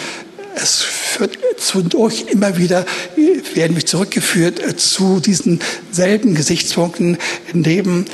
Es 0.54 0.82
führt 0.82 1.38
zudurch 1.58 2.26
immer 2.30 2.58
wieder, 2.58 2.84
werden 3.54 3.76
wir 3.76 3.86
zurückgeführt 3.86 4.80
zu 4.80 5.20
diesen 5.20 5.60
selben 5.90 6.34
Gesichtspunkten, 6.34 7.18
neben 7.52 8.06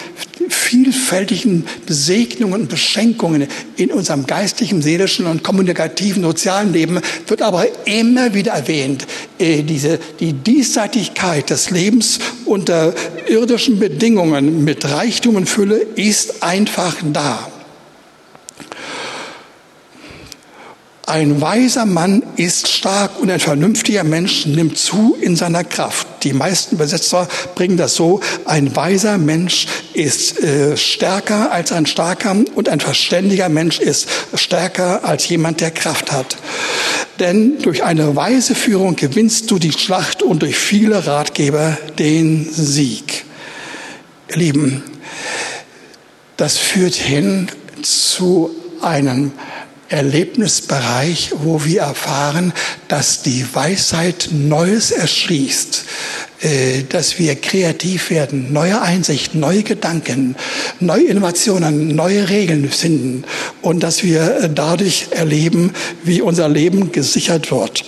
vielfältigen 0.48 1.66
Segnungen 1.88 2.62
und 2.62 2.68
Beschenkungen 2.68 3.48
in 3.76 3.90
unserem 3.90 4.26
geistlichen, 4.26 4.82
seelischen 4.82 5.26
und 5.26 5.42
kommunikativen, 5.42 6.22
sozialen 6.22 6.72
Leben 6.72 7.00
wird 7.26 7.42
aber 7.42 7.66
immer 7.86 8.34
wieder 8.34 8.52
erwähnt, 8.52 9.06
äh, 9.38 9.62
diese, 9.62 9.98
die 10.20 10.32
Diesseitigkeit 10.32 11.50
des 11.50 11.70
Lebens 11.70 12.18
unter 12.44 12.94
irdischen 13.28 13.78
Bedingungen 13.78 14.64
mit 14.64 14.84
Reichtum 14.84 15.36
und 15.36 15.48
Fülle 15.48 15.78
ist 15.96 16.42
einfach 16.42 16.96
da. 17.12 17.50
Ein 21.08 21.40
weiser 21.40 21.86
Mann 21.86 22.22
ist 22.36 22.68
stark 22.68 23.18
und 23.18 23.30
ein 23.30 23.40
vernünftiger 23.40 24.04
Mensch 24.04 24.44
nimmt 24.44 24.76
zu 24.76 25.16
in 25.18 25.36
seiner 25.36 25.64
Kraft. 25.64 26.06
Die 26.22 26.34
meisten 26.34 26.74
Übersetzer 26.74 27.26
bringen 27.54 27.78
das 27.78 27.94
so, 27.94 28.20
ein 28.44 28.76
weiser 28.76 29.16
Mensch 29.16 29.68
ist 29.94 30.38
äh, 30.38 30.76
stärker 30.76 31.50
als 31.50 31.72
ein 31.72 31.86
starker 31.86 32.36
und 32.54 32.68
ein 32.68 32.80
verständiger 32.80 33.48
Mensch 33.48 33.78
ist 33.78 34.06
stärker 34.34 35.02
als 35.02 35.26
jemand, 35.30 35.62
der 35.62 35.70
Kraft 35.70 36.12
hat. 36.12 36.36
Denn 37.18 37.58
durch 37.62 37.84
eine 37.84 38.14
weise 38.14 38.54
Führung 38.54 38.94
gewinnst 38.94 39.50
du 39.50 39.58
die 39.58 39.72
Schlacht 39.72 40.22
und 40.22 40.42
durch 40.42 40.58
viele 40.58 41.06
Ratgeber 41.06 41.78
den 41.98 42.46
Sieg. 42.52 43.24
Ihr 44.28 44.36
Lieben, 44.36 44.82
das 46.36 46.58
führt 46.58 46.96
hin 46.96 47.48
zu 47.80 48.50
einem 48.82 49.32
Erlebnisbereich, 49.88 51.32
wo 51.42 51.64
wir 51.64 51.82
erfahren, 51.82 52.52
dass 52.88 53.22
die 53.22 53.44
Weisheit 53.52 54.28
Neues 54.32 54.90
erschließt, 54.90 55.84
äh, 56.40 56.82
dass 56.88 57.18
wir 57.18 57.34
kreativ 57.36 58.10
werden, 58.10 58.52
neue 58.52 58.80
Einsichten, 58.82 59.40
neue 59.40 59.62
Gedanken, 59.62 60.36
neue 60.78 61.04
Innovationen, 61.04 61.94
neue 61.94 62.28
Regeln 62.28 62.68
finden 62.70 63.24
und 63.62 63.82
dass 63.82 64.02
wir 64.02 64.48
dadurch 64.54 65.08
erleben, 65.10 65.72
wie 66.04 66.20
unser 66.20 66.48
Leben 66.48 66.92
gesichert 66.92 67.50
wird. 67.50 67.84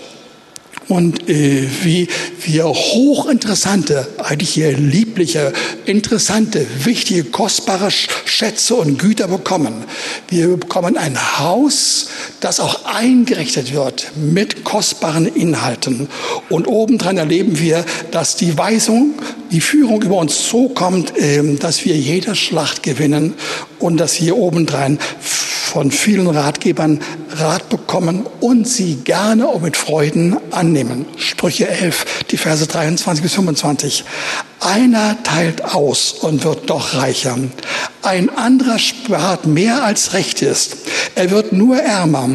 Und 0.90 1.28
äh, 1.28 1.66
wie 1.82 2.08
wir 2.42 2.64
hochinteressante, 2.64 4.08
eigentlich 4.18 4.50
hier 4.50 4.72
liebliche, 4.76 5.52
interessante, 5.86 6.66
wichtige, 6.84 7.24
kostbare 7.24 7.90
Schätze 7.90 8.74
und 8.74 8.98
Güter 8.98 9.28
bekommen. 9.28 9.84
Wir 10.28 10.56
bekommen 10.56 10.96
ein 10.96 11.38
Haus, 11.38 12.08
das 12.40 12.58
auch 12.58 12.84
eingerichtet 12.86 13.72
wird 13.72 14.10
mit 14.16 14.64
kostbaren 14.64 15.26
Inhalten. 15.26 16.08
Und 16.48 16.66
obendran 16.66 17.18
erleben 17.18 17.58
wir, 17.60 17.84
dass 18.10 18.36
die 18.36 18.58
Weisung, 18.58 19.14
die 19.52 19.60
Führung 19.60 20.02
über 20.02 20.16
uns 20.16 20.48
so 20.48 20.68
kommt, 20.70 21.16
äh, 21.16 21.56
dass 21.56 21.84
wir 21.84 21.96
jede 21.96 22.34
Schlacht 22.34 22.82
gewinnen 22.82 23.34
und 23.78 23.98
dass 23.98 24.20
wir 24.20 24.36
obendrein 24.36 24.98
von 25.70 25.92
vielen 25.92 26.26
Ratgebern 26.26 27.00
Rat 27.30 27.68
bekommen 27.68 28.26
und 28.40 28.66
sie 28.66 28.96
gerne 28.96 29.46
und 29.46 29.62
mit 29.62 29.76
Freuden 29.76 30.36
annehmen. 30.50 30.79
Sprüche 31.16 31.68
11, 31.68 32.24
die 32.30 32.36
Verse 32.36 32.66
23 32.66 33.22
bis 33.22 33.34
25. 33.34 34.04
Einer 34.60 35.22
teilt 35.22 35.64
aus 35.64 36.12
und 36.12 36.44
wird 36.44 36.68
doch 36.70 36.94
reicher. 36.94 37.38
Ein 38.02 38.30
anderer 38.30 38.78
spart 38.78 39.46
mehr 39.46 39.82
als 39.82 40.12
recht 40.12 40.42
ist. 40.42 40.76
Er 41.14 41.30
wird 41.30 41.52
nur 41.52 41.78
ärmer. 41.78 42.28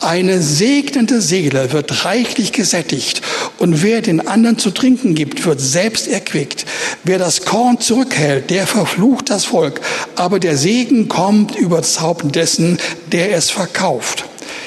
Eine 0.00 0.42
segnende 0.42 1.22
Seele 1.22 1.72
wird 1.72 2.04
reichlich 2.04 2.52
gesättigt 2.52 3.22
und 3.58 3.82
wer 3.82 4.02
den 4.02 4.26
anderen 4.26 4.58
zu 4.58 4.70
trinken 4.70 5.14
gibt, 5.14 5.46
wird 5.46 5.62
selbst 5.62 6.08
erquickt. 6.08 6.66
Wer 7.04 7.18
das 7.18 7.46
Korn 7.46 7.80
zurückhält, 7.80 8.50
der 8.50 8.66
verflucht 8.66 9.30
das 9.30 9.46
Volk, 9.46 9.80
aber 10.14 10.40
der 10.40 10.58
Segen 10.58 11.08
kommt 11.08 11.56
über 11.56 11.78
das 11.78 12.02
Haupt 12.02 12.34
dessen, 12.34 12.78
der 13.12 13.34
es 13.34 13.50
verkauft. 13.50 14.26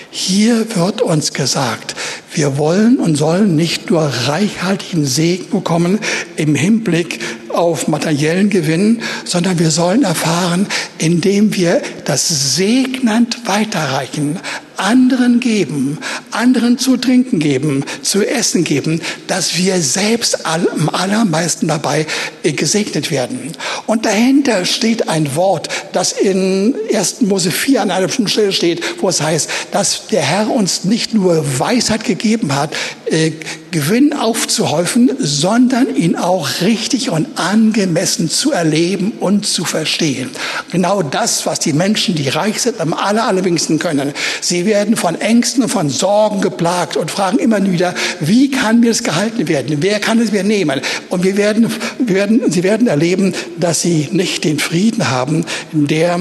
Hier 0.10 0.76
wird 0.76 1.04
uns 1.04 1.34
gesagt, 1.34 1.96
wir 2.38 2.58
wollen 2.58 2.98
und 2.98 3.16
sollen 3.16 3.56
nicht 3.56 3.90
nur 3.90 4.04
reichhaltigen 4.04 5.06
Segen 5.06 5.50
bekommen 5.50 6.00
im 6.36 6.54
Hinblick 6.54 7.20
auf 7.50 7.88
materiellen 7.88 8.50
Gewinn, 8.50 9.02
sondern 9.26 9.58
wir 9.58 9.72
sollen 9.72 10.04
erfahren, 10.04 10.68
indem 11.00 11.56
wir 11.56 11.82
das 12.06 12.56
segnend 12.56 13.48
weiterreichen, 13.48 14.40
anderen 14.80 15.40
geben, 15.40 15.98
anderen 16.32 16.78
zu 16.78 16.98
trinken 16.98 17.40
geben, 17.40 17.84
zu 18.02 18.26
essen 18.26 18.64
geben, 18.64 19.02
dass 19.28 19.58
wir 19.58 19.82
selbst 19.82 20.46
am 20.46 20.90
allermeisten 20.90 21.68
dabei 21.68 22.06
äh, 22.44 22.54
gesegnet 22.54 23.12
werden. 23.12 23.52
Und 23.86 24.06
dahinter 24.06 24.66
steht 24.66 25.10
ein 25.10 25.36
Wort, 25.36 25.70
das 25.94 26.12
in 26.12 26.76
1. 26.94 27.22
Mose 27.22 27.52
4 27.52 27.82
an 27.82 27.92
einer 27.92 28.08
bestimmten 28.08 28.32
Stelle 28.32 28.54
steht, 28.54 29.02
wo 29.02 29.10
es 29.10 29.22
heißt, 29.22 29.50
dass 29.72 30.08
der 30.08 30.22
Herr 30.22 30.50
uns 30.50 30.84
nicht 30.84 31.14
nur 31.14 31.60
Weisheit 31.60 32.04
gegeben 32.04 32.56
hat, 32.56 32.76
äh, 33.06 33.32
Gewinn 33.72 34.14
aufzuhäufen, 34.14 35.12
sondern 35.20 35.96
ihn 35.96 36.16
auch 36.16 36.62
richtig 36.62 37.10
und 37.10 37.28
angemessen 37.38 38.30
zu 38.30 38.52
erleben 38.52 39.14
und 39.20 39.46
zu 39.46 39.66
verstehen. 39.66 40.30
Genau 40.72 41.02
das, 41.02 41.46
was 41.46 41.60
die 41.60 41.74
Menschen, 41.74 42.16
die 42.16 42.30
reich 42.30 42.62
sind, 42.62 42.80
am 42.80 42.94
aller, 42.94 43.28
allerwenigsten 43.28 43.78
können. 43.80 44.14
Sie 44.42 44.66
werden 44.68 44.96
von 44.96 45.16
Ängsten 45.16 45.64
und 45.64 45.70
von 45.70 45.90
Sorgen 45.90 46.42
geplagt 46.42 46.96
und 46.96 47.10
fragen 47.10 47.40
immer 47.40 47.64
wieder, 47.64 47.96
wie 48.20 48.52
kann 48.52 48.82
mir 48.82 48.90
das 48.90 49.02
gehalten 49.02 49.48
werden? 49.48 49.78
Wer 49.82 50.00
kann 50.00 50.20
es 50.20 50.32
mir 50.32 50.44
nehmen? 50.44 50.82
Und 51.10 51.24
wir 51.24 51.36
werden, 51.38 51.74
wir 51.98 52.16
werden, 52.16 52.52
sie 52.52 52.62
werden 52.62 52.86
erleben, 52.86 53.34
dass 53.58 53.82
sie 53.82 54.10
nicht 54.12 54.44
den 54.44 54.60
Frieden 54.60 55.10
haben, 55.10 55.44
der 55.72 56.20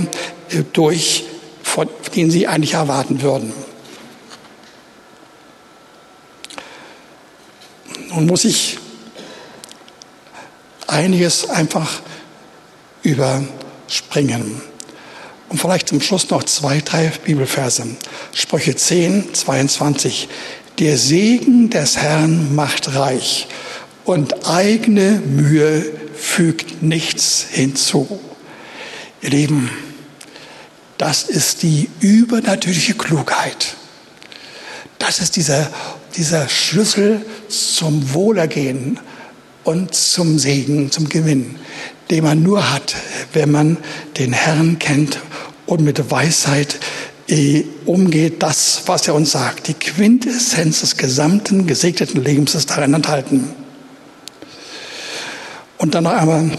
äh, 0.49 0.63
durch, 0.73 1.25
von, 1.63 1.89
den 2.15 2.31
sie 2.31 2.47
eigentlich 2.47 2.73
erwarten 2.73 3.21
würden. 3.21 3.53
Nun 8.09 8.27
muss 8.27 8.47
ich 8.47 8.79
einiges 10.87 11.51
einfach 11.51 12.01
überspringen. 13.03 14.63
Und 15.49 15.61
vielleicht 15.61 15.89
zum 15.89 16.01
Schluss 16.01 16.29
noch 16.31 16.43
zwei, 16.45 16.81
drei 16.81 17.13
Bibelverse. 17.25 17.87
Sprüche 18.33 18.75
10, 18.75 19.35
22. 19.35 20.29
Der 20.79 20.99
Segen 20.99 21.71
des 21.71 21.97
Herrn 21.97 22.55
macht 22.55 22.95
reich 22.95 23.47
und 24.05 24.49
eigene 24.49 25.23
Mühe 25.25 25.85
fügt 26.15 26.83
nichts 26.83 27.47
hinzu. 27.51 28.21
Ihr 29.23 29.31
Lieben, 29.31 29.71
das 30.99 31.25
ist 31.25 31.63
die 31.63 31.89
übernatürliche 32.01 32.95
Klugheit. 32.95 33.77
Das 34.99 35.21
ist 35.21 35.37
dieser, 35.37 35.71
dieser 36.17 36.49
Schlüssel 36.49 37.25
zum 37.49 38.15
Wohlergehen 38.15 38.99
und 39.65 39.95
zum 39.95 40.39
Segen, 40.39 40.91
zum 40.91 41.09
Gewinn, 41.09 41.57
den 42.11 42.25
man 42.25 42.43
nur 42.43 42.73
hat, 42.73 42.95
wenn 43.33 43.51
man 43.51 43.79
den 44.17 44.33
Herrn 44.33 44.79
kennt 44.79 45.21
und 45.67 45.83
mit 45.83 46.11
Weisheit 46.11 46.79
äh, 47.29 47.65
umgeht, 47.85 48.43
das, 48.43 48.83
was 48.87 49.09
er 49.09 49.15
uns 49.15 49.33
sagt. 49.33 49.69
Die 49.69 49.75
Quintessenz 49.75 50.81
des 50.81 50.97
gesamten 50.97 51.67
gesegneten 51.67 52.23
Lebens 52.23 52.55
ist 52.55 52.71
darin 52.71 52.95
enthalten. 52.95 53.51
Und 55.79 55.95
dann 55.95 56.05
noch 56.05 56.13
einmal 56.13 56.51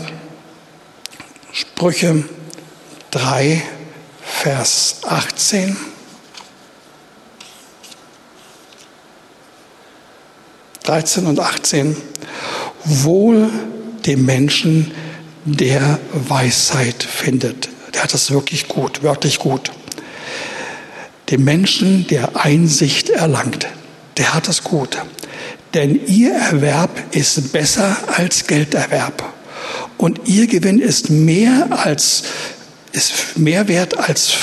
Sprüche 1.51 2.23
3, 3.11 3.61
Vers 4.21 4.97
18. 5.05 5.77
13 10.83 11.25
und 11.25 11.39
18. 11.39 11.97
Wohl 12.85 13.49
dem 14.05 14.25
Menschen, 14.25 14.91
Weisheit 16.13 17.03
findet. 17.03 17.69
Der 17.93 18.03
hat 18.03 18.13
es 18.13 18.31
wirklich 18.31 18.67
gut, 18.67 19.01
wörtlich 19.03 19.39
gut. 19.39 19.71
Dem 21.29 21.43
Menschen, 21.43 22.05
der 22.07 22.35
Einsicht 22.35 23.09
erlangt, 23.09 23.67
der 24.17 24.33
hat 24.33 24.47
es 24.49 24.63
gut. 24.63 24.97
Denn 25.73 26.05
ihr 26.05 26.33
Erwerb 26.33 27.15
ist 27.15 27.51
besser 27.53 27.95
als 28.15 28.47
Gelderwerb. 28.47 29.33
Und 29.97 30.21
ihr 30.25 30.47
Gewinn 30.47 30.79
ist 30.79 31.09
mehr 31.09 31.67
als, 31.71 32.23
ist 32.91 33.37
mehr 33.37 33.67
wert 33.67 33.97
als 33.97 34.33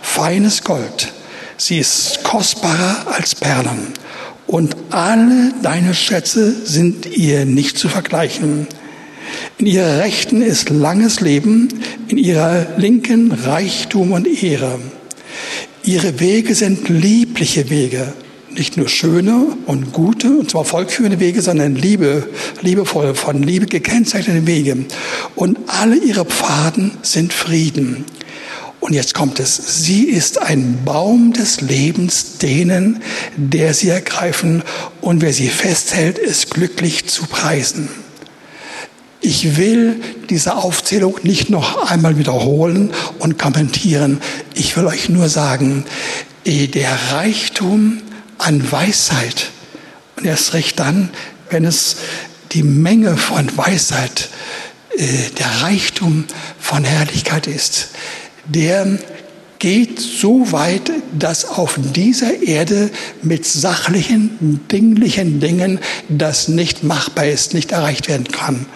feines 0.00 0.62
Gold. 0.62 1.12
Sie 1.56 1.78
ist 1.78 2.22
kostbarer 2.24 3.06
als 3.12 3.34
Perlen 3.34 3.94
und 4.46 4.76
alle 4.90 5.54
deine 5.62 5.94
Schätze 5.94 6.54
sind 6.66 7.06
ihr 7.06 7.46
nicht 7.46 7.78
zu 7.78 7.88
vergleichen. 7.88 8.66
In 9.58 9.66
ihrer 9.66 9.98
Rechten 9.98 10.42
ist 10.42 10.70
langes 10.70 11.20
Leben, 11.20 11.68
in 12.08 12.18
ihrer 12.18 12.66
Linken 12.76 13.32
Reichtum 13.32 14.12
und 14.12 14.26
Ehre. 14.42 14.78
Ihre 15.84 16.20
Wege 16.20 16.54
sind 16.54 16.88
liebliche 16.88 17.70
Wege, 17.70 18.12
nicht 18.50 18.76
nur 18.76 18.88
schöne 18.88 19.46
und 19.66 19.92
gute, 19.92 20.28
und 20.28 20.50
zwar 20.50 20.64
vollführende 20.64 21.20
Wege, 21.20 21.42
sondern 21.42 21.74
liebe, 21.74 22.28
liebevoll, 22.60 23.14
von 23.14 23.42
Liebe 23.42 23.66
gekennzeichnete 23.66 24.46
Wege. 24.46 24.84
Und 25.34 25.58
alle 25.66 25.96
ihre 25.96 26.24
Pfaden 26.24 26.92
sind 27.02 27.32
Frieden. 27.32 28.04
Und 28.82 28.94
jetzt 28.94 29.14
kommt 29.14 29.38
es. 29.38 29.84
Sie 29.84 30.04
ist 30.04 30.42
ein 30.42 30.80
Baum 30.84 31.32
des 31.32 31.60
Lebens 31.60 32.38
denen, 32.38 33.00
der 33.36 33.74
sie 33.74 33.90
ergreifen. 33.90 34.64
Und 35.00 35.22
wer 35.22 35.32
sie 35.32 35.48
festhält, 35.48 36.18
ist 36.18 36.50
glücklich 36.50 37.06
zu 37.06 37.26
preisen. 37.26 37.88
Ich 39.24 39.56
will 39.56 40.00
diese 40.30 40.56
Aufzählung 40.56 41.20
nicht 41.22 41.48
noch 41.48 41.88
einmal 41.88 42.18
wiederholen 42.18 42.92
und 43.20 43.38
kommentieren. 43.38 44.20
Ich 44.54 44.76
will 44.76 44.84
euch 44.86 45.08
nur 45.08 45.28
sagen, 45.28 45.84
eh, 46.44 46.66
der 46.66 46.90
Reichtum 47.12 48.02
an 48.38 48.70
Weisheit, 48.72 49.50
und 50.16 50.26
erst 50.26 50.54
recht 50.54 50.80
dann, 50.80 51.10
wenn 51.50 51.64
es 51.64 51.96
die 52.50 52.64
Menge 52.64 53.16
von 53.16 53.56
Weisheit, 53.56 54.28
äh, 54.96 55.30
der 55.38 55.62
Reichtum 55.62 56.24
von 56.58 56.82
Herrlichkeit 56.82 57.46
ist, 57.46 57.90
der 58.44 58.98
geht 59.62 60.00
so 60.00 60.50
weit, 60.50 60.90
dass 61.16 61.44
auf 61.44 61.78
dieser 61.94 62.42
Erde 62.42 62.90
mit 63.22 63.46
sachlichen, 63.46 64.58
dinglichen 64.72 65.38
Dingen 65.38 65.78
das 66.08 66.48
nicht 66.48 66.82
machbar 66.82 67.28
ist, 67.28 67.54
nicht 67.54 67.70
erreicht 67.70 68.08
werden 68.08 68.26
kann. 68.26 68.66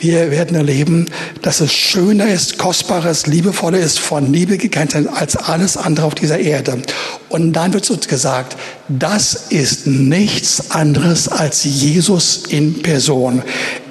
Wir 0.00 0.30
werden 0.30 0.56
erleben, 0.56 1.06
dass 1.42 1.60
es 1.60 1.74
schöner 1.74 2.26
ist, 2.32 2.56
kostbarer 2.56 3.10
ist, 3.10 3.26
liebevoller 3.26 3.78
ist, 3.78 3.98
von 3.98 4.32
Liebe 4.32 4.56
gekennzeichnet 4.56 5.12
als 5.14 5.36
alles 5.36 5.76
andere 5.76 6.06
auf 6.06 6.14
dieser 6.14 6.38
Erde. 6.38 6.80
Und 7.28 7.52
dann 7.52 7.74
wird 7.74 7.90
uns 7.90 8.08
gesagt, 8.08 8.56
das 8.88 9.34
ist 9.50 9.86
nichts 9.86 10.70
anderes 10.70 11.28
als 11.28 11.64
Jesus 11.64 12.44
in 12.48 12.80
Person. 12.80 13.42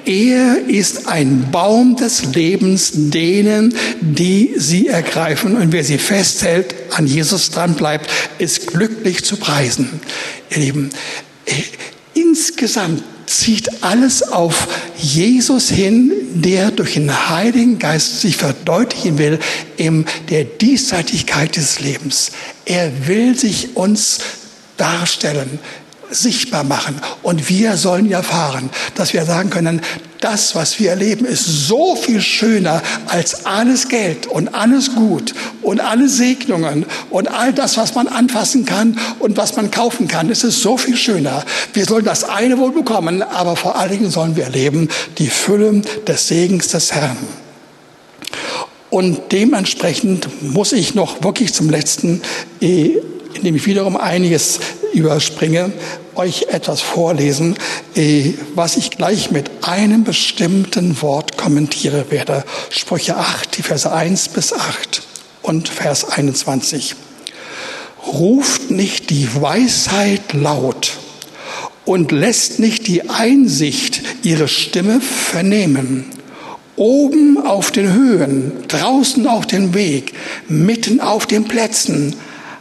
Er 0.04 0.56
ist 0.66 1.06
ein 1.06 1.48
Baum 1.52 1.94
des 1.94 2.34
Lebens 2.34 2.90
denen, 2.92 3.72
die 4.00 4.54
sie 4.56 4.88
ergreifen. 4.88 5.56
Und 5.56 5.70
wer 5.70 5.84
sie 5.84 5.98
festhält, 5.98 6.74
an 6.90 7.06
Jesus 7.06 7.50
dran 7.50 7.74
bleibt, 7.74 8.10
ist 8.38 8.66
glücklich 8.66 9.24
zu 9.24 9.36
preisen. 9.36 10.00
Ihr 10.50 10.58
Lieben, 10.58 10.90
Insgesamt 12.14 13.02
zieht 13.30 13.82
alles 13.82 14.22
auf 14.22 14.66
Jesus 14.96 15.68
hin, 15.68 16.12
der 16.34 16.70
durch 16.70 16.94
den 16.94 17.28
Heiligen 17.28 17.78
Geist 17.78 18.20
sich 18.20 18.36
verdeutlichen 18.36 19.18
will 19.18 19.38
in 19.76 20.04
der 20.28 20.44
Diesseitigkeit 20.44 21.56
des 21.56 21.80
Lebens. 21.80 22.32
Er 22.64 23.06
will 23.06 23.38
sich 23.38 23.76
uns 23.76 24.18
darstellen, 24.76 25.58
sichtbar 26.10 26.64
machen. 26.64 27.00
Und 27.22 27.48
wir 27.48 27.76
sollen 27.76 28.10
erfahren, 28.10 28.70
dass 28.94 29.12
wir 29.12 29.24
sagen 29.24 29.50
können, 29.50 29.80
das, 30.20 30.54
was 30.54 30.78
wir 30.78 30.90
erleben, 30.90 31.24
ist 31.24 31.46
so 31.46 31.96
viel 31.96 32.20
schöner 32.20 32.82
als 33.06 33.46
alles 33.46 33.88
Geld 33.88 34.26
und 34.26 34.54
alles 34.54 34.94
Gut 34.94 35.34
und 35.62 35.80
alle 35.80 36.08
Segnungen 36.08 36.84
und 37.08 37.28
all 37.28 37.52
das, 37.52 37.76
was 37.76 37.94
man 37.94 38.06
anfassen 38.06 38.66
kann 38.66 38.98
und 39.18 39.36
was 39.36 39.56
man 39.56 39.70
kaufen 39.70 40.08
kann. 40.08 40.30
Es 40.30 40.44
ist 40.44 40.60
so 40.60 40.76
viel 40.76 40.96
schöner. 40.96 41.44
Wir 41.72 41.86
sollen 41.86 42.04
das 42.04 42.24
eine 42.24 42.58
wohl 42.58 42.72
bekommen, 42.72 43.22
aber 43.22 43.56
vor 43.56 43.76
allen 43.76 43.92
Dingen 43.92 44.10
sollen 44.10 44.36
wir 44.36 44.44
erleben 44.44 44.88
die 45.18 45.28
Fülle 45.28 45.82
des 46.06 46.28
Segens 46.28 46.68
des 46.68 46.92
Herrn. 46.92 47.16
Und 48.90 49.32
dementsprechend 49.32 50.28
muss 50.42 50.72
ich 50.72 50.94
noch 50.94 51.22
wirklich 51.22 51.54
zum 51.54 51.70
letzten, 51.70 52.20
eh, 52.60 52.96
indem 53.34 53.56
ich 53.56 53.66
wiederum 53.66 53.96
einiges 53.96 54.60
überspringe, 54.92 55.72
euch 56.14 56.46
etwas 56.48 56.80
vorlesen, 56.80 57.56
äh, 57.94 58.32
was 58.54 58.76
ich 58.76 58.90
gleich 58.90 59.30
mit 59.30 59.50
einem 59.62 60.04
bestimmten 60.04 61.00
Wort 61.02 61.36
kommentiere 61.36 62.10
werde. 62.10 62.44
Sprüche 62.70 63.16
8, 63.16 63.56
die 63.56 63.62
Verse 63.62 63.90
1 63.90 64.28
bis 64.28 64.52
8 64.52 65.02
und 65.42 65.68
Vers 65.68 66.10
21. 66.10 66.94
Ruft 68.06 68.70
nicht 68.70 69.10
die 69.10 69.28
Weisheit 69.40 70.32
laut 70.32 70.98
und 71.84 72.12
lässt 72.12 72.58
nicht 72.58 72.86
die 72.86 73.08
Einsicht 73.08 74.02
ihre 74.22 74.48
Stimme 74.48 75.00
vernehmen. 75.00 76.06
Oben 76.76 77.44
auf 77.44 77.70
den 77.70 77.92
Höhen, 77.92 78.52
draußen 78.68 79.26
auf 79.26 79.46
dem 79.46 79.74
Weg, 79.74 80.14
mitten 80.48 81.00
auf 81.00 81.26
den 81.26 81.44
Plätzen, 81.44 82.16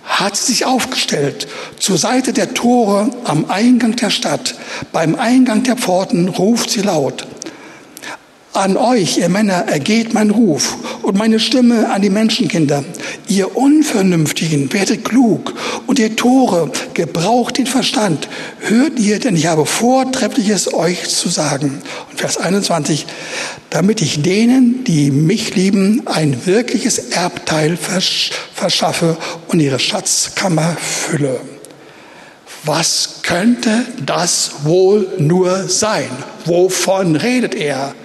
hat 0.09 0.35
sie 0.35 0.51
sich 0.51 0.65
aufgestellt 0.65 1.47
zur 1.79 1.97
Seite 1.97 2.33
der 2.33 2.53
Tore 2.53 3.09
am 3.23 3.49
Eingang 3.49 3.95
der 3.95 4.09
Stadt. 4.09 4.55
Beim 4.91 5.15
Eingang 5.15 5.63
der 5.63 5.77
Pforten 5.77 6.27
ruft 6.27 6.71
sie 6.71 6.81
laut. 6.81 7.25
An 8.59 8.75
euch, 8.75 9.17
ihr 9.17 9.29
Männer, 9.29 9.69
ergeht 9.69 10.13
mein 10.13 10.31
Ruf 10.31 10.75
und 11.01 11.17
meine 11.17 11.39
Stimme 11.39 11.89
an 11.93 12.01
die 12.01 12.09
Menschenkinder. 12.09 12.83
Ihr 13.29 13.55
Unvernünftigen, 13.55 14.73
werdet 14.73 15.05
klug 15.05 15.53
und 15.87 15.97
ihr 15.97 16.13
Tore, 16.17 16.69
gebraucht 16.93 17.57
den 17.57 17.67
Verstand. 17.67 18.27
Hört 18.59 18.99
ihr, 18.99 19.19
denn 19.19 19.37
ich 19.37 19.47
habe 19.47 19.65
Vortreffliches 19.65 20.73
euch 20.73 21.07
zu 21.07 21.29
sagen. 21.29 21.81
Und 22.11 22.19
Vers 22.19 22.35
21, 22.35 23.05
damit 23.69 24.01
ich 24.01 24.23
denen, 24.23 24.83
die 24.83 25.09
mich 25.09 25.55
lieben, 25.55 26.05
ein 26.05 26.45
wirkliches 26.45 26.97
Erbteil 27.11 27.77
verschaffe 27.77 29.15
und 29.47 29.61
ihre 29.61 29.79
Schatzkammer 29.79 30.75
fülle. 30.75 31.39
Was 32.65 33.21
könnte 33.23 33.85
das 34.05 34.51
wohl 34.63 35.07
nur 35.17 35.69
sein? 35.69 36.09
Wovon 36.43 37.15
redet 37.15 37.55
er? 37.55 37.95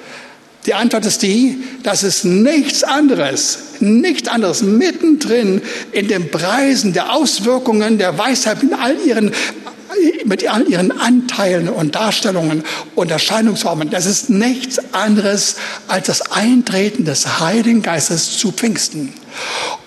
Die 0.67 0.75
Antwort 0.75 1.05
ist 1.05 1.23
die, 1.23 1.63
dass 1.83 2.03
es 2.03 2.25
nichts 2.25 2.85
anderes, 2.85 3.59
nichts 3.81 4.29
anderes 4.29 4.63
mittendrin 4.63 5.61
in 5.93 6.09
den 6.09 6.31
Preisen 6.31 6.95
der 6.95 7.13
Auswirkungen 7.13 7.99
der 7.99 8.17
Weisheit 8.17 8.63
in 8.63 8.73
all 8.73 8.97
ihren 9.07 9.33
mit 10.25 10.49
all 10.49 10.69
ihren 10.69 10.91
Anteilen 10.91 11.69
und 11.69 11.95
Darstellungen 11.95 12.65
und 12.95 13.11
Erscheinungsformen. 13.11 13.91
Das 13.91 14.07
ist 14.07 14.31
nichts 14.31 14.81
anderes 14.93 15.57
als 15.87 16.07
das 16.07 16.33
Eintreten 16.33 17.05
des 17.05 17.41
Heiligen 17.41 17.83
Geistes 17.83 18.39
zu 18.39 18.51
Pfingsten. 18.51 19.13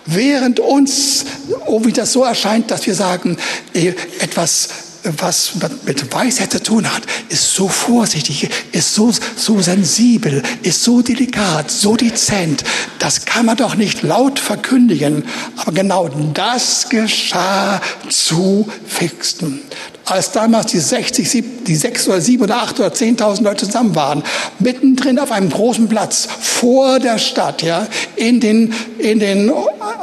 Während 0.06 0.60
uns, 0.60 1.26
oh, 1.66 1.84
wie 1.84 1.92
das 1.92 2.14
so 2.14 2.24
erscheint, 2.24 2.72
dass 2.72 2.86
wir 2.88 2.96
sagen, 2.96 3.38
eh, 3.74 3.94
etwas 4.20 4.70
was 5.18 5.54
mit 5.86 6.14
Weisheit 6.14 6.52
zu 6.52 6.62
tun 6.62 6.92
hat, 6.92 7.04
ist 7.30 7.54
so 7.54 7.68
vorsichtig, 7.68 8.50
ist 8.72 8.94
so, 8.94 9.12
so 9.36 9.62
sensibel, 9.62 10.44
ist 10.64 10.84
so 10.84 11.02
delikat, 11.02 11.72
so 11.72 11.96
dezent. 11.96 12.64
Das 13.00 13.26
kann 13.26 13.46
man 13.46 13.58
doch 13.58 13.76
nicht 13.76 14.04
laut 14.04 14.40
verkündigen. 14.40 15.24
Aber 15.58 15.72
genau 15.72 16.10
das 16.34 16.90
geschah 16.90 17.82
zu 18.10 18.68
Pfingsten. 18.88 19.62
Als 20.06 20.32
damals 20.32 20.72
die 20.72 20.80
60, 20.80 21.44
die 21.66 21.76
6 21.76 22.08
oder 22.08 22.22
7 22.22 22.44
oder 22.44 22.58
8 22.58 22.80
oder 22.80 22.90
10.000 22.90 23.44
Leute 23.44 23.66
zusammen 23.66 23.94
waren, 23.94 24.24
mittendrin 24.60 25.20
auf 25.20 25.32
einem 25.32 25.50
großen 25.50 25.90
Platz 25.90 26.30
vor 26.40 27.00
der 27.00 27.18
Stadt, 27.18 27.62
ja, 27.62 27.88
in 28.16 28.40
den, 28.40 28.74
in 29.00 29.20
den, 29.20 29.52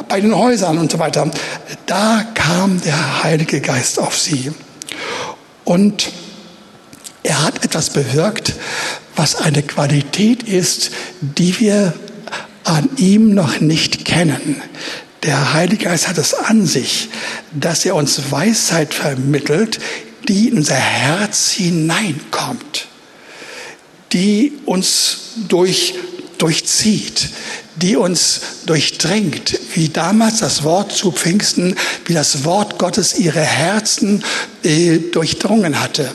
bei 0.09 0.21
den 0.21 0.37
Häusern 0.37 0.77
und 0.77 0.93
so 0.93 0.99
weiter, 0.99 1.31
da 1.87 2.23
kam 2.35 2.83
der 2.83 3.23
Heilige 3.23 3.63
Geist 3.63 3.99
auf 3.99 4.19
sie. 4.19 4.53
Und 5.65 6.13
er 7.23 7.43
hat 7.43 7.65
etwas 7.65 7.91
bewirkt, 7.91 8.55
was 9.17 9.37
eine 9.37 9.63
Qualität 9.63 10.43
ist, 10.43 10.91
die 11.21 11.59
wir 11.61 11.95
an 12.65 12.89
ihm 12.97 13.35
noch 13.35 13.61
nicht 13.61 14.05
kennen. 14.05 14.63
Der 15.23 15.55
Heilige 15.55 15.85
Geist 15.85 16.09
hat 16.09 16.19
es 16.19 16.35
an 16.35 16.67
sich, 16.67 17.09
dass 17.53 17.85
er 17.85 17.95
uns 17.95 18.31
Weisheit 18.31 18.93
vermittelt, 18.93 19.81
die 20.29 20.49
in 20.49 20.59
unser 20.59 20.75
Herz 20.75 21.51
hineinkommt, 21.51 22.87
die 24.13 24.53
uns 24.67 25.19
durch, 25.49 25.95
durchzieht, 26.39 27.31
die 27.77 27.97
uns 27.97 28.41
durchdringt, 28.67 29.59
wie 29.75 29.89
damals 29.89 30.39
das 30.39 30.63
Wort 30.63 30.93
zu 30.93 31.13
Pfingsten, 31.13 31.77
wie 32.07 32.15
das 32.15 32.45
Wort 32.45 32.79
Gottes 32.79 33.19
ihre 33.19 33.41
Herzen 33.41 34.23
äh, 34.63 34.99
durchdrungen 34.99 35.81
hatte. 35.81 36.11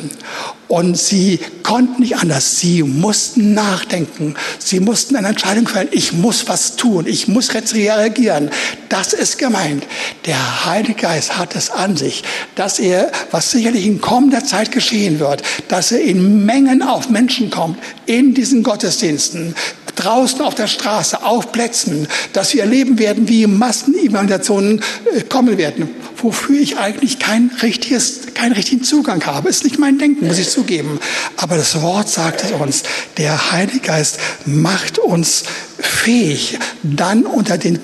Und 0.70 0.99
sie 0.99 1.39
konnten 1.64 2.03
nicht 2.03 2.18
anders. 2.18 2.60
Sie 2.60 2.84
mussten 2.84 3.55
nachdenken. 3.55 4.36
Sie 4.60 4.80
mussten 4.80 5.16
eine 5.16 5.30
Entscheidung 5.30 5.68
fällen. 5.68 5.89
Ich 5.91 6.14
muss 6.14 6.47
was 6.47 6.76
tun. 6.76 7.07
Ich 7.07 7.28
muss 7.28 7.49
reagieren. 7.55 8.51
Das 8.88 9.14
ist 9.14 9.39
gemeint. 9.39 9.84
Der 10.28 10.66
Heilige 10.66 10.93
Geist 10.93 11.39
hat 11.39 11.55
es 11.55 11.72
an 11.72 11.97
sich, 11.97 12.24
dass 12.53 12.78
er, 12.78 13.12
was 13.32 13.49
sicherlich 13.49 13.88
in 13.88 13.99
kommender 13.99 14.45
Zeit 14.45 14.72
geschehen 14.72 15.20
wird, 15.20 15.41
dass 15.70 15.91
er 15.91 16.01
in 16.01 16.45
Mengen 16.45 16.84
auf 16.84 17.10
Menschen 17.10 17.49
kommt, 17.49 17.80
in 18.05 18.36
diesen 18.36 18.62
Gottesdiensten, 18.62 19.55
draußen 19.95 20.41
auf 20.41 20.53
der 20.53 20.68
Straße, 20.68 21.24
auf 21.24 21.49
Plätzen, 21.52 22.08
dass 22.34 22.54
wir 22.54 22.62
erleben 22.62 23.00
werden, 23.00 23.28
wie 23.28 23.47
Massenevangelisation 23.47 24.82
äh, 25.16 25.22
kommen 25.22 25.58
werden, 25.58 25.89
wofür 26.18 26.60
ich 26.60 26.78
eigentlich 26.78 27.20
kein 27.20 27.52
richtiges, 27.62 28.34
keinen 28.34 28.54
richtigen 28.54 28.84
Zugang 28.84 29.26
habe. 29.26 29.50
Ist 29.50 29.64
nicht 29.64 29.80
mein 29.80 29.97
Denken, 29.97 30.28
muss 30.28 30.39
ich 30.39 30.50
zugeben. 30.50 31.00
Aber 31.38 31.58
das 31.58 31.82
Wort 31.82 32.10
sagt 32.10 32.43
es 32.43 32.52
uns. 32.52 32.84
Der 33.18 33.52
Heilige 33.52 33.80
Geist 33.80 34.20
macht 34.45 35.00
uns 35.00 35.43
fähig, 35.80 36.60
dann 36.84 37.24
unter 37.24 37.58
den 37.58 37.80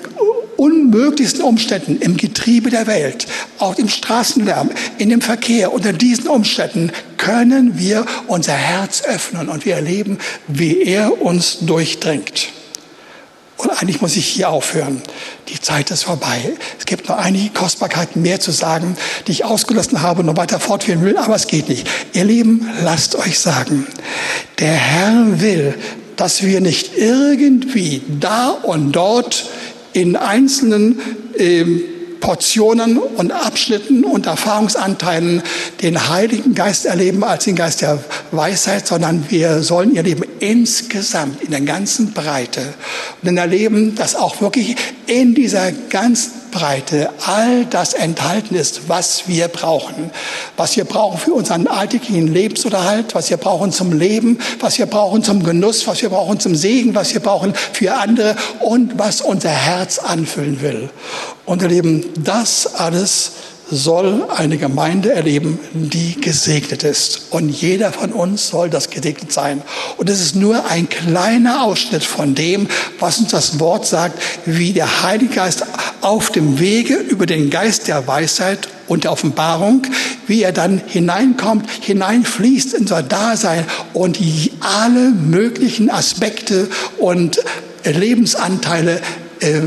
unmöglichsten 0.56 1.42
Umständen 1.42 1.98
im 2.00 2.16
Getriebe 2.16 2.70
der 2.70 2.86
Welt, 2.86 3.26
auch 3.58 3.76
im 3.76 3.88
Straßenlärm, 3.88 4.70
in 4.98 5.10
dem 5.10 5.20
Verkehr, 5.20 5.72
unter 5.72 5.92
diesen 5.92 6.28
Umständen 6.28 6.90
können 7.18 7.78
wir 7.78 8.06
unser 8.26 8.54
Herz 8.54 9.02
öffnen 9.02 9.48
und 9.48 9.64
wir 9.64 9.74
erleben, 9.74 10.18
wie 10.48 10.82
er 10.82 11.20
uns 11.20 11.58
durchdringt. 11.60 12.48
Und 13.56 13.70
eigentlich 13.70 14.02
muss 14.02 14.16
ich 14.16 14.26
hier 14.26 14.50
aufhören. 14.50 15.00
Die 15.48 15.60
Zeit 15.60 15.90
ist 15.90 16.02
vorbei. 16.02 16.52
Es 16.78 16.84
gibt 16.84 17.08
noch 17.08 17.16
einige 17.16 17.50
Kostbarkeiten 17.50 18.20
mehr 18.20 18.38
zu 18.38 18.50
sagen, 18.50 18.96
die 19.26 19.32
ich 19.32 19.44
ausgelassen 19.44 20.02
habe 20.02 20.20
und 20.20 20.26
noch 20.26 20.36
weiter 20.36 20.60
fortführen 20.60 21.02
will, 21.02 21.16
aber 21.16 21.34
es 21.34 21.46
geht 21.46 21.68
nicht. 21.68 21.88
Ihr 22.12 22.24
Lieben, 22.24 22.68
lasst 22.82 23.16
euch 23.16 23.38
sagen, 23.38 23.86
der 24.58 24.74
Herr 24.74 25.40
will, 25.40 25.74
dass 26.16 26.42
wir 26.42 26.60
nicht 26.60 26.96
irgendwie 26.96 28.02
da 28.20 28.50
und 28.50 28.92
dort 28.92 29.48
in 29.92 30.16
einzelnen 30.16 31.00
äh, 31.38 31.64
Portionen 32.26 32.98
und 32.98 33.30
Abschnitten 33.30 34.02
und 34.02 34.26
Erfahrungsanteilen 34.26 35.44
den 35.80 36.08
Heiligen 36.08 36.56
Geist 36.56 36.84
erleben 36.84 37.22
als 37.22 37.44
den 37.44 37.54
Geist 37.54 37.82
der 37.82 38.02
Weisheit, 38.32 38.84
sondern 38.84 39.26
wir 39.28 39.62
sollen 39.62 39.94
ihr 39.94 40.02
Leben 40.02 40.24
insgesamt 40.40 41.40
in 41.44 41.52
der 41.52 41.60
ganzen 41.60 42.14
Breite 42.14 42.62
und 43.22 43.26
dann 43.26 43.36
erleben, 43.36 43.94
dass 43.94 44.16
auch 44.16 44.40
wirklich 44.40 44.74
in 45.06 45.36
dieser 45.36 45.70
ganzen 45.70 46.32
Breite 46.56 47.10
all 47.26 47.66
das 47.66 47.92
enthalten 47.92 48.54
ist, 48.54 48.88
was 48.88 49.28
wir 49.28 49.48
brauchen. 49.48 50.10
Was 50.56 50.74
wir 50.76 50.86
brauchen 50.86 51.18
für 51.18 51.34
unseren 51.34 51.66
alltäglichen 51.66 52.32
Lebensunterhalt, 52.32 53.14
was 53.14 53.28
wir 53.28 53.36
brauchen 53.36 53.72
zum 53.72 53.92
Leben, 53.92 54.38
was 54.60 54.78
wir 54.78 54.86
brauchen 54.86 55.22
zum 55.22 55.42
Genuss, 55.42 55.86
was 55.86 56.00
wir 56.00 56.08
brauchen 56.08 56.40
zum 56.40 56.54
Segen, 56.54 56.94
was 56.94 57.12
wir 57.12 57.20
brauchen 57.20 57.52
für 57.54 57.94
andere 57.94 58.36
und 58.60 58.98
was 58.98 59.20
unser 59.20 59.50
Herz 59.50 59.98
anfüllen 59.98 60.62
will. 60.62 60.88
Und 61.44 61.60
ihr 61.60 61.68
Lieben, 61.68 62.06
das 62.24 62.74
alles 62.74 63.32
soll 63.70 64.28
eine 64.30 64.58
Gemeinde 64.58 65.12
erleben, 65.12 65.58
die 65.72 66.20
gesegnet 66.20 66.84
ist. 66.84 67.26
Und 67.30 67.48
jeder 67.48 67.92
von 67.92 68.12
uns 68.12 68.48
soll 68.48 68.70
das 68.70 68.90
gesegnet 68.90 69.32
sein. 69.32 69.62
Und 69.96 70.08
es 70.08 70.20
ist 70.20 70.36
nur 70.36 70.66
ein 70.70 70.88
kleiner 70.88 71.64
Ausschnitt 71.64 72.04
von 72.04 72.34
dem, 72.34 72.68
was 73.00 73.18
uns 73.18 73.30
das 73.30 73.58
Wort 73.58 73.86
sagt, 73.86 74.20
wie 74.44 74.72
der 74.72 75.02
Heilige 75.02 75.34
Geist 75.34 75.64
auf 76.00 76.30
dem 76.30 76.60
Wege 76.60 76.94
über 76.94 77.26
den 77.26 77.50
Geist 77.50 77.88
der 77.88 78.06
Weisheit 78.06 78.68
und 78.86 79.04
der 79.04 79.12
Offenbarung, 79.12 79.82
wie 80.28 80.42
er 80.42 80.52
dann 80.52 80.80
hineinkommt, 80.86 81.68
hineinfließt 81.80 82.74
in 82.74 82.82
unser 82.82 83.02
Dasein 83.02 83.64
und 83.92 84.20
alle 84.60 85.10
möglichen 85.10 85.90
Aspekte 85.90 86.68
und 86.98 87.40
Lebensanteile 87.84 89.00
äh, 89.40 89.62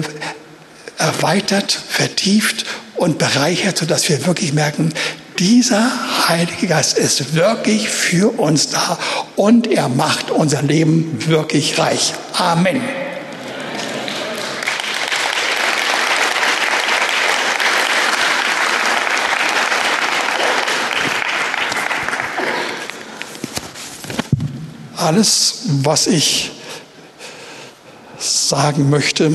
erweitert, 0.98 1.72
vertieft 1.72 2.66
und 3.00 3.18
bereichert, 3.18 3.78
sodass 3.78 4.10
wir 4.10 4.26
wirklich 4.26 4.54
merken, 4.54 4.94
dieser 5.40 6.28
Heilige 6.28 6.68
Geist 6.68 6.98
ist 6.98 7.34
wirklich 7.34 7.88
für 7.90 8.38
uns 8.40 8.70
da 8.70 9.00
und 9.38 9.68
er 9.68 9.88
macht 9.88 10.32
unser 10.32 10.62
Leben 10.62 11.18
wirklich 11.28 11.80
reich. 11.80 12.14
Amen. 12.34 12.82
Alles, 24.98 25.60
was 25.84 26.08
ich 26.08 26.52
sagen 28.18 28.90
möchte, 28.90 29.32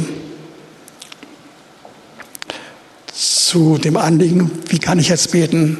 zu 3.54 3.78
dem 3.78 3.96
Anliegen, 3.96 4.50
wie 4.66 4.80
kann 4.80 4.98
ich 4.98 5.10
jetzt 5.10 5.30
beten, 5.30 5.78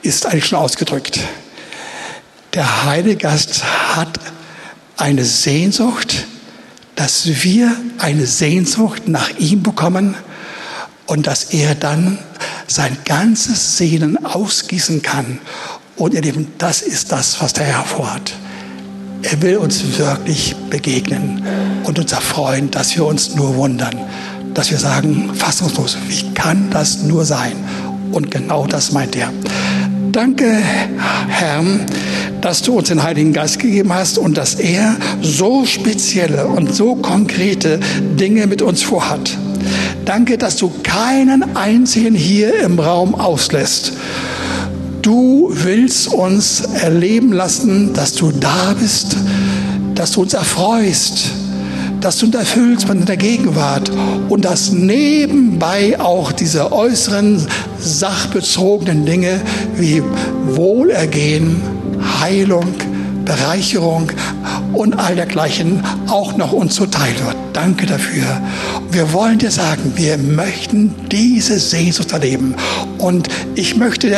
ist 0.00 0.24
eigentlich 0.24 0.46
schon 0.46 0.58
ausgedrückt. 0.58 1.20
Der 2.54 2.86
Heilige 2.86 3.16
Geist 3.16 3.62
hat 3.62 4.18
eine 4.96 5.26
Sehnsucht, 5.26 6.24
dass 6.96 7.26
wir 7.44 7.76
eine 7.98 8.24
Sehnsucht 8.24 9.06
nach 9.06 9.36
ihm 9.38 9.62
bekommen 9.62 10.14
und 11.04 11.26
dass 11.26 11.52
er 11.52 11.74
dann 11.74 12.18
sein 12.68 12.96
ganzes 13.04 13.76
Sehnen 13.76 14.24
ausgießen 14.24 15.02
kann. 15.02 15.40
Und 15.96 16.14
ihr 16.14 16.22
Lieben, 16.22 16.54
das 16.56 16.80
ist 16.80 17.12
das, 17.12 17.42
was 17.42 17.52
der 17.52 17.66
Herr 17.66 17.84
vorhat. 17.84 18.32
Er 19.20 19.42
will 19.42 19.58
uns 19.58 19.98
wirklich 19.98 20.56
begegnen 20.70 21.46
und 21.84 21.98
uns 21.98 22.12
erfreuen, 22.12 22.70
dass 22.70 22.96
wir 22.96 23.04
uns 23.04 23.34
nur 23.34 23.56
wundern 23.56 24.00
dass 24.54 24.70
wir 24.70 24.78
sagen, 24.78 25.30
fassungslos, 25.34 25.98
wie 26.08 26.32
kann 26.32 26.70
das 26.70 27.02
nur 27.02 27.24
sein? 27.24 27.52
Und 28.12 28.30
genau 28.30 28.66
das 28.66 28.92
meint 28.92 29.16
er. 29.16 29.30
Danke, 30.12 30.62
Herr, 31.28 31.64
dass 32.40 32.62
du 32.62 32.78
uns 32.78 32.88
den 32.88 33.02
Heiligen 33.02 33.32
Geist 33.32 33.58
gegeben 33.58 33.92
hast 33.92 34.16
und 34.16 34.36
dass 34.36 34.54
er 34.54 34.96
so 35.20 35.66
spezielle 35.66 36.46
und 36.46 36.72
so 36.72 36.94
konkrete 36.94 37.80
Dinge 38.20 38.46
mit 38.46 38.62
uns 38.62 38.82
vorhat. 38.82 39.36
Danke, 40.04 40.38
dass 40.38 40.56
du 40.56 40.70
keinen 40.82 41.56
einzigen 41.56 42.14
hier 42.14 42.60
im 42.60 42.78
Raum 42.78 43.14
auslässt. 43.14 43.94
Du 45.02 45.48
willst 45.50 46.08
uns 46.08 46.60
erleben 46.60 47.32
lassen, 47.32 47.92
dass 47.92 48.12
du 48.14 48.30
da 48.30 48.74
bist, 48.78 49.16
dass 49.94 50.12
du 50.12 50.22
uns 50.22 50.34
erfreust, 50.34 51.30
dass 52.04 52.18
du 52.18 52.30
erfüllst 52.36 52.86
von 52.86 53.06
der 53.06 53.16
Gegenwart 53.16 53.90
und 54.28 54.44
dass 54.44 54.72
nebenbei 54.72 55.98
auch 55.98 56.32
diese 56.32 56.70
äußeren 56.70 57.46
sachbezogenen 57.78 59.06
Dinge 59.06 59.40
wie 59.74 60.02
Wohlergehen, 60.48 61.62
Heilung, 62.20 62.74
Bereicherung 63.24 64.12
und 64.74 64.98
all 64.98 65.14
dergleichen 65.14 65.82
auch 66.06 66.36
noch 66.36 66.52
uns 66.52 66.74
zuteil 66.74 67.14
wird. 67.24 67.43
Danke 67.54 67.86
dafür. 67.86 68.42
Wir 68.90 69.12
wollen 69.12 69.38
dir 69.38 69.52
sagen, 69.52 69.92
wir 69.94 70.18
möchten 70.18 70.92
diese 71.10 71.60
Sehnsucht 71.60 72.10
erleben. 72.10 72.56
Und 72.98 73.28
ich 73.54 73.76
möchte 73.76 74.10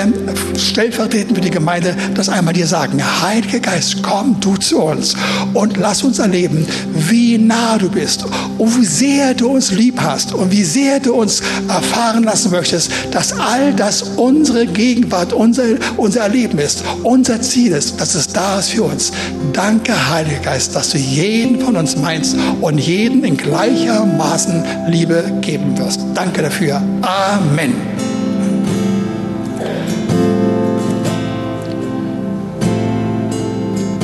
stellvertretend 0.57 1.37
für 1.37 1.43
die 1.43 1.51
Gemeinde 1.51 1.95
das 2.15 2.31
einmal 2.31 2.55
dir 2.55 2.67
sagen. 2.67 3.03
Heiliger 3.21 3.61
Geist, 3.61 4.03
komm 4.03 4.41
du 4.41 4.57
zu 4.57 4.81
uns 4.81 5.15
und 5.53 5.77
lass 5.77 6.03
uns 6.03 6.19
erleben, 6.19 6.67
wie 6.95 7.37
nah 7.37 7.77
du 7.77 7.91
bist 7.91 8.25
und 8.57 8.81
wie 8.81 8.87
sehr 8.87 9.35
du 9.35 9.49
uns 9.49 9.71
lieb 9.71 10.01
hast 10.01 10.33
und 10.33 10.51
wie 10.51 10.65
sehr 10.65 10.99
du 10.99 11.15
uns 11.15 11.43
erfahren 11.69 12.25
lassen 12.25 12.51
möchtest, 12.53 12.91
dass 13.11 13.35
all 13.39 13.75
das 13.75 14.03
unsere 14.03 14.67
Gegenwart, 14.67 15.35
unser, 15.35 15.65
unser 15.99 16.21
Erleben 16.21 16.59
ist, 16.59 16.85
unser 17.03 17.43
Ziel 17.43 17.73
ist, 17.73 18.01
dass 18.01 18.15
es 18.15 18.29
da 18.29 18.61
ist 18.61 18.71
für 18.71 18.85
uns. 18.85 19.13
Danke, 19.53 19.93
Heiliger 20.11 20.41
Geist, 20.41 20.75
dass 20.75 20.91
du 20.91 20.99
jeden 20.99 21.61
von 21.61 21.77
uns 21.77 21.97
meinst 21.97 22.37
und 22.61 22.79
jeden 22.79 23.26
in 23.27 23.37
gleichermaßen 23.37 24.65
Liebe 24.87 25.25
geben 25.41 25.77
wirst. 25.77 26.01
Danke 26.15 26.43
dafür. 26.43 26.81
Amen. 27.03 27.75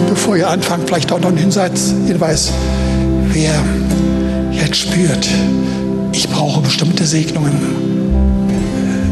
Bevor 0.09 0.37
ihr 0.37 0.49
anfangt, 0.49 0.89
vielleicht 0.89 1.13
auch 1.13 1.21
noch 1.21 1.31
ein 1.31 1.37
Hinweis, 1.37 2.53
wer 3.29 3.55
jetzt 4.51 4.77
spürt, 4.77 5.29
ich 6.13 6.29
brauche 6.29 6.61
bestimmte 6.61 7.05
Segnungen. 7.05 7.55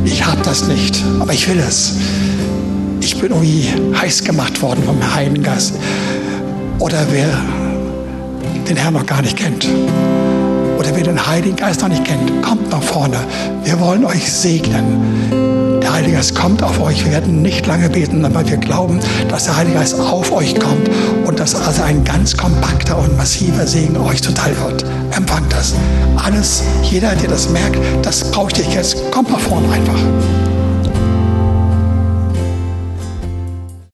Ich 0.05 0.27
habe 0.27 0.41
das 0.43 0.67
nicht, 0.67 1.03
aber 1.21 1.33
ich 1.33 1.49
will 1.49 1.61
es. 1.61 1.95
Ich 3.01 3.19
bin 3.19 3.31
irgendwie 3.31 3.69
heiß 3.95 4.25
gemacht 4.25 4.61
worden 4.61 4.83
vom 4.85 5.15
Heiligen 5.15 5.43
Geist. 5.43 5.75
Oder 6.79 7.07
wer 7.11 7.29
den 8.71 8.77
Herrn 8.77 8.95
noch 8.95 9.07
gar 9.07 9.21
nicht 9.21 9.37
kennt 9.37 9.69
oder 10.79 10.95
wer 10.95 11.03
den 11.03 11.27
Heiligen 11.27 11.57
Geist 11.57 11.83
noch 11.83 11.89
nicht 11.89 12.05
kennt, 12.05 12.41
kommt 12.41 12.71
nach 12.71 12.83
vorne. 12.83 13.17
Wir 13.65 13.81
wollen 13.81 14.05
euch 14.05 14.33
segnen. 14.33 15.81
Der 15.83 15.93
Heilige 15.93 16.15
Geist 16.15 16.37
kommt 16.37 16.63
auf 16.63 16.81
euch. 16.81 17.05
Wir 17.05 17.13
werden 17.13 17.43
nicht 17.43 17.67
lange 17.67 17.91
beten, 17.91 18.25
aber 18.25 18.49
wir 18.49 18.59
glauben, 18.59 19.01
dass 19.29 19.45
der 19.47 19.57
Heilige 19.57 19.77
Geist 19.79 19.99
auf 19.99 20.31
euch 20.31 20.59
kommt 20.59 20.89
und 21.27 21.41
dass 21.41 21.57
also 21.57 21.83
ein 21.83 22.05
ganz 22.05 22.37
kompakter 22.37 22.97
und 22.97 23.17
massiver 23.17 23.67
Segen 23.67 23.97
euch 23.97 24.23
zuteil 24.23 24.57
wird. 24.65 24.85
Empfangt 25.17 25.53
das. 25.53 25.75
Alles, 26.25 26.63
jeder, 26.83 27.17
der 27.17 27.29
das 27.29 27.51
merkt, 27.51 27.77
das 28.03 28.31
brauche 28.31 28.53
ich 28.53 28.65
dich 28.65 28.73
jetzt. 28.73 29.11
Kommt 29.11 29.31
nach 29.31 29.41
vorne 29.41 29.69
einfach. 29.69 30.50